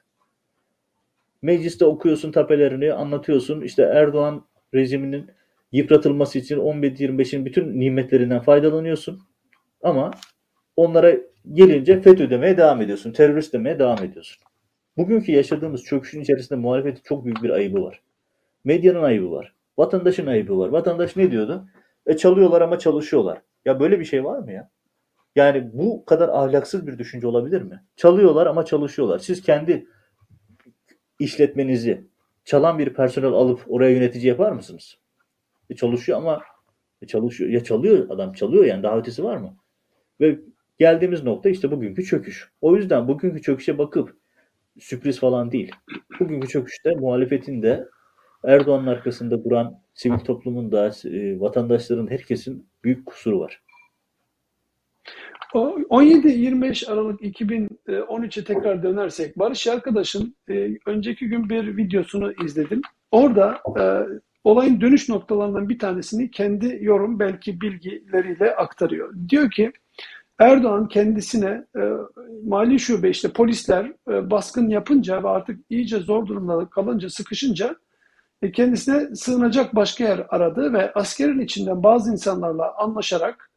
Mecliste 1.43 1.85
okuyorsun 1.85 2.33
tapelerini, 2.33 2.93
anlatıyorsun. 2.93 3.61
İşte 3.61 3.83
Erdoğan 3.83 4.47
rejiminin 4.75 5.31
yıpratılması 5.73 6.39
için 6.39 6.57
11-25'in 6.57 7.45
bütün 7.45 7.81
nimetlerinden 7.81 8.41
faydalanıyorsun. 8.41 9.21
Ama 9.83 10.11
onlara 10.77 11.17
gelince 11.53 12.01
FETÖ 12.01 12.31
demeye 12.31 12.57
devam 12.57 12.83
ediyorsun. 12.83 13.13
Terörist 13.13 13.53
demeye 13.53 13.79
devam 13.79 14.05
ediyorsun. 14.05 14.43
Bugünkü 14.97 15.33
yaşadığımız 15.33 15.83
çöküşün 15.83 16.21
içerisinde 16.21 16.59
muhalefetin 16.59 17.03
çok 17.05 17.25
büyük 17.25 17.43
bir 17.43 17.51
ayıbı 17.51 17.83
var. 17.83 18.03
Medyanın 18.65 19.03
ayıbı 19.03 19.31
var. 19.31 19.55
Vatandaşın 19.79 20.27
ayıbı 20.27 20.59
var. 20.59 20.69
Vatandaş 20.69 21.17
ne 21.17 21.31
diyordu? 21.31 21.69
E 22.07 22.17
çalıyorlar 22.17 22.61
ama 22.61 22.79
çalışıyorlar. 22.79 23.43
Ya 23.65 23.81
böyle 23.81 24.01
bir 24.01 24.05
şey 24.05 24.25
var 24.25 24.39
mı 24.39 24.53
ya? 24.53 24.71
Yani 25.37 25.71
bu 25.73 26.05
kadar 26.05 26.29
ahlaksız 26.29 26.87
bir 26.87 26.99
düşünce 26.99 27.27
olabilir 27.27 27.63
mi? 27.63 27.85
Çalıyorlar 27.97 28.47
ama 28.47 28.65
çalışıyorlar. 28.65 29.19
Siz 29.19 29.43
kendi 29.43 29.87
işletmenizi 31.19 32.07
çalan 32.45 32.79
bir 32.79 32.95
personel 32.95 33.33
alıp 33.33 33.65
oraya 33.69 33.91
yönetici 33.91 34.27
yapar 34.27 34.53
mısınız? 34.53 35.02
E 35.73 35.75
çalışıyor 35.75 36.19
ama 36.19 36.43
e 37.03 37.07
çalışıyor. 37.07 37.51
Ya 37.51 37.65
çalıyor 37.65 38.11
adam 38.11 38.33
çalıyor 38.33 38.65
yani 38.65 38.83
daha 38.83 38.99
ötesi 38.99 39.25
var 39.25 39.37
mı? 39.37 39.57
Ve 40.21 40.39
geldiğimiz 40.79 41.23
nokta 41.23 41.49
işte 41.49 41.71
bugünkü 41.71 42.05
çöküş. 42.05 42.53
O 42.61 42.77
yüzden 42.77 43.09
bugünkü 43.09 43.43
çöküşe 43.43 43.79
bakıp 43.79 44.17
sürpriz 44.79 45.21
falan 45.21 45.53
değil. 45.53 45.73
Bugünkü 46.21 46.49
çöküşte 46.49 46.95
muhalefetin 46.95 47.63
de 47.63 47.89
Erdoğan'ın 48.45 48.87
arkasında 48.87 49.45
duran 49.45 49.81
sivil 49.95 50.19
toplumun 50.19 50.73
da 50.73 50.91
e, 51.05 51.41
vatandaşların 51.41 52.11
herkesin 52.11 52.69
büyük 52.85 53.07
kusuru 53.07 53.41
var. 53.41 53.63
17-25 55.55 56.91
Aralık 56.91 57.21
2013'e 57.21 58.45
tekrar 58.45 58.83
dönersek 58.83 59.39
Barış 59.39 59.67
Arkadaş'ın 59.67 60.37
e, 60.51 60.79
önceki 60.87 61.29
gün 61.29 61.51
bir 61.51 61.77
videosunu 61.77 62.33
izledim. 62.45 62.83
Orada 63.11 63.61
e, 63.79 63.85
olayın 64.45 64.81
dönüş 64.81 65.09
noktalarından 65.09 65.69
bir 65.69 65.79
tanesini 65.79 66.31
kendi 66.31 66.79
yorum 66.81 67.19
belki 67.19 67.61
bilgileriyle 67.61 68.57
aktarıyor. 68.57 69.15
Diyor 69.29 69.51
ki 69.51 69.73
Erdoğan 70.39 70.89
kendisine 70.89 71.65
e, 71.77 71.81
mali 72.45 72.81
şube 72.81 73.11
işte 73.11 73.29
polisler 73.29 73.93
e, 74.11 74.31
baskın 74.31 74.69
yapınca 74.69 75.23
ve 75.23 75.29
artık 75.29 75.61
iyice 75.71 75.99
zor 75.99 76.27
durumda 76.27 76.67
kalınca 76.71 77.11
sıkışınca 77.11 77.77
e, 78.43 78.53
kendisine 78.53 79.15
sığınacak 79.15 79.75
başka 79.75 80.05
yer 80.05 80.27
aradı 80.29 80.73
ve 80.73 80.93
askerin 80.93 81.41
içinden 81.41 81.83
bazı 81.83 82.13
insanlarla 82.13 82.75
anlaşarak 82.77 83.51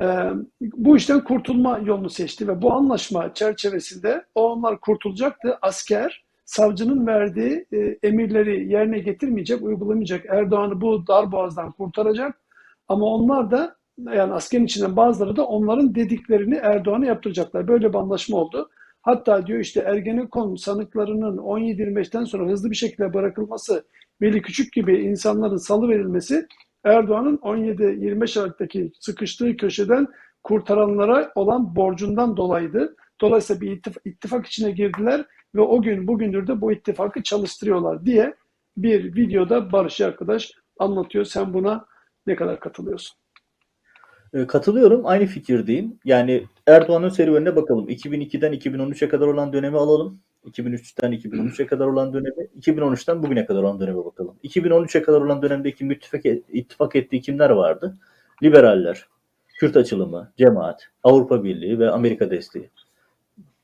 e, 0.00 0.30
bu 0.60 0.96
işten 0.96 1.24
kurtulma 1.24 1.78
yolunu 1.78 2.10
seçti 2.10 2.48
ve 2.48 2.62
bu 2.62 2.72
anlaşma 2.72 3.34
çerçevesinde 3.34 4.24
onlar 4.34 4.80
kurtulacaktı. 4.80 5.58
Asker 5.62 6.23
savcının 6.44 7.06
verdiği 7.06 7.66
e, 7.72 7.98
emirleri 8.02 8.72
yerine 8.72 8.98
getirmeyecek, 8.98 9.62
uygulamayacak. 9.62 10.24
Erdoğan'ı 10.28 10.80
bu 10.80 11.06
darboğazdan 11.06 11.72
kurtaracak. 11.72 12.40
Ama 12.88 13.06
onlar 13.06 13.50
da 13.50 13.76
yani 13.98 14.32
askerin 14.32 14.64
içinden 14.64 14.96
bazıları 14.96 15.36
da 15.36 15.46
onların 15.46 15.94
dediklerini 15.94 16.54
Erdoğan'a 16.54 17.06
yaptıracaklar. 17.06 17.68
Böyle 17.68 17.88
bir 17.88 17.98
anlaşma 17.98 18.36
oldu. 18.36 18.70
Hatta 19.02 19.46
diyor 19.46 19.58
işte 19.60 19.80
Ergenekon 19.80 20.54
sanıklarının 20.54 21.36
17-25'ten 21.36 22.24
sonra 22.24 22.50
hızlı 22.50 22.70
bir 22.70 22.76
şekilde 22.76 23.14
bırakılması, 23.14 23.84
Veli 24.22 24.42
Küçük 24.42 24.72
gibi 24.72 25.00
insanların 25.00 25.56
salı 25.56 25.88
verilmesi 25.88 26.46
Erdoğan'ın 26.84 27.36
17-25 27.36 28.40
Aralık'taki 28.40 28.92
sıkıştığı 29.00 29.56
köşeden 29.56 30.06
kurtaranlara 30.42 31.32
olan 31.34 31.76
borcundan 31.76 32.36
dolayıydı. 32.36 32.96
Dolayısıyla 33.20 33.60
bir 33.60 33.72
ittifak, 33.72 34.06
ittifak 34.06 34.46
içine 34.46 34.70
girdiler 34.70 35.24
ve 35.54 35.60
o 35.60 35.82
gün 35.82 36.06
bugündür 36.06 36.46
de 36.46 36.60
bu 36.60 36.72
ittifakı 36.72 37.22
çalıştırıyorlar 37.22 38.06
diye 38.06 38.34
bir 38.76 39.16
videoda 39.16 39.72
Barış 39.72 40.00
arkadaş 40.00 40.52
anlatıyor. 40.78 41.24
Sen 41.24 41.54
buna 41.54 41.86
ne 42.26 42.36
kadar 42.36 42.60
katılıyorsun? 42.60 43.16
Ee, 44.34 44.46
katılıyorum. 44.46 45.06
Aynı 45.06 45.26
fikirdeyim. 45.26 45.98
Yani 46.04 46.44
Erdoğan'ın 46.66 47.08
serüvenine 47.08 47.56
bakalım. 47.56 47.88
2002'den 47.88 48.52
2013'e 48.52 49.08
kadar 49.08 49.26
olan 49.26 49.52
dönemi 49.52 49.78
alalım. 49.78 50.20
2003'ten 50.44 51.12
2013'e 51.12 51.66
kadar 51.66 51.86
olan 51.86 52.12
dönemi, 52.12 52.46
2013'ten 52.60 53.22
bugüne 53.22 53.46
kadar 53.46 53.62
olan 53.62 53.80
döneme 53.80 54.04
bakalım. 54.04 54.36
2013'e 54.44 55.02
kadar 55.02 55.20
olan 55.20 55.42
dönemdeki 55.42 55.84
müttifak, 55.84 56.26
ittifak 56.52 56.96
ettiği 56.96 57.20
kimler 57.20 57.50
vardı? 57.50 57.98
Liberaller, 58.42 59.06
Kürt 59.48 59.76
açılımı, 59.76 60.32
cemaat, 60.38 60.88
Avrupa 61.02 61.44
Birliği 61.44 61.78
ve 61.78 61.90
Amerika 61.90 62.30
desteği. 62.30 62.70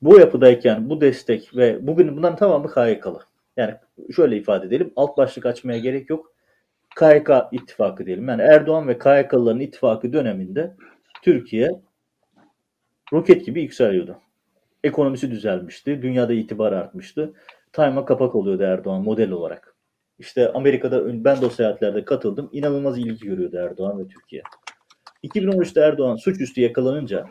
Bu 0.01 0.19
yapıdayken 0.19 0.89
bu 0.89 1.01
destek 1.01 1.57
ve 1.57 1.87
bugün 1.87 2.17
bunların 2.17 2.35
tamamı 2.35 2.73
KYK'lı. 2.73 3.19
Yani 3.57 3.75
şöyle 4.15 4.37
ifade 4.37 4.67
edelim, 4.67 4.93
alt 4.95 5.17
başlık 5.17 5.45
açmaya 5.45 5.79
gerek 5.79 6.09
yok. 6.09 6.33
KYK 6.99 7.29
ittifakı 7.51 8.05
diyelim. 8.05 8.27
Yani 8.27 8.41
Erdoğan 8.41 8.87
ve 8.87 8.97
KYK'lıların 8.97 9.59
ittifakı 9.59 10.13
döneminde 10.13 10.75
Türkiye 11.21 11.69
roket 13.13 13.45
gibi 13.45 13.61
yükseliyordu. 13.61 14.17
Ekonomisi 14.83 15.31
düzelmişti. 15.31 16.01
Dünyada 16.01 16.33
itibar 16.33 16.71
artmıştı. 16.71 17.33
Time'a 17.73 18.05
kapak 18.05 18.35
oluyordu 18.35 18.63
Erdoğan 18.63 19.03
model 19.03 19.31
olarak. 19.31 19.75
İşte 20.19 20.51
Amerika'da 20.51 21.23
ben 21.25 21.41
de 21.41 21.45
o 21.45 21.49
seyahatlerde 21.49 22.05
katıldım. 22.05 22.49
İnanılmaz 22.51 22.97
ilgi 22.97 23.25
görüyordu 23.25 23.57
Erdoğan 23.57 23.99
ve 23.99 24.07
Türkiye. 24.07 24.41
2013'te 25.23 25.81
Erdoğan 25.81 26.15
suçüstü 26.15 26.61
yakalanınca 26.61 27.25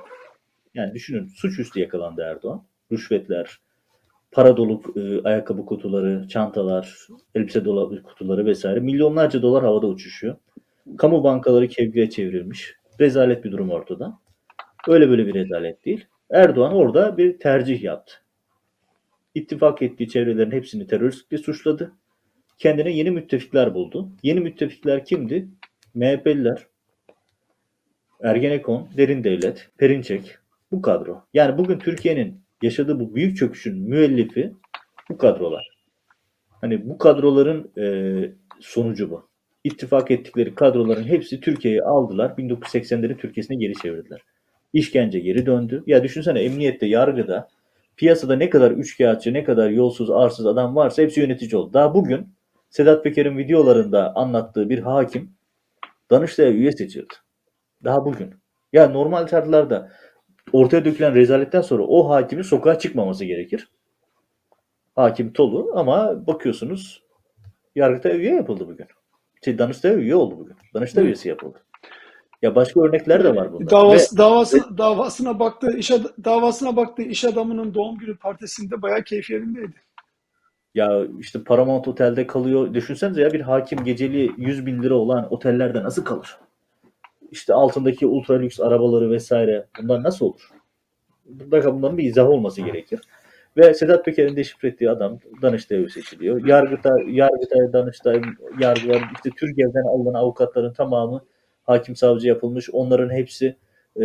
yani 0.75 0.95
düşünün 0.95 1.27
suçüstü 1.27 1.81
yakalandı 1.81 2.23
Erdoğan. 2.23 2.67
Rüşvetler, 2.93 3.61
para 4.33 4.57
dolu 4.57 4.83
e, 4.97 5.29
ayakkabı 5.29 5.67
kutuları, 5.67 6.29
çantalar, 6.29 6.99
elbise 7.35 7.65
dolabı 7.65 8.03
kutuları 8.03 8.47
vesaire 8.47 8.81
milyonlarca 8.81 9.43
dolar 9.43 9.65
havada 9.65 9.87
uçuşuyor. 9.87 10.37
Kamu 10.99 11.25
bankaları 11.25 11.69
kevgiye 11.69 12.11
çevrilmiş. 12.11 12.75
Rezalet 13.01 13.45
bir 13.45 13.53
durum 13.53 13.71
ortada. 13.71 14.19
Öyle 14.89 15.09
böyle 15.09 15.27
bir 15.27 15.35
rezalet 15.35 15.85
değil. 15.85 16.07
Erdoğan 16.31 16.75
orada 16.75 17.17
bir 17.17 17.39
tercih 17.39 17.83
yaptı. 17.83 18.13
İttifak 19.35 19.83
ettiği 19.83 20.09
çevrelerin 20.09 20.51
hepsini 20.51 20.87
teröristlikle 20.87 21.39
suçladı. 21.39 21.93
Kendine 22.59 22.91
yeni 22.91 23.11
müttefikler 23.11 23.75
buldu. 23.75 24.09
Yeni 24.23 24.41
müttefikler 24.41 25.05
kimdi? 25.05 25.49
MHP'liler, 25.95 26.67
Ergenekon, 28.23 28.89
Derin 28.97 29.25
Devlet, 29.25 29.69
Perinçek, 29.79 30.39
bu 30.73 30.83
kadro. 30.83 31.25
Yani 31.35 31.59
bugün 31.59 31.79
Türkiye'nin 31.79 32.41
yaşadığı 32.63 33.01
bu 33.01 33.15
büyük 33.15 33.37
çöküşün 33.37 33.79
müellifi 33.79 34.53
bu 35.11 35.19
kadrolar. 35.19 35.71
Hani 36.61 36.89
bu 36.89 36.99
kadroların 36.99 37.71
e, 37.79 37.85
sonucu 38.61 39.11
bu. 39.11 39.29
İttifak 39.65 40.11
ettikleri 40.11 40.55
kadroların 40.55 41.05
hepsi 41.05 41.41
Türkiye'yi 41.41 41.83
aldılar. 41.83 42.31
1980'lerin 42.31 43.17
Türkiye'sine 43.17 43.57
geri 43.57 43.75
çevirdiler. 43.75 44.21
İşkence 44.73 45.21
geri 45.21 45.47
döndü. 45.47 45.83
Ya 45.87 46.03
düşünsene 46.03 46.41
emniyette, 46.41 46.87
yargıda, 46.87 47.49
piyasada 47.97 48.37
ne 48.37 48.51
kadar 48.51 48.71
üçkağıtçı, 48.71 49.33
ne 49.33 49.45
kadar 49.45 49.71
yolsuz, 49.71 50.11
arsız 50.11 50.47
adam 50.47 50.77
varsa 50.77 51.03
hepsi 51.03 51.21
yönetici 51.21 51.57
oldu. 51.57 51.73
Daha 51.73 51.95
bugün 51.95 52.35
Sedat 52.71 53.05
Peker'in 53.05 53.39
videolarında 53.39 54.13
anlattığı 54.17 54.71
bir 54.71 54.79
hakim 54.79 55.31
Danıştay'a 56.11 56.51
üye 56.51 56.73
seçildi. 56.73 57.15
Daha 57.85 58.05
bugün. 58.05 58.35
Ya 58.73 58.89
normal 58.89 59.27
şartlarda 59.27 59.93
ortaya 60.53 60.85
dökülen 60.85 61.15
rezaletten 61.15 61.61
sonra 61.61 61.83
o 61.83 62.09
hakimin 62.09 62.43
sokağa 62.43 62.79
çıkmaması 62.79 63.25
gerekir. 63.25 63.69
Hakim 64.97 65.33
Tolu 65.33 65.73
ama 65.75 66.27
bakıyorsunuz 66.27 67.03
Yargıtay 67.75 68.21
üye 68.21 68.35
yapıldı 68.35 68.69
bugün. 68.69 68.87
Şey, 69.45 69.59
Danıştay 69.59 69.95
üye 69.95 70.15
oldu 70.15 70.39
bugün. 70.39 70.57
Danıştay 70.75 71.05
üyesi 71.05 71.29
yapıldı. 71.29 71.59
Ya 72.43 72.55
başka 72.55 72.81
örnekler 72.81 73.25
de 73.25 73.37
var 73.37 73.53
bunda. 73.53 73.71
Davası, 73.71 74.15
ve, 74.15 74.19
davası, 74.19 74.79
davasına 74.79 75.39
baktığı 75.39 75.77
iş 75.77 75.91
davasına 76.25 76.77
baktığı 76.77 77.03
iş 77.03 77.25
adamının 77.25 77.75
doğum 77.75 77.99
günü 77.99 78.17
partisinde 78.17 78.83
bayağı 78.83 79.03
keyfi 79.05 79.33
yerindeydi. 79.33 79.75
Ya 80.75 81.03
işte 81.19 81.45
Paramount 81.45 81.89
Otel'de 81.89 82.27
kalıyor. 82.27 82.75
Düşünsenize 82.75 83.23
ya 83.23 83.33
bir 83.33 83.41
hakim 83.41 83.85
geceli 83.85 84.33
100 84.37 84.67
bin 84.67 84.83
lira 84.83 84.95
olan 84.95 85.35
otellerde 85.35 85.83
nasıl 85.83 86.05
kalır? 86.05 86.39
İşte 87.31 87.55
altındaki 87.55 88.07
ultra 88.07 88.39
lüks 88.39 88.61
arabaları 88.61 89.11
vesaire 89.11 89.67
bunlar 89.83 90.03
nasıl 90.03 90.27
olur? 90.27 90.51
Mutlaka 91.29 91.75
bunların 91.75 91.99
bir 91.99 92.05
izah 92.05 92.29
olması 92.29 92.63
gerekir. 92.63 93.01
Ve 93.57 93.75
Sedat 93.75 94.05
Peker'in 94.05 94.37
deşifre 94.37 94.69
ettiği 94.69 94.91
adam 94.91 95.19
Danıştay'a 95.43 95.89
seçiliyor. 95.89 96.47
Yargıtay, 96.47 97.17
Yargıtay, 97.17 97.73
Danıştay, 97.73 98.23
yargılar, 98.61 99.03
işte 99.15 99.31
Türkiye'den 99.37 99.85
alınan 99.85 100.15
avukatların 100.15 100.73
tamamı 100.73 101.25
hakim 101.63 101.97
savcı 101.97 102.29
yapılmış. 102.29 102.71
Onların 102.71 103.11
hepsi 103.11 103.57
e, 103.97 104.05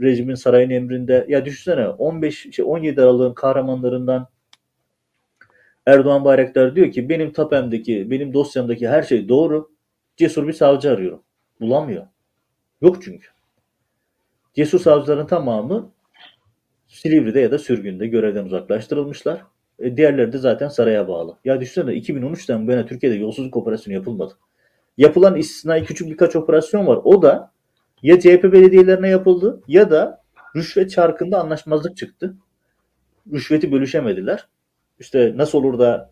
rejimin 0.00 0.34
sarayın 0.34 0.70
emrinde. 0.70 1.26
Ya 1.28 1.44
düşünsene 1.44 1.88
15 1.88 2.54
şey 2.54 2.64
17 2.68 3.02
Aralık'ın 3.02 3.34
kahramanlarından 3.34 4.28
Erdoğan 5.86 6.24
Bayraktar 6.24 6.76
diyor 6.76 6.92
ki 6.92 7.08
benim 7.08 7.32
tapemdeki, 7.32 8.10
benim 8.10 8.34
dosyamdaki 8.34 8.88
her 8.88 9.02
şey 9.02 9.28
doğru. 9.28 9.70
Cesur 10.16 10.48
bir 10.48 10.52
savcı 10.52 10.90
arıyorum. 10.90 11.22
Bulamıyor. 11.60 12.06
Yok 12.82 13.02
çünkü. 13.02 13.28
Cesur 14.54 14.80
savcıların 14.80 15.26
tamamı 15.26 15.92
Silivri'de 16.88 17.40
ya 17.40 17.50
da 17.50 17.58
sürgünde 17.58 18.06
görevden 18.06 18.44
uzaklaştırılmışlar. 18.44 19.42
E, 19.78 19.96
diğerleri 19.96 20.32
de 20.32 20.38
zaten 20.38 20.68
saraya 20.68 21.08
bağlı. 21.08 21.36
Ya 21.44 21.60
düşünsene 21.60 21.98
2013'ten 21.98 22.66
bu 22.66 22.70
yana 22.70 22.86
Türkiye'de 22.86 23.16
yolsuzluk 23.16 23.56
operasyonu 23.56 23.94
yapılmadı. 23.94 24.34
Yapılan 24.98 25.36
istisnai 25.36 25.84
küçük 25.84 26.10
birkaç 26.10 26.36
operasyon 26.36 26.86
var. 26.86 27.00
O 27.04 27.22
da 27.22 27.52
ya 28.02 28.20
CHP 28.20 28.44
belediyelerine 28.44 29.08
yapıldı 29.08 29.62
ya 29.68 29.90
da 29.90 30.22
rüşvet 30.56 30.90
çarkında 30.90 31.40
anlaşmazlık 31.40 31.96
çıktı. 31.96 32.34
Rüşveti 33.32 33.72
bölüşemediler. 33.72 34.48
İşte 34.98 35.32
nasıl 35.36 35.58
olur 35.58 35.78
da 35.78 36.10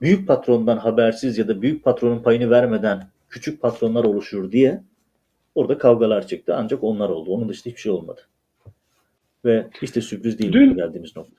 büyük 0.00 0.28
patrondan 0.28 0.76
habersiz 0.76 1.38
ya 1.38 1.48
da 1.48 1.62
büyük 1.62 1.84
patronun 1.84 2.22
payını 2.22 2.50
vermeden 2.50 3.10
küçük 3.30 3.62
patronlar 3.62 4.04
oluşur 4.04 4.52
diye 4.52 4.82
Orada 5.58 5.78
kavgalar 5.78 6.26
çıktı 6.26 6.54
ancak 6.56 6.84
onlar 6.84 7.08
oldu. 7.08 7.30
Onun 7.30 7.48
dışında 7.48 7.70
hiçbir 7.70 7.80
şey 7.80 7.92
olmadı. 7.92 8.20
Ve 9.44 9.70
işte 9.82 10.00
sürpriz 10.00 10.38
değil 10.38 10.52
dün, 10.52 10.76
geldiğimiz 10.76 11.16
nokta. 11.16 11.36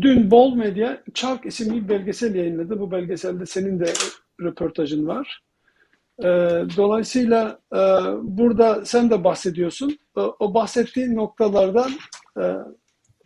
Dün 0.00 0.30
Bol 0.30 0.54
Medya 0.54 1.02
Çark 1.14 1.46
isimli 1.46 1.84
bir 1.84 1.88
belgesel 1.88 2.34
yayınladı. 2.34 2.80
Bu 2.80 2.90
belgeselde 2.90 3.46
senin 3.46 3.80
de 3.80 3.92
röportajın 4.40 5.06
var. 5.06 5.42
Ee, 6.18 6.24
dolayısıyla 6.76 7.58
e, 7.72 7.78
burada 8.22 8.84
sen 8.84 9.10
de 9.10 9.24
bahsediyorsun. 9.24 9.98
E, 10.16 10.20
o 10.20 10.54
bahsettiğin 10.54 11.16
noktalardan 11.16 11.90
e, 12.40 12.44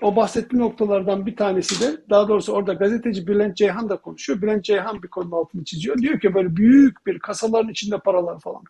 o 0.02 0.16
bahsettiğin 0.16 0.62
noktalardan 0.62 1.26
bir 1.26 1.36
tanesi 1.36 1.80
de 1.80 2.00
daha 2.10 2.28
doğrusu 2.28 2.52
orada 2.52 2.72
gazeteci 2.72 3.26
Bülent 3.26 3.56
Ceyhan 3.56 3.88
da 3.88 3.96
konuşuyor. 3.96 4.42
Bülent 4.42 4.64
Ceyhan 4.64 5.02
bir 5.02 5.08
konunun 5.08 5.36
altını 5.36 5.64
çiziyor. 5.64 5.98
Diyor 5.98 6.20
ki 6.20 6.34
böyle 6.34 6.56
büyük 6.56 7.06
bir 7.06 7.18
kasaların 7.18 7.70
içinde 7.70 7.98
paralar 7.98 8.40
falan. 8.40 8.62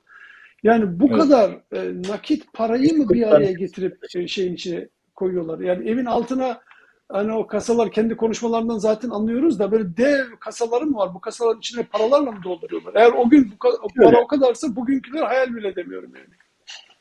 Yani 0.65 1.01
bu 1.01 1.07
evet. 1.09 1.19
kadar 1.19 1.51
e, 1.73 2.03
nakit 2.09 2.53
parayı 2.53 2.95
mı 2.95 3.09
bir 3.09 3.35
araya 3.35 3.53
getirip 3.53 3.99
e, 4.15 4.29
şeyin 4.29 4.55
içine 4.55 4.89
koyuyorlar? 5.15 5.59
Yani 5.59 5.91
evin 5.91 6.05
altına 6.05 6.61
hani 7.09 7.33
o 7.33 7.47
kasalar 7.47 7.91
kendi 7.91 8.17
konuşmalarından 8.17 8.79
zaten 8.79 9.11
anlıyoruz 9.11 9.59
da 9.59 9.73
böyle 9.73 9.97
dev 9.97 10.25
kasaları 10.41 10.87
mı 10.87 10.97
var? 10.97 11.15
Bu 11.15 11.21
kasaların 11.21 11.59
içine 11.59 11.83
paralarla 11.83 12.31
mı 12.33 12.39
dolduruyorlar? 12.45 12.93
Eğer 12.95 13.13
o 13.13 13.29
gün 13.29 13.53
bu 13.53 13.59
para 13.97 14.07
Öyle. 14.07 14.19
o 14.19 14.27
kadarsa 14.27 14.77
bugünküler 14.77 15.23
hayal 15.23 15.55
bile 15.55 15.69
edemiyorum 15.69 16.13
yani. 16.17 16.35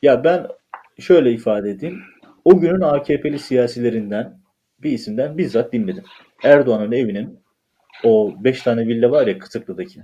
Ya 0.02 0.24
ben 0.24 0.46
şöyle 0.98 1.32
ifade 1.32 1.70
edeyim. 1.70 2.02
O 2.44 2.60
günün 2.60 2.80
AKP'li 2.80 3.38
siyasilerinden 3.38 4.40
bir 4.78 4.92
isimden 4.92 5.38
bizzat 5.38 5.72
dinledim. 5.72 6.04
Erdoğan'ın 6.42 6.92
evinin 6.92 7.38
o 8.04 8.34
beş 8.44 8.62
tane 8.62 8.86
villa 8.86 9.10
var 9.10 9.26
ya 9.26 9.38
Kısıklı'daki. 9.38 10.00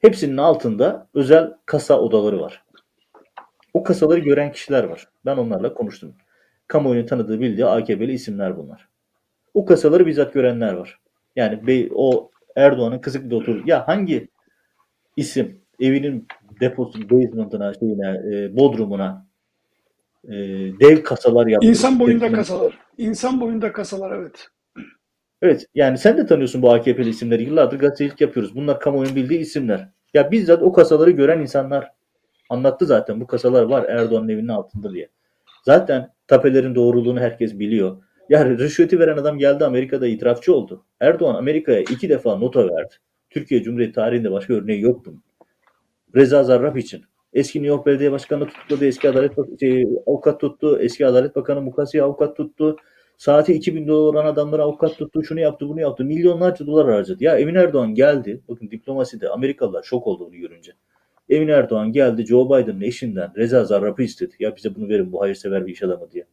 Hepsinin 0.00 0.36
altında 0.36 1.08
özel 1.14 1.52
kasa 1.66 2.00
odaları 2.00 2.40
var. 2.40 2.63
O 3.74 3.82
kasaları 3.82 4.20
gören 4.20 4.52
kişiler 4.52 4.84
var. 4.84 5.08
Ben 5.26 5.36
onlarla 5.36 5.74
konuştum. 5.74 6.14
Kamuoyunun 6.66 7.06
tanıdığı 7.06 7.40
bildiği 7.40 7.66
AKP'li 7.66 8.12
isimler 8.12 8.56
bunlar. 8.56 8.88
O 9.54 9.64
kasaları 9.64 10.06
bizzat 10.06 10.34
görenler 10.34 10.72
var. 10.72 11.00
Yani 11.36 11.88
o 11.94 12.30
Erdoğan'ın 12.56 12.98
Kızıklı'da 12.98 13.36
otur. 13.36 13.66
Ya 13.66 13.88
hangi 13.88 14.28
isim 15.16 15.60
evinin 15.80 16.26
deposu, 16.60 17.10
basement'ına, 17.10 17.74
şeyine, 17.74 18.22
e, 18.32 18.56
bodrumuna 18.56 19.26
e, 20.24 20.32
dev 20.80 21.02
kasalar 21.02 21.46
yaptı. 21.46 21.68
İnsan 21.68 22.00
boyunda 22.00 22.32
kasalar. 22.32 22.78
İnsan 22.98 23.40
boyunda 23.40 23.72
kasalar 23.72 24.18
evet. 24.18 24.48
Evet 25.42 25.66
yani 25.74 25.98
sen 25.98 26.18
de 26.18 26.26
tanıyorsun 26.26 26.62
bu 26.62 26.72
AKP'li 26.72 27.08
isimleri. 27.08 27.42
Yıllardır 27.42 27.78
gazetecilik 27.78 28.20
yapıyoruz. 28.20 28.56
Bunlar 28.56 28.80
kamuoyunun 28.80 29.16
bildiği 29.16 29.38
isimler. 29.38 29.88
Ya 30.14 30.30
bizzat 30.30 30.62
o 30.62 30.72
kasaları 30.72 31.10
gören 31.10 31.40
insanlar 31.40 31.90
Anlattı 32.50 32.86
zaten 32.86 33.20
bu 33.20 33.26
kasalar 33.26 33.62
var 33.62 33.84
Erdoğan'ın 33.88 34.28
evinin 34.28 34.48
altında 34.48 34.92
diye. 34.92 35.08
Zaten 35.62 36.12
tapelerin 36.26 36.74
doğruluğunu 36.74 37.20
herkes 37.20 37.58
biliyor. 37.58 37.96
Yani 38.28 38.58
rüşveti 38.58 38.98
veren 38.98 39.16
adam 39.16 39.38
geldi 39.38 39.64
Amerika'da 39.64 40.06
itirafçı 40.06 40.54
oldu. 40.54 40.84
Erdoğan 41.00 41.34
Amerika'ya 41.34 41.80
iki 41.80 42.08
defa 42.08 42.36
nota 42.36 42.68
verdi. 42.68 42.94
Türkiye 43.30 43.62
Cumhuriyeti 43.62 43.94
tarihinde 43.94 44.32
başka 44.32 44.54
örneği 44.54 44.80
yok 44.80 45.06
bunun. 45.06 45.22
Reza 46.16 46.44
Zarrab 46.44 46.76
için. 46.76 47.04
Eski 47.32 47.58
New 47.58 47.68
York 47.68 47.86
Belediye 47.86 48.12
Başkanı 48.12 48.46
tutukladı, 48.46 48.86
eski 48.86 49.08
Adalet 49.08 49.60
şey, 49.60 49.86
avukat 50.06 50.40
tuttu, 50.40 50.78
eski 50.80 51.06
Adalet 51.06 51.36
Bakanı 51.36 51.60
Mukasi'ye 51.60 52.02
avukat 52.02 52.36
tuttu. 52.36 52.76
Saati 53.18 53.52
2000 53.52 53.88
dolar 53.88 54.12
olan 54.12 54.26
adamlara 54.26 54.62
avukat 54.62 54.98
tuttu, 54.98 55.24
şunu 55.24 55.40
yaptı, 55.40 55.68
bunu 55.68 55.80
yaptı. 55.80 56.04
Milyonlarca 56.04 56.66
dolar 56.66 56.90
harcadı. 56.90 57.24
Ya 57.24 57.38
Emin 57.38 57.54
Erdoğan 57.54 57.94
geldi. 57.94 58.42
Bakın 58.48 58.70
diplomaside 58.70 59.28
Amerikalılar 59.28 59.82
şok 59.82 60.06
oldu 60.06 60.26
bunu 60.26 60.36
görünce. 60.36 60.72
Emin 61.28 61.48
Erdoğan 61.48 61.92
geldi 61.92 62.26
Joe 62.26 62.46
Biden'ın 62.46 62.80
eşinden 62.80 63.32
Reza 63.36 63.64
Zarrab'ı 63.64 64.02
istedi. 64.02 64.34
Ya 64.38 64.56
bize 64.56 64.74
bunu 64.74 64.88
verin 64.88 65.12
bu 65.12 65.20
hayırsever 65.20 65.66
bir 65.66 65.72
iş 65.72 65.82
adamı 65.82 66.10
diye. 66.10 66.24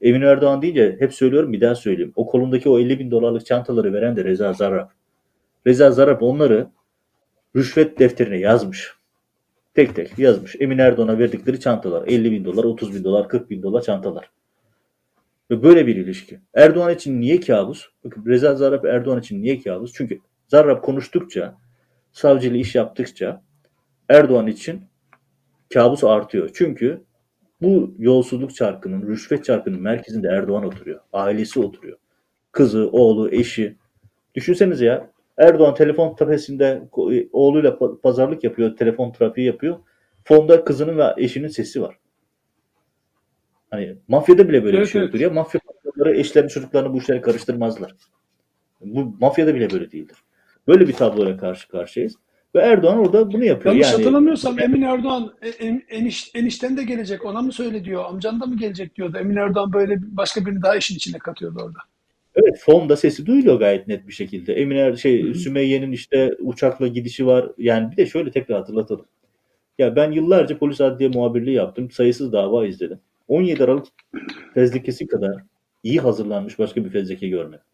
Emin 0.00 0.22
Erdoğan 0.22 0.62
deyince 0.62 0.96
hep 0.98 1.14
söylüyorum 1.14 1.52
bir 1.52 1.60
daha 1.60 1.74
söyleyeyim. 1.74 2.12
O 2.16 2.26
kolundaki 2.26 2.68
o 2.68 2.78
50 2.78 2.98
bin 2.98 3.10
dolarlık 3.10 3.46
çantaları 3.46 3.92
veren 3.92 4.16
de 4.16 4.24
Reza 4.24 4.52
Zarrab. 4.52 4.88
Reza 5.66 5.90
Zarrab 5.90 6.20
onları 6.20 6.68
rüşvet 7.56 7.98
defterine 7.98 8.38
yazmış. 8.38 8.94
Tek 9.74 9.96
tek 9.96 10.18
yazmış. 10.18 10.56
Emin 10.60 10.78
Erdoğan'a 10.78 11.18
verdikleri 11.18 11.60
çantalar. 11.60 12.08
50 12.08 12.32
bin 12.32 12.44
dolar, 12.44 12.64
30 12.64 12.94
bin 12.94 13.04
dolar, 13.04 13.28
40 13.28 13.50
bin 13.50 13.62
dolar 13.62 13.82
çantalar. 13.82 14.30
Ve 15.50 15.62
böyle 15.62 15.86
bir 15.86 15.96
ilişki. 15.96 16.40
Erdoğan 16.54 16.94
için 16.94 17.20
niye 17.20 17.40
kabus? 17.40 17.88
Bakın 18.04 18.26
Reza 18.26 18.54
Zarrab 18.54 18.84
Erdoğan 18.84 19.20
için 19.20 19.42
niye 19.42 19.60
kabus? 19.60 19.92
Çünkü 19.94 20.18
Zarrab 20.48 20.82
konuştukça, 20.82 21.54
savcılığı 22.12 22.56
iş 22.56 22.74
yaptıkça 22.74 23.42
Erdoğan 24.08 24.46
için 24.46 24.82
kabus 25.74 26.04
artıyor. 26.04 26.50
Çünkü 26.54 27.04
bu 27.62 27.94
yolsuzluk 27.98 28.54
çarkının, 28.54 29.06
rüşvet 29.06 29.44
çarkının 29.44 29.80
merkezinde 29.82 30.28
Erdoğan 30.28 30.64
oturuyor. 30.64 31.00
Ailesi 31.12 31.60
oturuyor. 31.60 31.98
Kızı, 32.52 32.88
oğlu, 32.92 33.30
eşi. 33.34 33.76
Düşünsenize 34.34 34.84
ya 34.84 35.10
Erdoğan 35.38 35.74
telefon 35.74 36.16
tepesinde 36.16 36.88
oğluyla 37.32 37.78
pazarlık 38.02 38.44
yapıyor, 38.44 38.76
telefon 38.76 39.12
trafiği 39.12 39.46
yapıyor. 39.46 39.78
Fonda 40.24 40.64
kızının 40.64 40.98
ve 40.98 41.04
eşinin 41.16 41.48
sesi 41.48 41.82
var. 41.82 41.98
Hani 43.70 43.96
mafyada 44.08 44.48
bile 44.48 44.64
böyle 44.64 44.76
Evet, 44.76 44.86
bir 44.86 44.92
şey 44.92 45.00
evet. 45.00 45.08
yoktur 45.08 45.20
ya. 45.20 45.30
Mafya 45.30 45.60
patronları 45.60 46.16
eşlerini 46.16 46.50
çocuklarını 46.50 46.92
bu 46.92 46.98
işlere 46.98 47.20
karıştırmazlar. 47.20 47.94
Bu 48.80 49.16
mafyada 49.20 49.54
bile 49.54 49.70
böyle 49.70 49.90
değildir. 49.90 50.16
Böyle 50.68 50.88
bir 50.88 50.92
tabloya 50.92 51.36
karşı 51.36 51.68
karşıyayız. 51.68 52.14
Ve 52.54 52.60
Erdoğan 52.60 52.98
orada 52.98 53.32
bunu 53.32 53.44
yapıyor. 53.44 53.74
Yanlış 53.74 53.90
yani 53.90 53.96
hatırlamıyorsam 53.96 54.58
Emin 54.58 54.82
Erdoğan 54.82 55.34
en, 55.60 55.82
eniş, 55.88 56.30
enişten 56.34 56.76
de 56.76 56.82
gelecek 56.82 57.24
ona 57.24 57.42
mı 57.42 57.52
söyle 57.52 57.84
diyor, 57.84 58.04
amcan 58.04 58.40
da 58.40 58.46
mı 58.46 58.56
gelecek 58.56 58.96
diyordu. 58.96 59.18
Emin 59.20 59.36
Erdoğan 59.36 59.72
böyle 59.72 59.98
başka 60.02 60.46
birini 60.46 60.62
daha 60.62 60.76
işin 60.76 60.96
içine 60.96 61.18
katıyordu 61.18 61.58
orada. 61.62 61.78
Evet 62.36 62.58
fonda 62.58 62.96
sesi 62.96 63.26
duyuluyor 63.26 63.58
gayet 63.58 63.88
net 63.88 64.08
bir 64.08 64.12
şekilde. 64.12 64.54
Emine 64.54 64.96
şey 64.96 65.22
Hı 65.22 65.30
hı. 65.30 65.34
Sümeyye'nin 65.34 65.92
işte 65.92 66.34
uçakla 66.40 66.86
gidişi 66.86 67.26
var. 67.26 67.50
Yani 67.58 67.92
bir 67.92 67.96
de 67.96 68.06
şöyle 68.06 68.30
tekrar 68.30 68.58
hatırlatalım. 68.58 69.06
Ya 69.78 69.96
ben 69.96 70.12
yıllarca 70.12 70.58
polis 70.58 70.80
adliye 70.80 71.08
muhabirliği 71.08 71.56
yaptım. 71.56 71.90
Sayısız 71.90 72.32
dava 72.32 72.66
izledim. 72.66 72.98
17 73.28 73.64
Aralık 73.64 73.86
fezlekesi 74.54 75.06
kadar 75.06 75.42
iyi 75.82 76.00
hazırlanmış 76.00 76.58
başka 76.58 76.84
bir 76.84 76.90
fezleke 76.90 77.28
görmedim. 77.28 77.64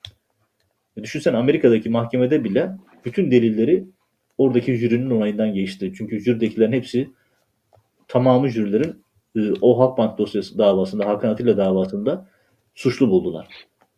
E 0.97 1.03
Düşünsen 1.03 1.35
Amerika'daki 1.35 1.91
mahkemede 1.91 2.45
bile 2.45 2.71
bütün 3.05 3.31
delilleri 3.31 3.85
oradaki 4.41 4.75
jürinin 4.75 5.11
onayından 5.11 5.55
geçti. 5.55 5.93
Çünkü 5.97 6.21
jüridekilerin 6.21 6.73
hepsi 6.73 7.11
tamamı 8.09 8.49
jürilerin 8.49 9.05
e, 9.37 9.41
o 9.61 9.79
Halkbank 9.79 10.19
dosyası 10.19 10.59
davasında, 10.59 11.07
Hakan 11.07 11.29
Atilla 11.29 11.57
davasında 11.57 12.27
suçlu 12.75 13.11
buldular. 13.11 13.49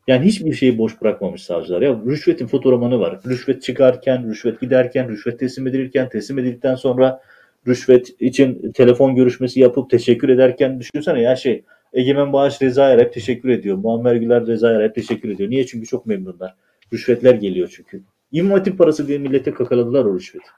Yani 0.07 0.25
hiçbir 0.25 0.53
şeyi 0.53 0.79
boş 0.79 1.01
bırakmamış 1.01 1.43
savcılar. 1.43 1.83
Ya 1.83 2.01
rüşvetin 2.07 2.47
fotoğrafmanı 2.47 3.01
var. 3.01 3.21
Rüşvet 3.27 3.63
çıkarken, 3.63 4.31
rüşvet 4.31 4.61
giderken, 4.61 5.09
rüşvet 5.09 5.39
teslim 5.39 5.67
edilirken, 5.67 6.09
teslim 6.09 6.39
edildikten 6.39 6.75
sonra 6.75 7.21
rüşvet 7.67 8.21
için 8.21 8.73
telefon 8.73 9.15
görüşmesi 9.15 9.61
yapıp 9.61 9.91
teşekkür 9.91 10.29
ederken 10.29 10.81
düşünsene 10.81 11.23
ya 11.23 11.37
şey 11.37 11.65
Egemen 11.93 12.33
Bağış 12.33 12.63
Reza 12.63 12.91
Erep 12.91 13.13
teşekkür 13.13 13.49
ediyor. 13.49 13.77
Muammer 13.77 14.15
Güler 14.15 14.47
Reza 14.47 14.73
Erep 14.73 14.95
teşekkür 14.95 15.29
ediyor. 15.29 15.51
Niye? 15.51 15.67
Çünkü 15.67 15.87
çok 15.87 16.07
memnunlar. 16.07 16.55
Rüşvetler 16.93 17.35
geliyor 17.35 17.73
çünkü. 17.77 18.03
İmam 18.33 18.53
Hatip 18.53 18.79
parası 18.79 19.09
diye 19.09 19.19
millete 19.19 19.55
kakaladılar 19.55 20.05
o 20.05 20.15
rüşveti. 20.15 20.49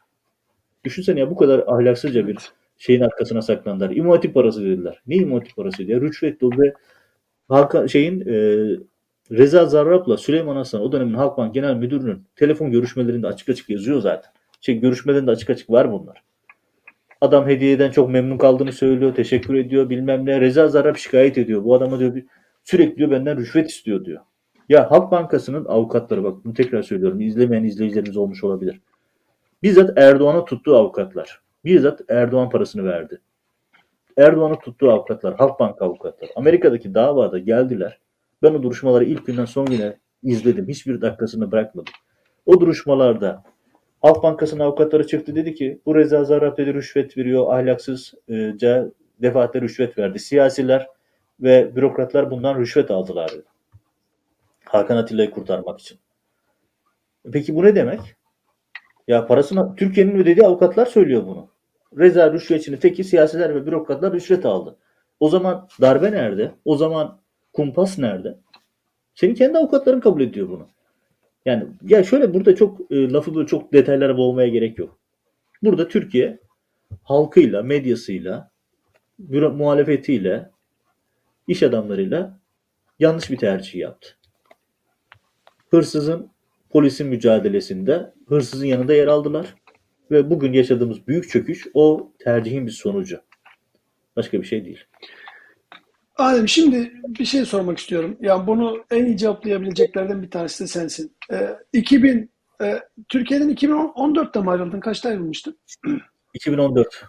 Düşünsene 0.85 1.21
ya 1.21 1.31
bu 1.31 1.37
kadar 1.37 1.65
ahlaksızca 1.67 2.27
bir 2.27 2.39
şeyin 2.79 3.01
arkasına 3.01 3.43
saklandılar. 3.43 3.91
İmam 3.91 4.13
Hatip 4.13 4.35
parası 4.35 4.65
dediler. 4.65 5.03
Ne 5.07 5.17
İmam 5.17 5.39
Hatip 5.39 5.57
parası 5.57 5.87
diye? 5.87 6.01
Rüşvetti 6.01 6.47
o 6.47 6.51
ve 6.51 6.75
Hakan 7.49 7.87
şeyin 7.87 8.21
e, 8.21 8.35
Reza 9.31 9.67
Zarrab'la 9.67 10.17
Süleyman 10.17 10.57
Aslan 10.57 10.83
o 10.83 10.93
dönemin 10.93 11.15
Halkbank 11.15 11.55
Genel 11.55 11.75
Müdürü'nün 11.75 12.23
telefon 12.37 12.71
görüşmelerinde 12.71 13.27
açık 13.27 13.49
açık 13.49 13.71
yazıyor 13.71 14.01
zaten. 14.01 14.33
Şey 14.61 14.81
görüşmelerinde 14.81 15.31
açık 15.31 15.51
açık 15.51 15.71
var 15.71 15.93
bunlar. 15.93 16.23
Adam 17.21 17.49
hediyeden 17.49 17.91
çok 17.91 18.11
memnun 18.11 18.39
kaldığını 18.39 18.73
söylüyor, 18.73 19.15
teşekkür 19.15 19.55
ediyor 19.55 19.91
bilmem 19.91 20.27
ne. 20.27 20.41
Reza 20.41 20.69
Zarrab 20.69 20.97
şikayet 20.97 21.39
ediyor. 21.39 21.65
Bu 21.65 21.75
adama 21.75 21.99
diyor 21.99 22.23
sürekli 22.65 22.97
diyor 22.97 23.11
benden 23.11 23.37
rüşvet 23.37 23.71
istiyor 23.71 24.05
diyor. 24.05 24.21
Ya 24.69 24.91
Halk 24.91 25.11
Bankası'nın 25.11 25.65
avukatları 25.65 26.25
bak 26.25 26.45
bunu 26.45 26.55
tekrar 26.55 26.83
söylüyorum. 26.83 27.21
izlemeyen 27.21 27.65
izleyicilerimiz 27.65 28.17
olmuş 28.17 28.45
olabilir. 28.45 28.81
Bizzat 29.63 29.99
Erdoğan'a 29.99 30.45
tuttuğu 30.45 30.77
avukatlar. 30.77 31.41
Bizzat 31.65 32.01
Erdoğan 32.09 32.51
parasını 32.51 32.85
verdi. 32.85 33.21
Erdoğan'ın 34.17 34.57
tuttuğu 34.57 34.91
avukatlar, 34.91 35.35
Halkbank 35.35 35.83
avukatları. 35.83 36.31
Amerika'daki 36.37 36.95
davada 36.95 37.39
geldiler. 37.39 37.99
Ben 38.43 38.55
o 38.55 38.63
duruşmaları 38.63 39.05
ilk 39.05 39.27
günden 39.27 39.45
son 39.45 39.67
güne 39.67 39.97
izledim. 40.23 40.69
Hiçbir 40.69 41.01
dakikasını 41.01 41.53
bırakmadım. 41.53 41.93
O 42.47 42.61
duruşmalarda 42.61 43.43
Halk 44.03 44.23
Bankası'nın 44.23 44.61
avukatları 44.61 45.07
çıktı 45.07 45.35
dedi 45.35 45.55
ki 45.55 45.81
bu 45.87 45.95
Reza 45.97 46.25
Zarrab 46.25 46.57
dedi 46.57 46.75
rüşvet 46.75 47.17
veriyor, 47.17 47.53
ahlaksızca 47.53 48.91
defaatle 49.23 49.61
rüşvet 49.61 49.99
verdi. 49.99 50.19
Siyasiler 50.19 50.89
ve 51.41 51.77
bürokratlar 51.77 52.31
bundan 52.31 52.59
rüşvet 52.59 52.91
aldılar 52.91 53.31
dedi. 53.33 53.54
Hakan 54.75 54.97
Atilla'yı 54.97 55.31
kurtarmak 55.31 55.81
için. 55.81 55.99
Peki 57.33 57.55
bu 57.55 57.65
ne 57.65 57.75
demek? 57.75 58.01
Ya 59.09 59.27
parasını 59.27 59.77
Türkiye'nin 59.77 60.17
ödediği 60.17 60.47
avukatlar 60.47 60.87
söylüyor 60.87 61.27
bunu. 61.27 61.49
Reza 61.99 62.33
rüşvetçinin 62.33 62.77
teki 62.77 63.05
siyasiler 63.05 63.55
ve 63.55 63.67
bürokratlar 63.67 64.13
rüşvet 64.13 64.47
aldı. 64.47 64.77
O 65.21 65.29
zaman 65.29 65.69
darbe 65.81 66.13
nerede? 66.13 66.55
O 66.65 66.77
zaman 66.77 67.21
kumpas 67.53 67.99
nerede? 67.99 68.39
Senin 69.15 69.35
kendi 69.35 69.59
avukatların 69.59 70.01
kabul 70.01 70.21
ediyor 70.21 70.49
bunu. 70.49 70.69
Yani 71.47 71.67
ya 71.83 72.05
şöyle 72.05 72.35
burada 72.35 72.57
çok 72.57 72.93
e, 72.93 73.11
lafı 73.13 73.35
böyle 73.35 73.47
çok 73.47 73.73
detaylara 73.73 74.17
boğmaya 74.17 74.49
gerek 74.49 74.79
yok. 74.79 74.99
Burada 75.63 75.89
Türkiye 75.89 76.39
halkıyla, 77.03 77.63
medyasıyla, 77.63 78.51
büro, 79.19 79.53
muhalefetiyle, 79.53 80.51
iş 81.49 81.63
adamlarıyla 81.63 82.39
yanlış 82.99 83.31
bir 83.31 83.37
tercih 83.37 83.75
yaptı. 83.75 84.17
Hırsızın 85.75 86.31
polisin 86.71 87.07
mücadelesinde 87.07 88.13
hırsızın 88.29 88.67
yanında 88.67 88.95
yer 88.95 89.07
aldılar 89.07 89.55
ve 90.11 90.31
bugün 90.31 90.53
yaşadığımız 90.53 91.07
büyük 91.07 91.31
çöküş 91.31 91.67
o 91.75 92.13
tercihin 92.19 92.67
bir 92.67 92.73
sonucu. 92.73 93.21
Başka 94.17 94.41
bir 94.41 94.47
şey 94.47 94.65
değil. 94.65 94.85
Adem 96.17 96.49
şimdi 96.49 96.93
bir 97.07 97.25
şey 97.25 97.45
sormak 97.45 97.79
istiyorum. 97.79 98.17
Yani 98.21 98.47
bunu 98.47 98.85
en 98.91 99.05
iyi 99.05 99.17
cevaplayabileceklerden 99.17 100.23
bir 100.23 100.31
tanesi 100.31 100.65
de 100.65 100.69
sensin. 100.69 101.17
Ee, 101.33 101.57
2000 101.73 102.31
e, 102.63 102.81
Türkiye'den 103.09 103.55
2014'te 103.55 104.41
mi 104.41 104.51
ayrıldın? 104.51 104.81
Kaçta 104.81 105.09
ayrılmıştın? 105.09 105.59
2014 106.35 107.05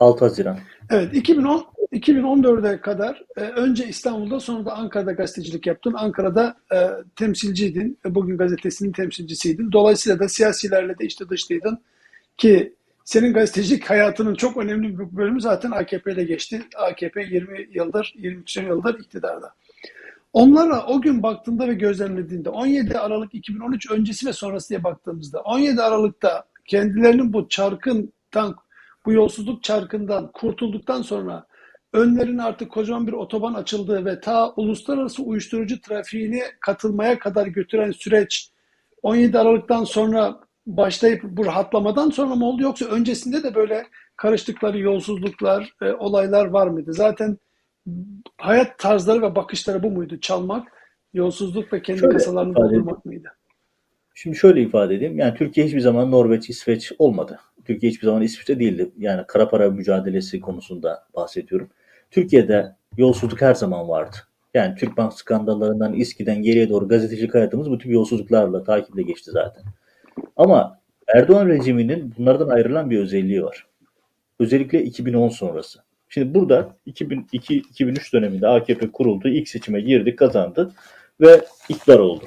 6 0.00 0.24
Haziran. 0.24 0.58
Evet, 0.90 1.14
2010 1.14 1.66
2014'e 1.92 2.80
kadar 2.80 3.22
e, 3.36 3.40
önce 3.40 3.86
İstanbul'da 3.86 4.40
sonra 4.40 4.64
da 4.64 4.72
Ankara'da 4.72 5.12
gazetecilik 5.12 5.66
yaptın. 5.66 5.94
Ankara'da 5.96 6.56
e, 6.72 6.76
temsilciydin. 7.16 7.98
E, 8.06 8.14
Bugün 8.14 8.36
gazetesinin 8.36 8.92
temsilcisiydin. 8.92 9.72
Dolayısıyla 9.72 10.18
da 10.18 10.28
siyasilerle 10.28 10.98
de 10.98 11.04
işte 11.04 11.28
dışlıydın 11.28 11.78
ki 12.36 12.74
senin 13.04 13.32
gazetecilik 13.32 13.90
hayatının 13.90 14.34
çok 14.34 14.56
önemli 14.56 14.98
bir 14.98 15.16
bölümü 15.16 15.40
zaten 15.40 15.70
AKP 15.70 16.12
ile 16.12 16.24
geçti. 16.24 16.62
AKP 16.76 17.22
20 17.22 17.68
yıldır, 17.72 18.14
23 18.16 18.56
yıldır 18.56 19.00
iktidarda. 19.00 19.54
Onlara 20.32 20.86
o 20.86 21.00
gün 21.00 21.22
baktığında 21.22 21.68
ve 21.68 21.74
gözlemlediğinde 21.74 22.50
17 22.50 22.98
Aralık 22.98 23.34
2013 23.34 23.90
öncesi 23.90 24.26
ve 24.26 24.32
sonrası 24.32 24.68
diye 24.68 24.84
baktığımızda 24.84 25.40
17 25.40 25.82
Aralık'ta 25.82 26.44
kendilerinin 26.66 27.32
bu 27.32 27.48
çarkından, 27.48 28.56
bu 29.06 29.12
yolsuzluk 29.12 29.62
çarkından 29.62 30.32
kurtulduktan 30.32 31.02
sonra 31.02 31.47
önlerine 31.92 32.42
artık 32.42 32.70
kocaman 32.70 33.06
bir 33.06 33.12
otoban 33.12 33.54
açıldığı 33.54 34.04
ve 34.04 34.20
ta 34.20 34.52
uluslararası 34.56 35.22
uyuşturucu 35.22 35.80
trafiğine 35.80 36.42
katılmaya 36.60 37.18
kadar 37.18 37.46
götüren 37.46 37.90
süreç 37.90 38.50
17 39.02 39.38
Aralık'tan 39.38 39.84
sonra 39.84 40.40
başlayıp 40.66 41.22
bu 41.22 41.46
rahatlamadan 41.46 42.10
sonra 42.10 42.34
mı 42.34 42.46
oldu 42.46 42.62
yoksa 42.62 42.86
öncesinde 42.86 43.42
de 43.42 43.54
böyle 43.54 43.86
karıştıkları 44.16 44.78
yolsuzluklar, 44.78 45.74
e, 45.82 45.92
olaylar 45.92 46.46
var 46.46 46.66
mıydı? 46.66 46.92
Zaten 46.92 47.38
hayat 48.38 48.78
tarzları 48.78 49.22
ve 49.22 49.34
bakışları 49.34 49.82
bu 49.82 49.90
muydu? 49.90 50.20
Çalmak, 50.20 50.68
yolsuzluk 51.14 51.72
ve 51.72 51.82
kendi 51.82 52.00
Şöyle 52.00 52.12
kasalarını 52.12 52.54
doldurmak 52.54 53.04
mıydı? 53.04 53.28
Şimdi 54.14 54.36
şöyle 54.36 54.62
ifade 54.62 54.94
edeyim. 54.94 55.18
Yani 55.18 55.34
Türkiye 55.34 55.66
hiçbir 55.66 55.80
zaman 55.80 56.10
Norveç, 56.10 56.50
İsveç 56.50 56.92
olmadı. 56.98 57.40
Türkiye 57.68 57.92
hiçbir 57.92 58.06
zaman 58.06 58.22
İsveç'te 58.22 58.58
değildi. 58.58 58.90
Yani 58.98 59.24
kara 59.26 59.48
para 59.48 59.70
mücadelesi 59.70 60.40
konusunda 60.40 61.04
bahsediyorum. 61.14 61.70
Türkiye'de 62.10 62.76
yolsuzluk 62.96 63.42
her 63.42 63.54
zaman 63.54 63.88
vardı. 63.88 64.16
Yani 64.54 64.74
Türk 64.74 64.96
Bank 64.96 65.12
skandallarından, 65.12 65.92
İSKİ'den 65.92 66.42
geriye 66.42 66.68
doğru 66.68 66.88
gazetecilik 66.88 67.34
hayatımız 67.34 67.70
bu 67.70 67.78
tip 67.78 67.92
yolsuzluklarla 67.92 68.64
takiple 68.64 69.02
geçti 69.02 69.30
zaten. 69.30 69.64
Ama 70.36 70.80
Erdoğan 71.14 71.48
rejiminin 71.48 72.14
bunlardan 72.18 72.48
ayrılan 72.48 72.90
bir 72.90 72.98
özelliği 72.98 73.44
var. 73.44 73.66
Özellikle 74.40 74.82
2010 74.82 75.28
sonrası. 75.28 75.78
Şimdi 76.08 76.34
burada 76.34 76.76
2002-2003 76.86 78.12
döneminde 78.12 78.48
AKP 78.48 78.92
kuruldu, 78.92 79.28
ilk 79.28 79.48
seçime 79.48 79.80
girdi, 79.80 80.16
kazandı 80.16 80.72
ve 81.20 81.40
iktidar 81.68 81.98
oldu. 81.98 82.24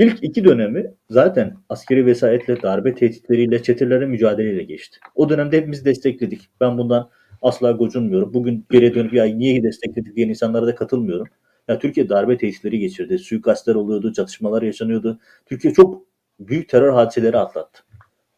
İlk 0.00 0.24
iki 0.24 0.44
dönemi 0.44 0.94
zaten 1.10 1.56
askeri 1.68 2.06
vesayetle, 2.06 2.62
darbe 2.62 2.94
tehditleriyle, 2.94 3.62
çetelerle 3.62 4.06
mücadeleyle 4.06 4.62
geçti. 4.62 4.98
O 5.14 5.28
dönemde 5.28 5.56
hepimiz 5.56 5.84
destekledik. 5.84 6.48
Ben 6.60 6.78
bundan 6.78 7.10
asla 7.42 7.72
gocunmuyorum. 7.72 8.34
Bugün 8.34 8.66
geriye 8.70 8.94
dönüp 8.94 9.12
ya 9.12 9.24
niye 9.24 9.62
destekledik 9.62 10.16
diyen 10.16 10.28
insanlara 10.28 10.66
da 10.66 10.74
katılmıyorum. 10.74 11.26
Ya 11.68 11.78
Türkiye 11.78 12.08
darbe 12.08 12.36
tehditleri 12.36 12.78
geçirdi. 12.78 13.18
Suikastler 13.18 13.74
oluyordu, 13.74 14.12
çatışmalar 14.12 14.62
yaşanıyordu. 14.62 15.20
Türkiye 15.46 15.74
çok 15.74 16.02
büyük 16.38 16.68
terör 16.68 16.92
hadiseleri 16.92 17.36
atlattı. 17.38 17.82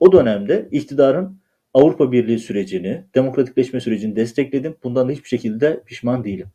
O 0.01 0.13
dönemde 0.13 0.69
iktidarın 0.71 1.41
Avrupa 1.75 2.13
Birliği 2.13 2.39
sürecini, 2.39 3.05
demokratikleşme 3.15 3.81
sürecini 3.81 4.17
destekledim. 4.17 4.77
Bundan 4.85 5.09
da 5.09 5.13
hiçbir 5.13 5.29
şekilde 5.29 5.83
pişman 5.87 6.25
değilim. 6.25 6.49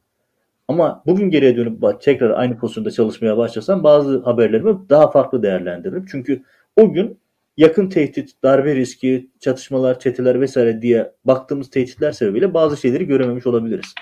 Ama 0.68 1.03
bugün 1.05 1.30
geriye 1.30 1.57
dönüp 1.57 2.01
tekrar 2.01 2.30
aynı 2.30 2.57
pozisyonda 2.57 2.91
çalışmaya 2.91 3.38
başlasam 3.38 3.84
bazı 3.84 4.20
haberlerimi 4.20 4.89
daha 4.89 5.11
farklı 5.11 5.43
değerlendiririm. 5.43 6.05
Çünkü 6.11 6.43
o 6.76 6.93
gün 6.93 7.20
yakın 7.57 7.89
tehdit, 7.89 8.43
darbe 8.43 8.76
riski, 8.76 9.30
çatışmalar, 9.39 9.99
çeteler 9.99 10.41
vesaire 10.41 10.82
diye 10.82 11.11
baktığımız 11.26 11.70
tehditler 11.70 12.11
sebebiyle 12.11 12.53
bazı 12.53 12.78
şeyleri 12.78 13.07
görememiş 13.07 13.47
olabiliriz. 13.47 13.93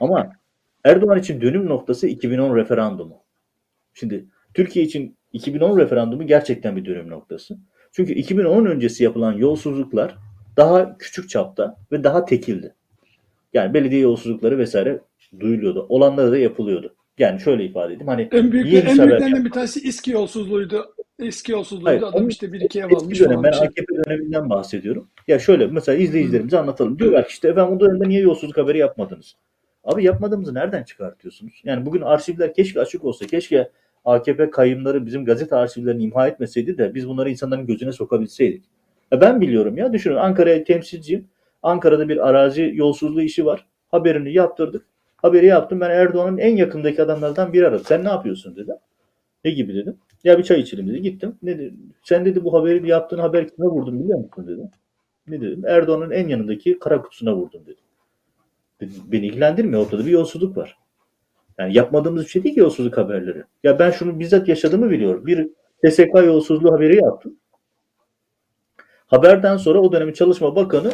Ama 0.00 0.32
Erdoğan 0.84 1.18
için 1.18 1.40
dönüm 1.40 1.66
noktası 1.66 2.06
2010 2.06 2.56
referandumu. 2.56 3.22
Şimdi 3.94 4.26
Türkiye 4.54 4.84
için 4.84 5.16
2010 5.32 5.78
referandumu 5.78 6.26
gerçekten 6.26 6.76
bir 6.76 6.84
dönüm 6.84 7.10
noktası. 7.10 7.58
Çünkü 7.92 8.12
2010 8.12 8.66
öncesi 8.66 9.04
yapılan 9.04 9.32
yolsuzluklar 9.32 10.16
daha 10.56 10.98
küçük 10.98 11.28
çapta 11.30 11.76
ve 11.92 12.04
daha 12.04 12.24
tekildi. 12.24 12.74
Yani 13.54 13.74
belediye 13.74 14.00
yolsuzlukları 14.00 14.58
vesaire 14.58 15.00
duyuluyordu. 15.40 15.86
Olanları 15.88 16.32
da 16.32 16.38
yapılıyordu. 16.38 16.94
Yani 17.18 17.40
şöyle 17.40 17.64
ifade 17.64 17.92
edeyim. 17.92 18.08
Hani 18.08 18.28
en 18.32 18.52
büyük 18.52 18.66
en 18.66 18.98
büyüklerinden 18.98 19.44
bir 19.44 19.50
tanesi 19.50 19.80
İSKİ 19.80 20.10
yolsuzluğuydu. 20.10 20.94
İSKİ 21.18 21.52
yolsuzluğuydu. 21.52 21.88
Hayır, 21.88 22.02
Adam 22.02 22.28
işte 22.28 22.52
bir 22.52 22.60
iki 22.60 22.80
ev 22.80 22.96
almış 22.96 23.20
dönem, 23.20 23.42
Ben 23.42 23.52
şey. 23.52 23.66
AKP 23.66 23.86
döneminden 23.96 24.50
bahsediyorum. 24.50 25.08
Ya 25.28 25.38
şöyle 25.38 25.66
mesela 25.66 25.98
izleyicilerimize 25.98 26.58
anlatalım. 26.58 26.98
Diyorlar 26.98 27.22
ki 27.24 27.30
işte 27.32 27.48
efendim 27.48 27.76
o 27.76 27.80
dönemde 27.80 28.08
niye 28.08 28.20
yolsuzluk 28.20 28.56
haberi 28.56 28.78
yapmadınız? 28.78 29.36
Abi 29.84 30.04
yapmadığımızı 30.04 30.54
nereden 30.54 30.82
çıkartıyorsunuz? 30.82 31.62
Yani 31.64 31.86
bugün 31.86 32.00
arşivler 32.00 32.54
keşke 32.54 32.80
açık 32.80 33.04
olsa. 33.04 33.26
Keşke 33.26 33.70
AKP 34.04 34.50
kayımları 34.50 35.06
bizim 35.06 35.24
gazete 35.24 35.56
arşivlerini 35.56 36.02
imha 36.02 36.28
etmeseydi 36.28 36.78
de 36.78 36.94
biz 36.94 37.08
bunları 37.08 37.30
insanların 37.30 37.66
gözüne 37.66 37.92
sokabilseydik. 37.92 38.64
Ya 39.12 39.20
ben 39.20 39.40
biliyorum 39.40 39.76
ya 39.76 39.92
düşünün 39.92 40.16
Ankara'ya 40.16 40.64
temsilciyim. 40.64 41.28
Ankara'da 41.62 42.08
bir 42.08 42.28
arazi 42.28 42.72
yolsuzluğu 42.74 43.22
işi 43.22 43.46
var. 43.46 43.66
Haberini 43.88 44.32
yaptırdık. 44.32 44.86
Haberi 45.26 45.46
yaptım. 45.46 45.80
Ben 45.80 45.90
Erdoğan'ın 45.90 46.38
en 46.38 46.56
yakındaki 46.56 47.02
adamlardan 47.02 47.52
biri 47.52 47.66
aradım. 47.66 47.84
Sen 47.88 48.04
ne 48.04 48.08
yapıyorsun 48.08 48.56
dedi. 48.56 48.72
Ne 49.44 49.50
gibi 49.50 49.74
dedim. 49.74 49.96
Ya 50.24 50.38
bir 50.38 50.42
çay 50.42 50.60
içelim 50.60 50.88
dedi. 50.88 51.02
Gittim. 51.02 51.36
Ne 51.42 51.58
dedi? 51.58 51.74
Sen 52.04 52.24
dedi 52.24 52.44
bu 52.44 52.54
haberi 52.54 52.88
yaptığın 52.88 53.18
haber 53.18 53.48
kime 53.48 53.66
vurdun 53.66 54.00
biliyor 54.00 54.18
musun 54.18 54.46
dedi. 54.46 54.70
Ne 55.28 55.40
dedim? 55.40 55.64
Erdoğan'ın 55.66 56.10
en 56.10 56.28
yanındaki 56.28 56.78
kara 56.78 57.02
kutusuna 57.02 57.36
vurdum 57.36 57.60
dedi. 57.66 57.80
Beni 59.12 59.26
ilgilendirmiyor. 59.26 59.82
Ortada 59.86 60.06
bir 60.06 60.10
yolsuzluk 60.10 60.56
var. 60.56 60.76
Yani 61.58 61.76
yapmadığımız 61.76 62.24
bir 62.24 62.28
şey 62.28 62.44
değil 62.44 62.54
ki 62.54 62.60
yolsuzluk 62.60 62.98
haberleri. 62.98 63.42
Ya 63.64 63.78
ben 63.78 63.90
şunu 63.90 64.20
bizzat 64.20 64.48
yaşadığımı 64.48 64.90
biliyorum. 64.90 65.26
Bir 65.26 65.48
TSK 65.84 66.14
yolsuzluğu 66.14 66.72
haberi 66.72 66.96
yaptım. 66.96 67.36
Haberden 69.06 69.56
sonra 69.56 69.80
o 69.80 69.92
dönemin 69.92 70.12
Çalışma 70.12 70.56
Bakanı 70.56 70.92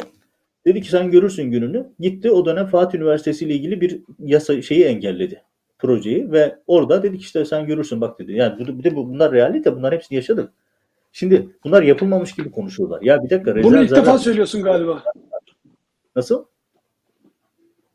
dedi 0.65 0.81
ki 0.81 0.89
sen 0.89 1.11
görürsün 1.11 1.51
gününü. 1.51 1.89
Gitti 1.99 2.31
o 2.31 2.45
dönem 2.45 2.67
Fatih 2.67 2.97
Üniversitesi 2.99 3.45
ile 3.45 3.53
ilgili 3.53 3.81
bir 3.81 4.01
yasa 4.19 4.61
şeyi 4.61 4.83
engelledi 4.83 5.43
projeyi 5.83 6.31
ve 6.31 6.59
orada 6.67 7.03
dedik 7.03 7.21
işte 7.21 7.45
sen 7.45 7.65
görürsün 7.65 8.01
bak 8.01 8.19
dedi. 8.19 8.33
Yani 8.33 8.59
bu, 8.59 8.83
de 8.83 8.95
bunlar 8.95 9.31
realite 9.31 9.75
bunlar 9.75 9.93
hepsini 9.93 10.15
yaşadık. 10.15 10.53
Şimdi 11.11 11.49
bunlar 11.63 11.83
yapılmamış 11.83 12.35
gibi 12.35 12.51
konuşuyorlar. 12.51 13.01
Ya 13.01 13.23
bir 13.23 13.29
dakika. 13.29 13.63
Bunu 13.63 13.83
ilk 13.83 13.91
defa 13.91 14.17
söylüyorsun 14.17 14.63
galiba. 14.63 15.03
Nasıl? 16.15 16.45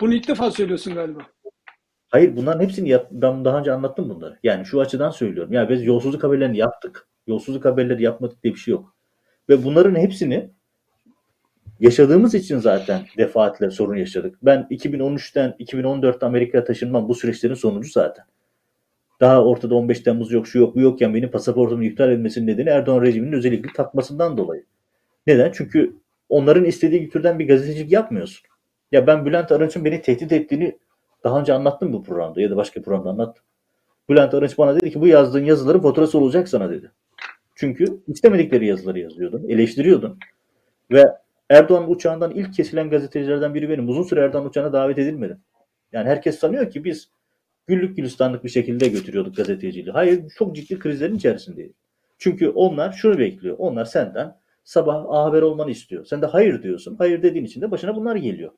Bunu 0.00 0.14
ilk 0.14 0.28
defa 0.28 0.50
söylüyorsun 0.50 0.94
galiba. 0.94 1.20
Hayır 2.08 2.36
bunların 2.36 2.60
hepsini 2.60 2.88
yap, 2.88 3.08
ben 3.10 3.44
daha 3.44 3.58
önce 3.58 3.72
anlattım 3.72 4.10
bunları. 4.10 4.38
Yani 4.42 4.66
şu 4.66 4.80
açıdan 4.80 5.10
söylüyorum. 5.10 5.52
Ya 5.52 5.68
biz 5.68 5.84
yolsuzluk 5.84 6.24
haberlerini 6.24 6.58
yaptık. 6.58 7.08
Yolsuzluk 7.26 7.64
haberleri 7.64 8.02
yapmadık 8.02 8.42
diye 8.42 8.54
bir 8.54 8.58
şey 8.58 8.72
yok. 8.72 8.94
Ve 9.48 9.64
bunların 9.64 9.94
hepsini 9.94 10.50
yaşadığımız 11.80 12.34
için 12.34 12.58
zaten 12.58 13.02
defaatle 13.18 13.70
sorun 13.70 13.96
yaşadık. 13.96 14.38
Ben 14.42 14.66
2013'ten 14.70 15.56
2014'te 15.60 16.26
Amerika'ya 16.26 16.64
taşınmam 16.64 17.08
bu 17.08 17.14
süreçlerin 17.14 17.54
sonucu 17.54 17.90
zaten. 17.90 18.24
Daha 19.20 19.44
ortada 19.44 19.74
15 19.74 20.00
Temmuz 20.00 20.32
yok, 20.32 20.46
şu 20.46 20.58
yok, 20.58 20.74
bu 20.74 20.80
yokken 20.80 21.14
benim 21.14 21.30
pasaportumun 21.30 21.82
iptal 21.82 22.10
edilmesinin 22.12 22.46
nedeni 22.46 22.68
Erdoğan 22.68 23.02
rejiminin 23.02 23.32
özellikle 23.32 23.72
takmasından 23.72 24.36
dolayı. 24.36 24.64
Neden? 25.26 25.52
Çünkü 25.54 25.96
onların 26.28 26.64
istediği 26.64 27.10
türden 27.10 27.38
bir 27.38 27.48
gazetecilik 27.48 27.92
yapmıyorsun. 27.92 28.48
Ya 28.92 29.06
ben 29.06 29.26
Bülent 29.26 29.52
Arınç'ın 29.52 29.84
beni 29.84 30.02
tehdit 30.02 30.32
ettiğini 30.32 30.78
daha 31.24 31.40
önce 31.40 31.52
anlattım 31.52 31.92
bu 31.92 32.02
programda 32.02 32.40
ya 32.40 32.50
da 32.50 32.56
başka 32.56 32.82
programda 32.82 33.10
anlattım. 33.10 33.44
Bülent 34.08 34.34
Arınç 34.34 34.58
bana 34.58 34.76
dedi 34.76 34.90
ki 34.90 35.00
bu 35.00 35.06
yazdığın 35.06 35.44
yazıların 35.44 35.80
faturası 35.80 36.18
olacak 36.18 36.48
sana 36.48 36.70
dedi. 36.70 36.90
Çünkü 37.54 38.00
istemedikleri 38.08 38.66
yazıları 38.66 38.98
yazıyordun, 38.98 39.48
eleştiriyordun. 39.48 40.18
Ve 40.90 41.04
Erdoğan 41.50 41.90
uçağından 41.90 42.30
ilk 42.30 42.54
kesilen 42.54 42.90
gazetecilerden 42.90 43.54
biri 43.54 43.68
benim. 43.68 43.88
Uzun 43.88 44.02
süre 44.02 44.20
Erdoğan 44.20 44.46
uçağına 44.46 44.72
davet 44.72 44.98
edilmedim. 44.98 45.40
Yani 45.92 46.08
herkes 46.08 46.38
sanıyor 46.38 46.70
ki 46.70 46.84
biz 46.84 47.10
güllük 47.66 47.96
gülistanlık 47.96 48.44
bir 48.44 48.48
şekilde 48.48 48.88
götürüyorduk 48.88 49.36
gazeteciliği. 49.36 49.92
Hayır 49.92 50.28
çok 50.38 50.56
ciddi 50.56 50.78
krizlerin 50.78 51.14
içerisindeyiz. 51.14 51.72
Çünkü 52.18 52.48
onlar 52.48 52.92
şunu 52.92 53.18
bekliyor. 53.18 53.56
Onlar 53.58 53.84
senden 53.84 54.36
sabah 54.64 55.04
A 55.08 55.24
Haber 55.24 55.42
olmanı 55.42 55.70
istiyor. 55.70 56.04
Sen 56.04 56.22
de 56.22 56.26
hayır 56.26 56.62
diyorsun. 56.62 56.96
Hayır 56.98 57.22
dediğin 57.22 57.44
için 57.44 57.60
de 57.60 57.70
başına 57.70 57.96
bunlar 57.96 58.16
geliyor. 58.16 58.52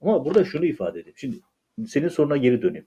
Ama 0.00 0.24
burada 0.24 0.44
şunu 0.44 0.64
ifade 0.64 1.00
edeyim. 1.00 1.18
Şimdi 1.18 1.40
senin 1.86 2.08
soruna 2.08 2.36
geri 2.36 2.62
döneyim. 2.62 2.86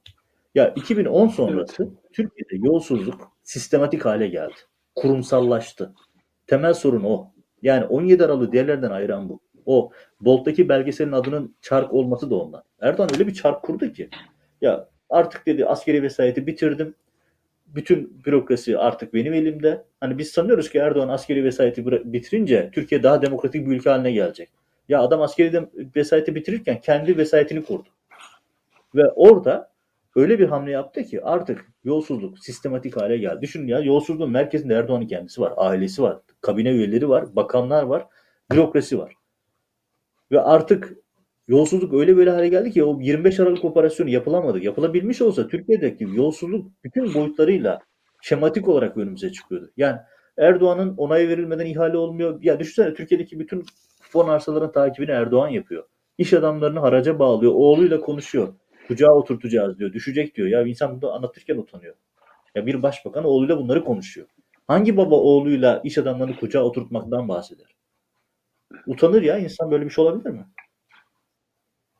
Ya 0.55 0.73
2010 0.75 1.27
sonrası 1.27 1.83
evet. 1.83 2.13
Türkiye'de 2.13 2.67
yolsuzluk 2.67 3.31
sistematik 3.43 4.05
hale 4.05 4.27
geldi. 4.27 4.53
Kurumsallaştı. 4.95 5.93
Temel 6.47 6.73
sorun 6.73 7.03
o. 7.03 7.32
Yani 7.63 7.85
17 7.85 8.25
Aralık'ı 8.25 8.51
diğerlerden 8.51 8.91
ayıran 8.91 9.29
bu. 9.29 9.39
O 9.65 9.91
Bolt'taki 10.21 10.69
belgeselin 10.69 11.11
adının 11.11 11.55
çark 11.61 11.93
olması 11.93 12.29
da 12.29 12.35
ondan. 12.35 12.63
Erdoğan 12.81 13.09
öyle 13.13 13.27
bir 13.27 13.33
çark 13.33 13.61
kurdu 13.61 13.93
ki. 13.93 14.09
Ya 14.61 14.89
artık 15.09 15.45
dedi 15.45 15.65
askeri 15.65 16.03
vesayeti 16.03 16.47
bitirdim. 16.47 16.95
Bütün 17.67 18.23
bürokrasi 18.25 18.77
artık 18.77 19.13
benim 19.13 19.33
elimde. 19.33 19.85
Hani 19.99 20.17
biz 20.17 20.31
sanıyoruz 20.31 20.69
ki 20.69 20.77
Erdoğan 20.77 21.09
askeri 21.09 21.43
vesayeti 21.43 21.85
bitirince 22.13 22.69
Türkiye 22.73 23.03
daha 23.03 23.21
demokratik 23.21 23.67
bir 23.67 23.75
ülke 23.75 23.89
haline 23.89 24.11
gelecek. 24.11 24.49
Ya 24.89 25.01
adam 25.01 25.21
askeri 25.21 25.67
vesayeti 25.95 26.35
bitirirken 26.35 26.81
kendi 26.81 27.17
vesayetini 27.17 27.63
kurdu. 27.63 27.89
Ve 28.95 29.11
orada 29.11 29.72
öyle 30.15 30.39
bir 30.39 30.47
hamle 30.47 30.71
yaptı 30.71 31.03
ki 31.03 31.23
artık 31.23 31.65
yolsuzluk 31.83 32.39
sistematik 32.39 32.97
hale 32.97 33.17
geldi. 33.17 33.41
Düşünün 33.41 33.67
ya 33.67 33.79
yolsuzluğun 33.79 34.31
merkezinde 34.31 34.73
Erdoğan'ın 34.73 35.07
kendisi 35.07 35.41
var, 35.41 35.53
ailesi 35.57 36.01
var, 36.01 36.19
kabine 36.41 36.71
üyeleri 36.71 37.09
var, 37.09 37.35
bakanlar 37.35 37.83
var, 37.83 38.07
bürokrasi 38.51 38.99
var. 38.99 39.13
Ve 40.31 40.41
artık 40.41 40.93
yolsuzluk 41.47 41.93
öyle 41.93 42.17
böyle 42.17 42.29
hale 42.29 42.47
geldi 42.47 42.71
ki 42.71 42.83
o 42.83 42.99
25 43.01 43.39
Aralık 43.39 43.65
operasyonu 43.65 44.09
yapılamadı. 44.09 44.59
Yapılabilmiş 44.59 45.21
olsa 45.21 45.47
Türkiye'deki 45.47 46.03
yolsuzluk 46.03 46.71
bütün 46.83 47.13
boyutlarıyla 47.13 47.79
şematik 48.21 48.67
olarak 48.67 48.97
önümüze 48.97 49.31
çıkıyordu. 49.31 49.71
Yani 49.77 49.99
Erdoğan'ın 50.37 50.97
onay 50.97 51.27
verilmeden 51.27 51.65
ihale 51.65 51.97
olmuyor. 51.97 52.39
Ya 52.41 52.59
düşünsene 52.59 52.93
Türkiye'deki 52.93 53.39
bütün 53.39 53.65
fon 54.01 54.29
arsaların 54.29 54.71
takibini 54.71 55.11
Erdoğan 55.11 55.47
yapıyor. 55.47 55.83
İş 56.17 56.33
adamlarını 56.33 56.79
haraca 56.79 57.19
bağlıyor. 57.19 57.51
Oğluyla 57.55 58.01
konuşuyor. 58.01 58.53
Kucağa 58.87 59.11
oturtacağız 59.11 59.79
diyor. 59.79 59.93
Düşecek 59.93 60.35
diyor. 60.35 60.47
Ya 60.47 60.61
insan 60.61 61.01
bunu 61.01 61.11
anlatırken 61.11 61.57
utanıyor. 61.57 61.95
Ya 62.55 62.65
bir 62.65 62.83
başbakan 62.83 63.23
oğluyla 63.23 63.57
bunları 63.57 63.83
konuşuyor. 63.83 64.27
Hangi 64.67 64.97
baba 64.97 65.15
oğluyla 65.15 65.81
iş 65.83 65.97
adamlarını 65.97 66.35
kucağa 66.35 66.63
oturtmaktan 66.63 67.27
bahseder? 67.27 67.75
Utanır 68.87 69.21
ya 69.21 69.37
insan 69.37 69.71
böyle 69.71 69.85
bir 69.85 69.89
şey 69.89 70.05
olabilir 70.05 70.29
mi? 70.29 70.45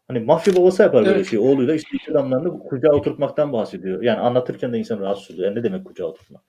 Hani 0.08 0.20
mafya 0.20 0.56
babası 0.56 0.82
yapar 0.82 1.06
böyle 1.06 1.16
evet. 1.16 1.30
şey. 1.30 1.40
Oğluyla 1.40 1.76
işte 1.76 1.98
iş 1.98 2.10
adamlarını 2.10 2.60
kucağa 2.60 2.92
oturtmaktan 2.94 3.54
bahsediyor. 3.54 4.02
Yani 4.02 4.20
anlatırken 4.20 4.74
de 4.74 4.80
insan 4.80 5.00
rahatsız 5.00 5.32
oluyor. 5.32 5.48
Yani 5.48 5.60
ne 5.60 5.64
demek 5.64 5.86
kucağa 5.86 6.06
oturtmak? 6.06 6.42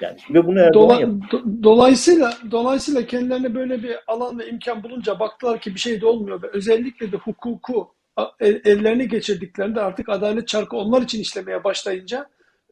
Yani 0.00 0.18
ve 0.30 0.46
bunu 0.46 0.58
Erdoğan 0.60 1.00
Dola, 1.00 1.30
do, 1.32 1.62
dolayısıyla 1.62 2.32
dolayısıyla 2.50 3.06
kendilerine 3.06 3.54
böyle 3.54 3.82
bir 3.82 3.96
alan 4.06 4.38
ve 4.38 4.48
imkan 4.48 4.82
bulunca 4.82 5.20
baktılar 5.20 5.60
ki 5.60 5.74
bir 5.74 5.80
şey 5.80 6.00
de 6.00 6.06
olmuyor 6.06 6.42
ve 6.42 6.46
özellikle 6.52 7.12
de 7.12 7.16
hukuku 7.16 7.94
ellerini 8.40 9.08
geçirdiklerinde 9.08 9.80
artık 9.80 10.08
adalet 10.08 10.48
çarkı 10.48 10.76
onlar 10.76 11.02
için 11.02 11.20
işlemeye 11.20 11.64
başlayınca 11.64 12.26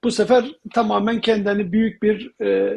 bu 0.05 0.11
sefer 0.11 0.45
tamamen 0.75 1.21
kendilerini 1.21 1.73
büyük 1.73 2.03
bir 2.03 2.45
e, 2.45 2.77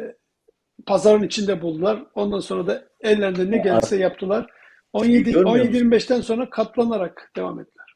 pazarın 0.86 1.22
içinde 1.22 1.62
buldular. 1.62 2.02
Ondan 2.14 2.38
sonra 2.38 2.66
da 2.66 2.84
ellerinde 3.00 3.50
ne 3.50 3.58
gelse 3.58 3.96
yaptılar. 3.96 4.46
17 4.92 5.30
17-25'ten 5.30 6.20
sonra 6.20 6.50
katlanarak 6.50 7.32
devam 7.36 7.60
ettiler. 7.60 7.94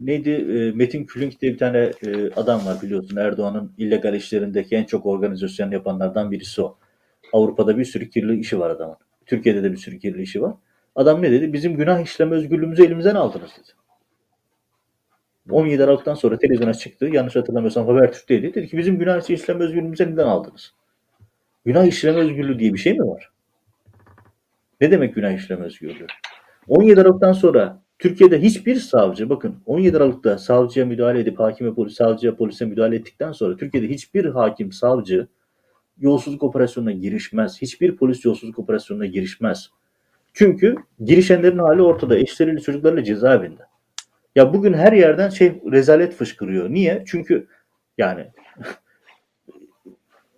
Neydi? 0.00 0.30
E, 0.30 0.76
Metin 0.76 1.04
Külünk 1.04 1.40
diye 1.40 1.52
bir 1.52 1.58
tane 1.58 1.78
e, 1.78 2.30
adam 2.36 2.66
var 2.66 2.82
biliyorsun. 2.82 3.16
Erdoğan'ın 3.16 3.72
illegal 3.78 4.14
işlerindeki 4.14 4.76
en 4.76 4.84
çok 4.84 5.06
organizasyon 5.06 5.70
yapanlardan 5.70 6.30
birisi 6.30 6.62
o. 6.62 6.78
Avrupa'da 7.32 7.78
bir 7.78 7.84
sürü 7.84 8.10
kirli 8.10 8.40
işi 8.40 8.60
var 8.60 8.70
adamın. 8.70 8.96
Türkiye'de 9.26 9.62
de 9.62 9.72
bir 9.72 9.76
sürü 9.76 9.98
kirli 9.98 10.22
işi 10.22 10.42
var. 10.42 10.54
Adam 10.94 11.22
ne 11.22 11.32
dedi? 11.32 11.52
Bizim 11.52 11.76
günah 11.76 12.00
işleme 12.00 12.36
özgürlüğümüzü 12.36 12.84
elimizden 12.84 13.14
aldınız 13.14 13.50
dedi. 13.50 13.79
17 15.50 15.84
Aralık'tan 15.84 16.14
sonra 16.14 16.38
televizyona 16.38 16.74
çıktı. 16.74 17.06
Yanlış 17.06 17.36
hatırlamıyorsam 17.36 17.86
Habertürk'teydi. 17.86 18.54
Dedi 18.54 18.68
ki 18.68 18.78
bizim 18.78 18.98
günah 18.98 19.30
işleme 19.30 19.64
özgürlüğümüzü 19.64 20.04
elinden 20.04 20.26
aldınız. 20.26 20.74
Günah 21.64 21.84
işleme 21.84 22.18
özgürlüğü 22.18 22.58
diye 22.58 22.74
bir 22.74 22.78
şey 22.78 22.92
mi 22.92 23.08
var? 23.08 23.30
Ne 24.80 24.90
demek 24.90 25.14
günah 25.14 25.32
işleme 25.32 25.64
özgürlüğü? 25.64 26.06
17 26.68 27.00
Aralık'tan 27.00 27.32
sonra 27.32 27.82
Türkiye'de 27.98 28.42
hiçbir 28.42 28.76
savcı 28.76 29.30
bakın 29.30 29.56
17 29.66 29.96
Aralık'ta 29.96 30.38
savcıya 30.38 30.86
müdahale 30.86 31.20
edip 31.20 31.40
hakime 31.40 31.74
polis 31.74 31.94
savcıya 31.94 32.36
polise 32.36 32.64
müdahale 32.64 32.96
ettikten 32.96 33.32
sonra 33.32 33.56
Türkiye'de 33.56 33.88
hiçbir 33.88 34.24
hakim 34.24 34.72
savcı 34.72 35.28
yolsuzluk 35.98 36.42
operasyonuna 36.42 36.92
girişmez. 36.92 37.62
Hiçbir 37.62 37.96
polis 37.96 38.24
yolsuzluk 38.24 38.58
operasyonuna 38.58 39.06
girişmez. 39.06 39.70
Çünkü 40.32 40.76
girişenlerin 41.04 41.58
hali 41.58 41.82
ortada. 41.82 42.18
Eşleriyle 42.18 42.60
çocuklarıyla 42.60 43.04
cezaevinde. 43.04 43.62
Ya 44.34 44.54
bugün 44.54 44.72
her 44.72 44.92
yerden 44.92 45.28
şey 45.28 45.62
rezalet 45.72 46.14
fışkırıyor. 46.14 46.70
Niye? 46.70 47.04
Çünkü 47.06 47.46
yani 47.98 48.30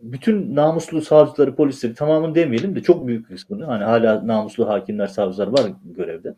bütün 0.03 0.57
namuslu 0.57 1.03
savcıları, 1.03 1.57
polisleri 1.57 1.95
tamamını 1.95 2.35
demeyelim 2.35 2.77
de 2.77 2.83
çok 2.83 3.07
büyük 3.07 3.29
kısmını 3.29 3.65
hani 3.65 3.85
hala 3.85 4.27
namuslu 4.27 4.69
hakimler, 4.69 5.07
savcılar 5.07 5.47
var 5.47 5.73
görevde. 5.85 6.35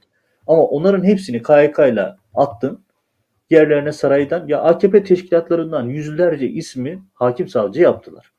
Ama 0.46 0.62
onların 0.62 1.04
hepsini 1.04 1.42
KYK 1.42 1.78
ile 1.78 2.16
attın. 2.34 2.84
Yerlerine 3.50 3.92
saraydan 3.92 4.48
ya 4.48 4.62
AKP 4.62 5.04
teşkilatlarından 5.04 5.84
yüzlerce 5.84 6.48
ismi 6.48 7.02
hakim 7.14 7.48
savcı 7.48 7.80
yaptılar. 7.80 8.32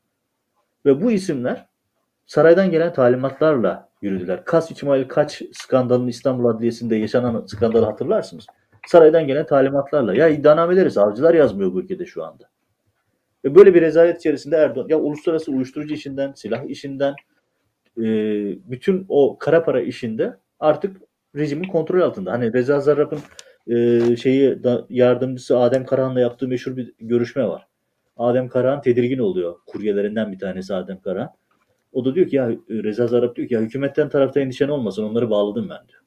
Ve 0.85 1.01
bu 1.01 1.11
isimler 1.11 1.65
saraydan 2.25 2.71
gelen 2.71 2.93
talimatlarla 2.93 3.89
yürüdüler. 4.01 4.45
Kas 4.45 4.71
İçmail 4.71 5.07
Kaç 5.07 5.41
skandalının 5.53 6.07
İstanbul 6.07 6.45
Adliyesi'nde 6.45 6.95
yaşanan 6.95 7.45
skandalı 7.45 7.85
hatırlarsınız. 7.85 8.45
Saraydan 8.87 9.27
gelen 9.27 9.45
talimatlarla. 9.45 10.15
Ya 10.15 10.29
iddianameleri 10.29 10.91
savcılar 10.91 11.33
yazmıyor 11.33 11.73
bu 11.73 11.81
ülkede 11.81 12.05
şu 12.05 12.23
anda. 12.23 12.49
Ve 13.45 13.55
böyle 13.55 13.73
bir 13.73 13.81
rezalet 13.81 14.17
içerisinde 14.17 14.55
Erdoğan 14.55 14.87
ya 14.89 14.99
uluslararası 14.99 15.51
uyuşturucu 15.51 15.93
işinden, 15.93 16.33
silah 16.33 16.63
işinden, 16.63 17.15
e, 17.97 18.03
bütün 18.71 19.05
o 19.09 19.37
kara 19.37 19.63
para 19.63 19.81
işinde 19.81 20.37
artık 20.59 20.97
rejimin 21.35 21.67
kontrol 21.67 22.01
altında. 22.01 22.31
Hani 22.31 22.53
Reza 22.53 22.79
Zarrab'ın 22.79 23.19
e, 23.67 24.15
şeyi 24.15 24.63
da, 24.63 24.85
yardımcısı 24.89 25.57
Adem 25.57 25.85
Karahan'la 25.85 26.19
yaptığı 26.19 26.47
meşhur 26.47 26.77
bir 26.77 26.93
görüşme 26.99 27.47
var. 27.47 27.67
Adem 28.17 28.49
Karahan 28.49 28.81
tedirgin 28.81 29.19
oluyor. 29.19 29.55
Kuryelerinden 29.65 30.31
bir 30.31 30.39
tanesi 30.39 30.73
Adem 30.73 31.01
Karahan. 31.01 31.29
O 31.93 32.05
da 32.05 32.15
diyor 32.15 32.27
ki 32.27 32.35
ya 32.35 32.49
Reza 32.69 33.07
Zarrab 33.07 33.35
diyor 33.35 33.47
ki 33.47 33.53
ya 33.53 33.61
hükümetten 33.61 34.09
tarafta 34.09 34.39
endişen 34.39 34.69
olmasın 34.69 35.03
onları 35.03 35.29
bağladım 35.29 35.69
ben 35.69 35.87
diyor. 35.87 36.01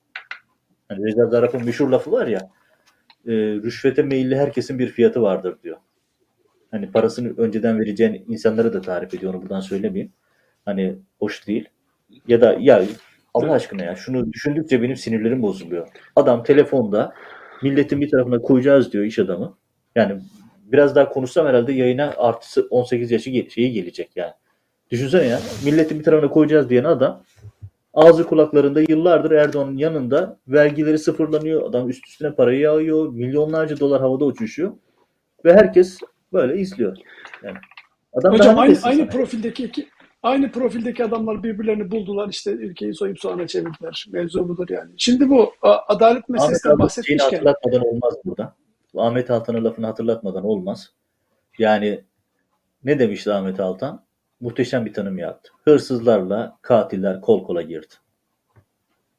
Hani 0.89 1.07
Reza 1.07 1.27
Zarrab'ın 1.27 1.65
meşhur 1.65 1.89
lafı 1.89 2.13
var 2.13 2.27
ya 2.27 2.51
e, 3.29 3.33
rüşvete 3.33 4.03
meyilli 4.03 4.37
herkesin 4.37 4.79
bir 4.79 4.89
fiyatı 4.89 5.23
vardır 5.23 5.57
diyor. 5.63 5.77
Hani 6.71 6.91
parasını 6.93 7.37
önceden 7.37 7.81
vereceğin 7.81 8.25
insanlara 8.29 8.73
da 8.73 8.81
tarif 8.81 9.15
ediyor 9.15 9.35
onu 9.35 9.43
buradan 9.43 9.61
söylemeyeyim. 9.61 10.13
Hani 10.65 10.97
hoş 11.19 11.47
değil. 11.47 11.69
Ya 12.29 12.41
da 12.41 12.57
ya 12.61 12.85
Allah 13.35 13.53
aşkına 13.53 13.85
ya 13.85 13.97
şunu 13.97 14.33
düşündükçe 14.33 14.83
benim 14.83 14.97
sinirlerim 14.97 15.43
bozuluyor. 15.43 15.89
Adam 16.17 16.43
telefonda 16.43 17.15
milletin 17.63 18.01
bir 18.01 18.11
tarafına 18.11 18.39
koyacağız 18.43 18.93
diyor 18.93 19.05
iş 19.05 19.19
adamı. 19.19 19.57
Yani 19.95 20.21
biraz 20.63 20.95
daha 20.95 21.09
konuşsam 21.09 21.47
herhalde 21.47 21.73
yayına 21.73 22.15
artısı 22.17 22.67
18 22.71 23.11
yaşı 23.11 23.51
şeyi 23.51 23.73
gelecek 23.73 24.11
yani. 24.17 24.33
Düşünsene 24.91 25.27
ya 25.27 25.41
milletin 25.65 25.99
bir 25.99 26.05
tarafına 26.05 26.31
koyacağız 26.31 26.71
diyen 26.71 26.85
adam 26.85 27.23
ağzı 27.99 28.27
kulaklarında 28.27 28.81
yıllardır 28.89 29.31
Erdoğan'ın 29.31 29.77
yanında 29.77 30.39
vergileri 30.49 30.99
sıfırlanıyor. 30.99 31.69
Adam 31.69 31.89
üst 31.89 32.09
üstüne 32.09 32.35
parayı 32.35 32.61
yağıyor. 32.61 33.09
Milyonlarca 33.09 33.81
dolar 33.81 34.01
havada 34.01 34.25
uçuşuyor. 34.25 34.73
Ve 35.45 35.55
herkes 35.55 35.99
böyle 36.33 36.61
izliyor. 36.61 36.97
Yani 37.43 37.59
adam 38.13 38.33
Hocam 38.35 38.59
aynı, 38.59 38.77
aynı 38.83 39.09
profildeki 39.09 39.65
iki, 39.65 39.89
aynı 40.23 40.53
profildeki 40.53 41.05
adamlar 41.05 41.43
birbirlerini 41.43 41.91
buldular 41.91 42.29
işte 42.29 42.51
ülkeyi 42.51 42.95
soyup 42.95 43.21
soğana 43.21 43.47
çevirdiler. 43.47 44.07
Mevzu 44.13 44.49
budur 44.49 44.69
yani. 44.71 44.91
Şimdi 44.97 45.31
bu 45.31 45.53
adalet 45.89 46.29
meselesinden 46.29 46.79
bahsetmişken. 46.79 47.31
hatırlatmadan 47.31 47.87
olmaz 47.87 48.15
burada. 48.25 48.55
Ahmet 48.97 49.31
Altan'ın 49.31 49.65
lafını 49.65 49.87
hatırlatmadan 49.87 50.45
olmaz. 50.45 50.93
Yani 51.59 52.05
ne 52.85 52.99
demişti 52.99 53.33
Ahmet 53.33 53.61
Altan? 53.61 54.08
Muhteşem 54.41 54.87
bir 54.87 54.93
tanım 54.93 55.19
yaptı. 55.19 55.53
Hırsızlarla 55.65 56.59
katiller 56.63 57.21
kol 57.21 57.45
kola 57.45 57.63
girdi. 57.63 57.95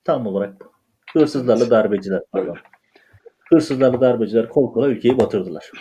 Tam 0.04 0.28
olarak 0.28 0.62
bu. 0.62 0.72
Hırsızlarla 1.14 1.70
darbeciler 1.70 2.22
pardon. 2.32 2.58
Hırsızlarla 3.50 4.02
darbeciler 4.02 4.50
kol 4.50 4.74
kola 4.74 4.88
ülkeyi 4.88 5.20
batırdılar. 5.20 5.72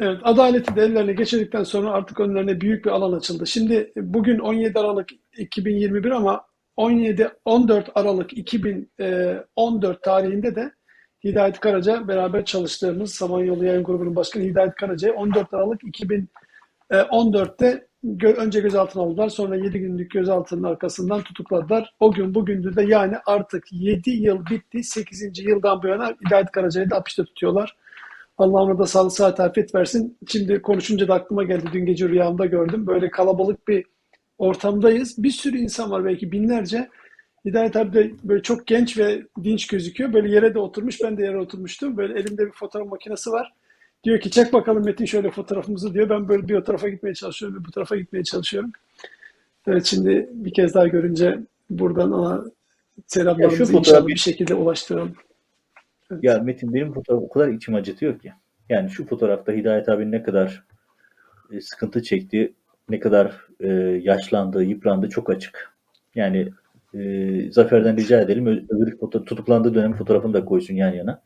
Evet, 0.00 0.18
adaleti 0.22 0.76
de 0.76 0.82
ellerine 0.82 1.12
geçirdikten 1.12 1.62
sonra 1.62 1.90
artık 1.90 2.20
önlerine 2.20 2.60
büyük 2.60 2.84
bir 2.84 2.90
alan 2.90 3.12
açıldı. 3.12 3.46
Şimdi 3.46 3.92
bugün 3.96 4.38
17 4.38 4.78
Aralık 4.78 5.08
2021 5.38 6.10
ama 6.10 6.46
17 6.76 7.28
14 7.44 7.90
Aralık 7.94 8.38
2014 8.38 10.02
tarihinde 10.02 10.54
de 10.54 10.72
Hidayet 11.24 11.60
Karaca 11.60 12.08
beraber 12.08 12.44
çalıştığımız 12.44 13.14
Samanyolu 13.14 13.64
Yayın 13.64 13.84
Grubu'nun 13.84 14.16
başkanı 14.16 14.44
Hidayet 14.44 14.74
Karaca 14.74 15.12
14 15.12 15.54
Aralık 15.54 15.84
2014'te 17.02 17.86
önce 18.22 18.60
gözaltına 18.60 19.02
aldılar. 19.02 19.28
Sonra 19.28 19.56
7 19.56 19.78
günlük 19.78 20.10
gözaltının 20.10 20.62
arkasından 20.62 21.22
tutukladılar. 21.22 21.94
O 22.00 22.12
gün 22.12 22.34
bugündür 22.34 22.76
de 22.76 22.82
yani 22.82 23.16
artık 23.26 23.64
7 23.70 24.10
yıl 24.10 24.46
bitti. 24.46 24.84
8. 24.84 25.38
yıldan 25.38 25.82
bu 25.82 25.86
yana 25.86 26.14
Hidayet 26.26 26.50
Karaca'yı 26.50 26.90
da 26.90 26.96
hapiste 26.96 27.24
tutuyorlar. 27.24 27.76
Allah 28.38 28.62
ona 28.62 28.78
da 28.78 28.86
sağlık 28.86 29.12
saat 29.12 29.40
afiyet 29.40 29.74
versin. 29.74 30.18
Şimdi 30.28 30.62
konuşunca 30.62 31.08
da 31.08 31.14
aklıma 31.14 31.44
geldi. 31.44 31.64
Dün 31.72 31.86
gece 31.86 32.08
rüyamda 32.08 32.46
gördüm. 32.46 32.86
Böyle 32.86 33.10
kalabalık 33.10 33.68
bir 33.68 33.84
ortamdayız. 34.38 35.22
Bir 35.22 35.30
sürü 35.30 35.58
insan 35.58 35.90
var 35.90 36.04
belki 36.04 36.32
binlerce. 36.32 36.88
Hidayet 37.44 37.76
abi 37.76 37.92
de 37.92 38.10
böyle 38.24 38.42
çok 38.42 38.66
genç 38.66 38.98
ve 38.98 39.22
dinç 39.44 39.66
gözüküyor. 39.66 40.12
Böyle 40.12 40.30
yere 40.30 40.54
de 40.54 40.58
oturmuş. 40.58 41.02
Ben 41.02 41.16
de 41.16 41.22
yere 41.22 41.38
oturmuştum. 41.38 41.96
Böyle 41.96 42.20
elimde 42.20 42.46
bir 42.46 42.52
fotoğraf 42.52 42.88
makinesi 42.88 43.30
var. 43.30 43.52
Diyor 44.04 44.20
ki 44.20 44.30
çek 44.30 44.52
bakalım 44.52 44.84
Metin 44.84 45.04
şöyle 45.04 45.30
fotoğrafımızı 45.30 45.94
diyor. 45.94 46.10
Ben 46.10 46.28
böyle 46.28 46.48
bir 46.48 46.54
o 46.54 46.64
tarafa 46.64 46.88
gitmeye 46.88 47.14
çalışıyorum 47.14 47.58
ve 47.58 47.64
bu 47.64 47.70
tarafa 47.70 47.96
gitmeye 47.96 48.24
çalışıyorum. 48.24 48.72
Evet 49.66 49.84
şimdi 49.84 50.28
bir 50.32 50.54
kez 50.54 50.74
daha 50.74 50.88
görünce 50.88 51.38
buradan 51.70 52.12
ona 52.12 52.44
selamlarımızı 53.06 53.76
inşallah 53.76 54.06
bir 54.06 54.16
şekilde 54.16 54.54
ulaştıralım. 54.54 55.14
Evet. 56.10 56.24
Ya 56.24 56.38
Metin 56.38 56.74
benim 56.74 56.92
fotoğraf 56.92 57.22
o 57.22 57.28
kadar 57.28 57.48
içim 57.48 57.74
acıtıyor 57.74 58.18
ki. 58.18 58.32
Yani 58.68 58.90
şu 58.90 59.06
fotoğrafta 59.06 59.52
Hidayet 59.52 59.88
abinin 59.88 60.12
ne 60.12 60.22
kadar 60.22 60.64
e, 61.52 61.60
sıkıntı 61.60 62.02
çektiği, 62.02 62.54
ne 62.88 63.00
kadar 63.00 63.46
e, 63.60 63.68
yaşlandığı, 64.02 64.64
yıprandığı 64.64 65.08
çok 65.08 65.30
açık. 65.30 65.74
Yani 66.14 66.52
e, 66.94 67.50
Zafer'den 67.50 67.96
rica 67.96 68.20
edelim 68.20 68.46
öbür 68.46 68.98
foto 68.98 69.24
tutuklandığı 69.24 69.74
dönem 69.74 69.94
fotoğrafını 69.94 70.34
da 70.34 70.44
koysun 70.44 70.74
yan 70.74 70.94
yana. 70.94 71.22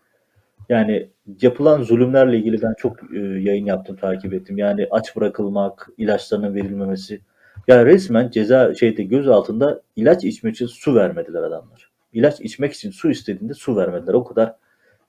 Yani 0.68 1.10
yapılan 1.42 1.82
zulümlerle 1.82 2.38
ilgili 2.38 2.62
ben 2.62 2.74
çok 2.78 3.14
e, 3.14 3.18
yayın 3.18 3.66
yaptım, 3.66 3.96
takip 3.96 4.34
ettim. 4.34 4.58
Yani 4.58 4.88
aç 4.90 5.16
bırakılmak, 5.16 5.88
ilaçlarının 5.98 6.54
verilmemesi. 6.54 7.20
Ya 7.68 7.86
resmen 7.86 8.30
ceza 8.30 8.74
şeyde 8.74 9.02
göz 9.02 9.28
altında 9.28 9.82
ilaç 9.96 10.24
içmek 10.24 10.54
için 10.54 10.66
su 10.66 10.94
vermediler 10.94 11.42
adamlar. 11.42 11.90
İlaç 12.12 12.40
içmek 12.40 12.72
için 12.72 12.90
su 12.90 13.10
istediğinde 13.10 13.54
su 13.54 13.76
vermediler. 13.76 14.14
O 14.14 14.24
kadar 14.24 14.54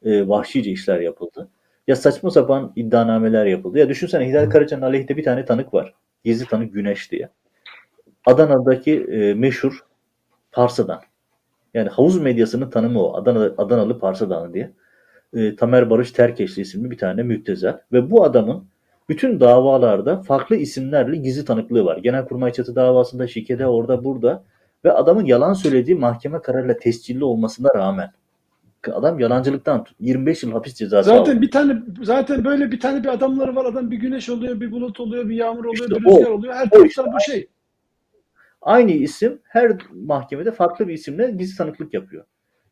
e, 0.05 0.27
vahşice 0.27 0.71
işler 0.71 0.99
yapıldı. 0.99 1.47
Ya 1.87 1.95
saçma 1.95 2.31
sapan 2.31 2.73
iddianameler 2.75 3.45
yapıldı. 3.45 3.79
Ya 3.79 3.89
düşünsene 3.89 4.27
Hidayet 4.29 4.49
Karaca'nın 4.49 4.81
aleyhinde 4.81 5.17
bir 5.17 5.23
tane 5.23 5.45
tanık 5.45 5.73
var. 5.73 5.93
Gizli 6.23 6.45
tanık 6.45 6.73
Güneş 6.73 7.11
diye. 7.11 7.29
Adana'daki 8.25 9.03
e, 9.03 9.33
meşhur 9.33 9.79
Parsadan. 10.51 11.01
Yani 11.73 11.89
havuz 11.89 12.21
medyasının 12.21 12.69
tanımı 12.69 13.03
o. 13.03 13.17
Adana, 13.17 13.51
Adanalı 13.57 13.99
Parsadan 13.99 14.53
diye. 14.53 14.71
E, 15.33 15.55
Tamer 15.55 15.89
Barış 15.89 16.11
Terkeşli 16.11 16.61
isimli 16.61 16.91
bir 16.91 16.97
tane 16.97 17.23
müptezel. 17.23 17.77
Ve 17.91 18.11
bu 18.11 18.23
adamın 18.23 18.65
bütün 19.09 19.39
davalarda 19.39 20.21
farklı 20.21 20.55
isimlerle 20.55 21.17
gizli 21.17 21.45
tanıklığı 21.45 21.85
var. 21.85 21.97
Genelkurmay 21.97 22.53
çatı 22.53 22.75
davasında, 22.75 23.27
şikede, 23.27 23.67
orada, 23.67 24.03
burada. 24.03 24.43
Ve 24.85 24.91
adamın 24.91 25.25
yalan 25.25 25.53
söylediği 25.53 25.97
mahkeme 25.97 26.41
kararıyla 26.41 26.77
tescilli 26.77 27.23
olmasına 27.23 27.69
rağmen 27.75 28.11
Adam 28.87 29.19
yalancılıktan 29.19 29.85
25 29.99 30.43
yıl 30.43 30.51
hapis 30.51 30.73
cezası 30.73 31.09
zaten 31.09 31.31
aldı. 31.31 31.41
bir 31.41 31.51
tane 31.51 31.81
zaten 32.03 32.45
böyle 32.45 32.71
bir 32.71 32.79
tane 32.79 33.03
bir 33.03 33.09
adamları 33.09 33.55
var. 33.55 33.65
Adam 33.65 33.91
bir 33.91 33.97
güneş 33.97 34.29
oluyor, 34.29 34.61
bir 34.61 34.71
bulut 34.71 34.99
oluyor, 34.99 35.29
bir 35.29 35.35
yağmur 35.35 35.65
oluyor, 35.65 35.73
işte 35.73 35.95
bir 35.95 36.05
rüzgar 36.05 36.31
o, 36.31 36.33
oluyor. 36.33 36.53
Her 36.53 36.69
taraftan 36.69 36.87
işte, 36.87 37.03
bu 37.13 37.19
şey. 37.19 37.47
Aynı 38.61 38.91
isim 38.91 39.39
her 39.43 39.71
mahkemede 39.91 40.51
farklı 40.51 40.87
bir 40.87 40.93
isimle 40.93 41.31
gizli 41.31 41.57
tanıklık 41.57 41.93
yapıyor. 41.93 42.25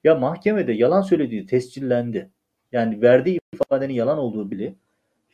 Ya 0.03 0.15
mahkemede 0.15 0.73
yalan 0.73 1.01
söylediği 1.01 1.45
tescillendi. 1.45 2.29
Yani 2.71 3.01
verdiği 3.01 3.39
ifadenin 3.53 3.93
yalan 3.93 4.17
olduğu 4.17 4.51
bile 4.51 4.75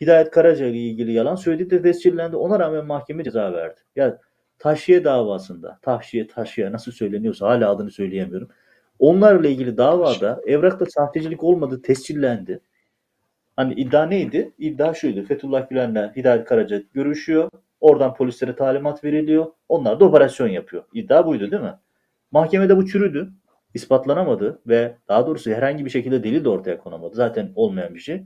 Hidayet 0.01 0.31
Karaca 0.31 0.65
ile 0.65 0.77
ilgili 0.77 1.13
yalan 1.13 1.35
söylediği 1.35 1.69
de 1.69 1.81
tescillendi. 1.81 2.35
Ona 2.35 2.59
rağmen 2.59 2.85
mahkeme 2.85 3.23
ceza 3.23 3.53
verdi. 3.53 3.79
Ya 3.95 4.19
Taşiye 4.59 5.03
davasında, 5.03 5.79
Tahşiye, 5.81 6.27
Taşiye 6.27 6.71
nasıl 6.71 6.91
söyleniyorsa 6.91 7.47
hala 7.47 7.69
adını 7.69 7.91
söyleyemiyorum 7.91 8.49
Onlarla 8.99 9.47
ilgili 9.47 9.77
davada 9.77 10.41
evrakta 10.47 10.85
sahtecilik 10.85 11.43
olmadığı 11.43 11.81
tescillendi. 11.81 12.59
Hani 13.55 13.73
iddia 13.73 14.05
neydi? 14.05 14.51
İddia 14.57 14.93
şuydu. 14.93 15.23
Fethullah 15.23 15.69
Gülen'le 15.69 16.11
Hidayet 16.15 16.45
Karaca 16.45 16.81
görüşüyor. 16.93 17.49
Oradan 17.81 18.13
polislere 18.13 18.55
talimat 18.55 19.03
veriliyor. 19.03 19.45
Onlar 19.69 19.99
da 19.99 20.05
operasyon 20.05 20.47
yapıyor. 20.47 20.83
İddia 20.93 21.25
buydu 21.27 21.51
değil 21.51 21.61
mi? 21.61 21.73
Mahkemede 22.31 22.77
bu 22.77 22.85
çürüdü. 22.85 23.33
İspatlanamadı 23.73 24.61
ve 24.67 24.97
daha 25.07 25.27
doğrusu 25.27 25.51
herhangi 25.51 25.85
bir 25.85 25.89
şekilde 25.89 26.23
delil 26.23 26.43
de 26.43 26.49
ortaya 26.49 26.77
konamadı. 26.77 27.15
Zaten 27.15 27.51
olmayan 27.55 27.95
bir 27.95 27.99
şey. 27.99 28.23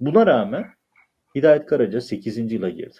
Buna 0.00 0.26
rağmen 0.26 0.66
Hidayet 1.34 1.66
Karaca 1.66 2.00
8. 2.00 2.52
yıla 2.52 2.68
girdi. 2.68 2.96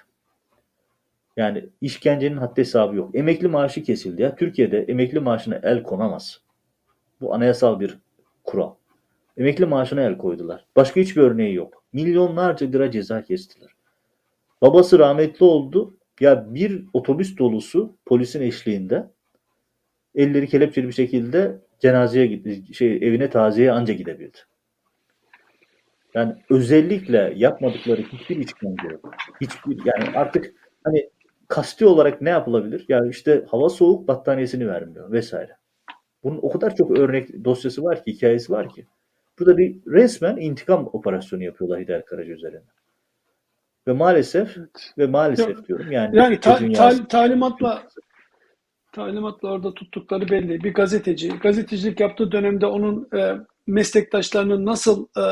Yani 1.37 1.64
işkencenin 1.81 2.37
haddi 2.37 2.61
hesabı 2.61 2.97
yok. 2.97 3.14
Emekli 3.14 3.49
maaşı 3.49 3.83
kesildi 3.83 4.22
ya. 4.22 4.37
Türkiye'de 4.37 4.83
emekli 4.83 5.20
maaşına 5.20 5.61
el 5.62 5.83
konamaz. 5.83 6.41
Bu 7.20 7.35
anayasal 7.35 7.81
bir 7.81 7.99
kural. 8.45 8.75
Emekli 9.37 9.66
maaşına 9.66 10.01
el 10.01 10.18
koydular. 10.18 10.66
Başka 10.77 11.01
hiçbir 11.01 11.22
örneği 11.22 11.55
yok. 11.55 11.85
Milyonlarca 11.93 12.66
lira 12.66 12.91
ceza 12.91 13.22
kestiler. 13.22 13.70
Babası 14.62 14.99
rahmetli 14.99 15.45
oldu. 15.45 15.97
Ya 16.20 16.55
bir 16.55 16.85
otobüs 16.93 17.39
dolusu 17.39 17.97
polisin 18.07 18.43
eşliğinde 18.43 19.11
elleri 20.14 20.49
kelepçeli 20.49 20.89
bir 20.89 20.93
şekilde 20.93 21.61
cenazeye 21.81 22.27
gitti, 22.27 22.75
şey 22.75 22.97
evine 22.97 23.31
taziyeye 23.31 23.72
anca 23.72 23.95
gidebildi. 23.95 24.39
Yani 26.14 26.35
özellikle 26.51 27.33
yapmadıkları 27.37 28.03
hiçbir 28.03 28.37
işkence 28.37 28.89
yok. 28.91 29.14
Hiçbir 29.41 29.79
yani 29.85 30.18
artık 30.18 30.55
hani 30.85 31.11
kasti 31.49 31.87
olarak 31.87 32.20
ne 32.20 32.31
yapılabilir? 32.31 32.85
Yani 32.89 33.11
işte 33.11 33.45
hava 33.51 33.68
soğuk 33.68 34.09
battaniyesini 34.09 34.68
vermiyor 34.68 35.12
vesaire. 35.12 35.57
Bunun 36.25 36.39
o 36.43 36.51
kadar 36.51 36.77
çok 36.77 36.99
örnek 36.99 37.45
dosyası 37.45 37.85
var 37.85 38.05
ki, 38.05 38.12
hikayesi 38.12 38.53
var 38.53 38.68
ki. 38.68 38.87
Burada 39.39 39.59
bir 39.59 39.77
resmen 39.87 40.37
intikam 40.37 40.91
operasyonu 40.93 41.43
yapıyorlar 41.43 41.81
Hidayet 41.81 42.05
Karaca 42.05 42.33
üzerine. 42.33 42.61
Ve 43.89 43.93
maalesef 43.93 44.57
evet. 44.59 44.93
ve 44.99 45.07
maalesef 45.07 45.49
Yok, 45.49 45.68
diyorum 45.68 45.93
yani. 45.93 46.16
Yani 46.16 46.41
ta, 46.41 46.72
ta, 46.72 47.09
talimatla 47.09 47.83
talimatla 48.95 49.53
orada 49.53 49.74
tuttukları 49.74 50.28
belli. 50.28 50.64
Bir 50.64 50.74
gazeteci, 50.74 51.28
gazetecilik 51.28 52.01
yaptığı 52.01 52.32
dönemde 52.32 52.66
onun 52.66 53.09
e, 53.16 53.34
meslektaşlarının 53.66 54.66
nasıl 54.66 55.07
e, 55.16 55.24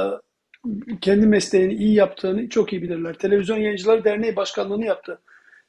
kendi 1.01 1.27
mesleğini 1.27 1.75
iyi 1.75 1.95
yaptığını 1.95 2.49
çok 2.49 2.73
iyi 2.73 2.83
bilirler. 2.83 3.15
Televizyon 3.15 3.59
Yayıncıları 3.59 4.05
Derneği 4.05 4.37
Başkanlığı'nı 4.37 4.85
yaptı. 4.85 5.21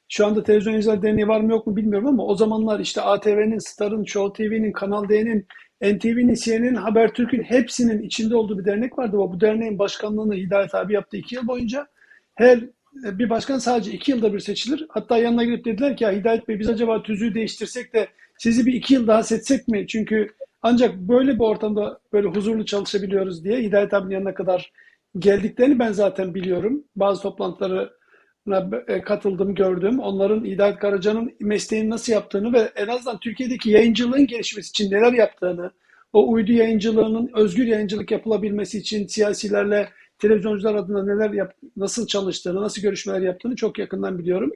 Şu 0.08 0.26
anda 0.26 0.42
Televizyon 0.42 0.72
Yayıncıları 0.72 1.02
Derneği 1.02 1.28
var 1.28 1.40
mı 1.40 1.50
yok 1.50 1.66
mu 1.66 1.76
bilmiyorum 1.76 2.08
ama 2.08 2.26
o 2.26 2.34
zamanlar 2.36 2.80
işte 2.80 3.00
ATV'nin, 3.00 3.58
Star'ın, 3.58 4.04
Show 4.04 4.48
TV'nin, 4.48 4.72
Kanal 4.72 5.08
D'nin, 5.08 5.46
NTV'nin, 5.82 6.34
CNN'in, 6.34 6.74
Habertürk'ün 6.74 7.42
hepsinin 7.42 8.02
içinde 8.02 8.36
olduğu 8.36 8.58
bir 8.58 8.64
dernek 8.64 8.98
vardı. 8.98 9.16
Bu 9.16 9.40
derneğin 9.40 9.78
başkanlığını 9.78 10.34
Hidayet 10.34 10.74
abi 10.74 10.92
yaptı 10.92 11.16
iki 11.16 11.34
yıl 11.34 11.46
boyunca. 11.46 11.86
Her 12.34 12.60
bir 12.94 13.30
başkan 13.30 13.58
sadece 13.58 13.92
iki 13.92 14.10
yılda 14.10 14.34
bir 14.34 14.40
seçilir. 14.40 14.86
Hatta 14.88 15.18
yanına 15.18 15.44
gidip 15.44 15.64
dediler 15.64 15.96
ki 15.96 16.06
Hidayet 16.06 16.48
Bey 16.48 16.58
biz 16.58 16.68
acaba 16.68 17.02
tüzüğü 17.02 17.34
değiştirsek 17.34 17.94
de 17.94 18.08
sizi 18.38 18.66
bir 18.66 18.72
iki 18.72 18.94
yıl 18.94 19.06
daha 19.06 19.22
seçsek 19.22 19.68
mi? 19.68 19.86
Çünkü 19.86 20.28
ancak 20.62 20.96
böyle 20.96 21.34
bir 21.34 21.40
ortamda 21.40 22.00
böyle 22.12 22.28
huzurlu 22.28 22.64
çalışabiliyoruz 22.64 23.44
diye 23.44 23.62
Hidayet 23.62 23.94
abinin 23.94 24.14
yanına 24.14 24.34
kadar 24.34 24.72
geldiklerini 25.18 25.78
ben 25.78 25.92
zaten 25.92 26.34
biliyorum. 26.34 26.84
Bazı 26.96 27.22
toplantılarına 27.22 28.82
e, 28.88 29.02
katıldım, 29.02 29.54
gördüm. 29.54 30.00
Onların 30.00 30.44
Hidayet 30.44 30.78
Karaca'nın 30.78 31.32
mesleğini 31.40 31.90
nasıl 31.90 32.12
yaptığını 32.12 32.52
ve 32.52 32.70
en 32.76 32.86
azından 32.86 33.20
Türkiye'deki 33.20 33.70
yayıncılığın 33.70 34.26
gelişmesi 34.26 34.68
için 34.68 34.90
neler 34.90 35.12
yaptığını, 35.12 35.70
o 36.12 36.32
uydu 36.32 36.52
yayıncılığının 36.52 37.30
özgür 37.34 37.66
yayıncılık 37.66 38.10
yapılabilmesi 38.10 38.78
için 38.78 39.06
siyasilerle 39.06 39.88
televizyoncular 40.18 40.74
adına 40.74 41.04
neler 41.04 41.30
yap, 41.30 41.54
nasıl 41.76 42.06
çalıştığını, 42.06 42.62
nasıl 42.62 42.82
görüşmeler 42.82 43.20
yaptığını 43.20 43.56
çok 43.56 43.78
yakından 43.78 44.18
biliyorum. 44.18 44.52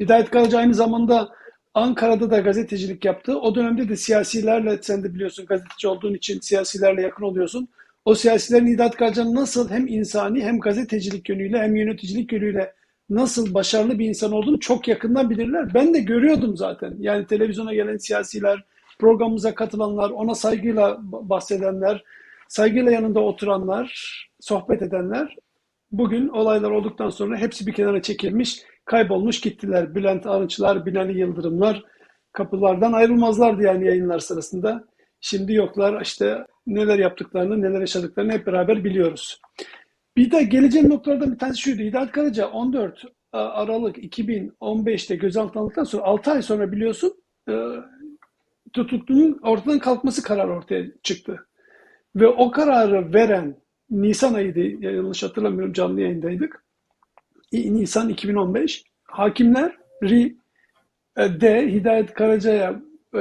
Hidayet 0.00 0.30
Karaca 0.30 0.58
aynı 0.58 0.74
zamanda 0.74 1.28
Ankara'da 1.74 2.30
da 2.30 2.38
gazetecilik 2.38 3.04
yaptı. 3.04 3.40
O 3.40 3.54
dönemde 3.54 3.88
de 3.88 3.96
siyasilerle, 3.96 4.78
sen 4.82 5.04
de 5.04 5.14
biliyorsun 5.14 5.46
gazeteci 5.46 5.88
olduğun 5.88 6.14
için 6.14 6.40
siyasilerle 6.40 7.02
yakın 7.02 7.24
oluyorsun. 7.24 7.68
O 8.04 8.14
siyasilerin 8.14 8.66
Hidayet 8.66 8.96
Karaca'nın 8.96 9.34
nasıl 9.34 9.70
hem 9.70 9.86
insani 9.86 10.44
hem 10.44 10.60
gazetecilik 10.60 11.28
yönüyle 11.28 11.58
hem 11.58 11.76
yöneticilik 11.76 12.32
yönüyle 12.32 12.72
nasıl 13.10 13.54
başarılı 13.54 13.98
bir 13.98 14.08
insan 14.08 14.32
olduğunu 14.32 14.60
çok 14.60 14.88
yakından 14.88 15.30
bilirler. 15.30 15.74
Ben 15.74 15.94
de 15.94 16.00
görüyordum 16.00 16.56
zaten. 16.56 16.94
Yani 16.98 17.26
televizyona 17.26 17.74
gelen 17.74 17.96
siyasiler, 17.96 18.64
programımıza 18.98 19.54
katılanlar, 19.54 20.10
ona 20.10 20.34
saygıyla 20.34 20.98
bahsedenler, 21.02 22.04
saygıyla 22.48 22.92
yanında 22.92 23.20
oturanlar, 23.20 23.92
sohbet 24.42 24.82
edenler 24.82 25.36
bugün 25.92 26.28
olaylar 26.28 26.70
olduktan 26.70 27.08
sonra 27.08 27.36
hepsi 27.36 27.66
bir 27.66 27.72
kenara 27.72 28.02
çekilmiş, 28.02 28.62
kaybolmuş 28.84 29.40
gittiler. 29.40 29.94
Bülent 29.94 30.26
Arınçlar, 30.26 30.86
Binali 30.86 31.18
Yıldırımlar 31.18 31.84
kapılardan 32.32 32.92
ayrılmazlardı 32.92 33.62
yani 33.62 33.86
yayınlar 33.86 34.18
sırasında. 34.18 34.84
Şimdi 35.20 35.54
yoklar 35.54 36.00
işte 36.00 36.46
neler 36.66 36.98
yaptıklarını, 36.98 37.62
neler 37.62 37.80
yaşadıklarını 37.80 38.32
hep 38.32 38.46
beraber 38.46 38.84
biliyoruz. 38.84 39.40
Bir 40.16 40.30
de 40.30 40.42
geleceğin 40.42 40.90
noktalardan 40.90 41.32
bir 41.32 41.38
tanesi 41.38 41.60
şuydu. 41.60 41.82
Hidayet 41.82 42.12
Karaca 42.12 42.48
14 42.48 43.04
Aralık 43.32 43.98
2015'te 43.98 45.16
gözaltına 45.16 45.60
alındıktan 45.60 45.84
sonra 45.84 46.02
6 46.02 46.30
ay 46.30 46.42
sonra 46.42 46.72
biliyorsun 46.72 47.14
e, 47.48 47.54
tutuklunun 48.72 49.38
ortadan 49.42 49.78
kalkması 49.78 50.22
kararı 50.22 50.52
ortaya 50.52 50.84
çıktı. 51.02 51.46
Ve 52.16 52.28
o 52.28 52.50
kararı 52.50 53.14
veren 53.14 53.61
Nisan 53.92 54.34
ayıydı, 54.34 54.60
yanlış 54.60 55.22
hatırlamıyorum 55.22 55.72
canlı 55.72 56.00
yayındaydık. 56.00 56.64
Nisan 57.52 58.08
2015. 58.08 58.84
Hakimler 59.04 59.76
Ri 60.02 60.36
de 61.18 61.72
Hidayet 61.72 62.14
Karaca'ya 62.14 62.82
e, 63.14 63.20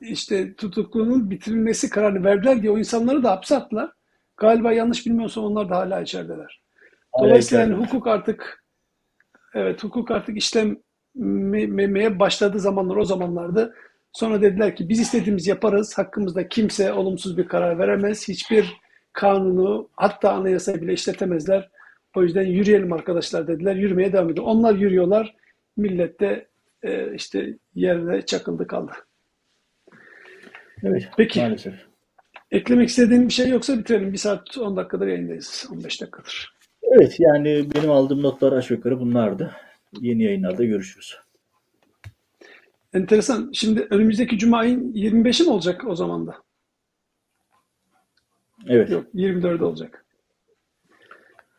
işte 0.00 0.54
tutuklunun 0.54 1.30
bitirilmesi 1.30 1.90
kararını 1.90 2.24
verdiler 2.24 2.62
diye 2.62 2.72
o 2.72 2.78
insanları 2.78 3.22
da 3.22 3.30
hapse 3.30 3.56
attılar. 3.56 3.90
Galiba 4.36 4.72
yanlış 4.72 5.06
bilmiyorsam 5.06 5.44
onlar 5.44 5.68
da 5.68 5.76
hala 5.76 6.00
içerideler. 6.00 6.62
Dolayısıyla 7.20 7.64
yani 7.64 7.74
hukuk 7.74 8.06
artık 8.06 8.64
evet 9.54 9.84
hukuk 9.84 10.10
artık 10.10 10.36
işlemeye 10.36 12.18
başladığı 12.18 12.60
zamanlar 12.60 12.96
o 12.96 13.04
zamanlardı. 13.04 13.74
Sonra 14.12 14.42
dediler 14.42 14.76
ki 14.76 14.88
biz 14.88 15.00
istediğimiz 15.00 15.46
yaparız. 15.46 15.98
Hakkımızda 15.98 16.48
kimse 16.48 16.92
olumsuz 16.92 17.38
bir 17.38 17.48
karar 17.48 17.78
veremez. 17.78 18.28
Hiçbir 18.28 18.79
kanunu 19.12 19.88
hatta 19.96 20.32
anayasa 20.32 20.82
bile 20.82 20.92
işletemezler. 20.92 21.70
O 22.16 22.22
yüzden 22.22 22.46
yürüyelim 22.46 22.92
arkadaşlar 22.92 23.48
dediler. 23.48 23.74
Yürümeye 23.74 24.12
devam 24.12 24.30
ediyor. 24.30 24.46
Onlar 24.46 24.74
yürüyorlar. 24.74 25.34
Millet 25.76 26.20
de 26.20 26.48
e, 26.82 27.14
işte 27.14 27.54
yerde 27.74 28.26
çakıldı 28.26 28.66
kaldı. 28.66 28.92
Evet, 30.82 31.08
Peki. 31.16 31.40
Maalesef. 31.40 31.74
Eklemek 32.50 32.88
istediğin 32.88 33.28
bir 33.28 33.32
şey 33.32 33.48
yoksa 33.48 33.78
bitirelim. 33.78 34.12
Bir 34.12 34.18
saat 34.18 34.58
10 34.58 34.76
dakikadır 34.76 35.06
yayındayız. 35.06 35.68
15 35.72 36.00
dakikadır. 36.00 36.54
Evet 36.82 37.16
yani 37.18 37.66
benim 37.74 37.90
aldığım 37.90 38.22
notlar 38.22 38.52
aşağı 38.52 38.76
yukarı 38.76 39.00
bunlardı. 39.00 39.56
Yeni 40.00 40.22
yayınlarda 40.22 40.64
görüşürüz. 40.64 41.16
Enteresan. 42.94 43.50
Şimdi 43.52 43.86
önümüzdeki 43.90 44.38
Cuma 44.38 44.58
ayın 44.58 44.92
25'i 44.92 45.46
mi 45.46 45.52
olacak 45.52 45.84
o 45.86 45.94
zaman 45.94 46.26
da? 46.26 46.36
Evet. 48.66 48.90
Yok 48.90 49.04
24 49.14 49.62
olacak. 49.62 50.04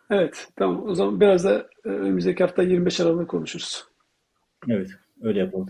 Evet 0.10 0.48
tamam 0.56 0.84
o 0.88 0.96
zaman 0.96 1.22
biraz 1.22 1.44
da 1.44 1.70
e, 1.86 1.90
önümüzdeki 1.90 2.44
hafta 2.44 2.64
25 2.64 3.00
Aralık'ta 3.00 3.28
konuşuruz. 3.28 3.86
Evet 4.70 4.90
öyle 5.22 5.40
yapalım. 5.40 5.70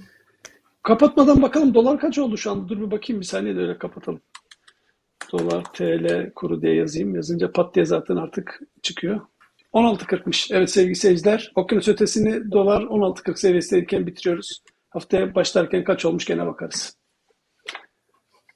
Kapatmadan 0.83 1.41
bakalım 1.41 1.73
dolar 1.73 1.99
kaç 1.99 2.17
oldu 2.17 2.37
şu 2.37 2.51
anda? 2.51 2.69
Dur 2.69 2.81
bir 2.81 2.91
bakayım 2.91 3.21
bir 3.21 3.25
saniye 3.25 3.55
de 3.55 3.59
öyle 3.59 3.77
kapatalım. 3.77 4.21
Dolar 5.31 5.63
TL 5.63 6.31
kuru 6.35 6.61
diye 6.61 6.75
yazayım. 6.75 7.15
Yazınca 7.15 7.51
pat 7.51 7.75
diye 7.75 7.85
zaten 7.85 8.15
artık 8.15 8.59
çıkıyor. 8.81 9.21
16.40'mış. 9.73 10.55
Evet 10.55 10.69
sevgili 10.69 10.95
seyirciler. 10.95 11.51
Okyanus 11.55 11.87
ötesini 11.87 12.51
dolar 12.51 12.81
16.40 12.81 13.35
seviyesindeyken 13.35 14.07
bitiriyoruz. 14.07 14.63
Haftaya 14.89 15.35
başlarken 15.35 15.83
kaç 15.83 16.05
olmuş 16.05 16.25
gene 16.25 16.45
bakarız. 16.45 16.97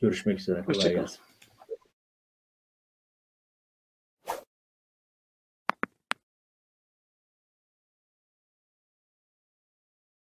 Görüşmek 0.02 0.40
üzere. 0.40 0.64
Kolay 0.64 0.94
gelsin. 0.94 1.20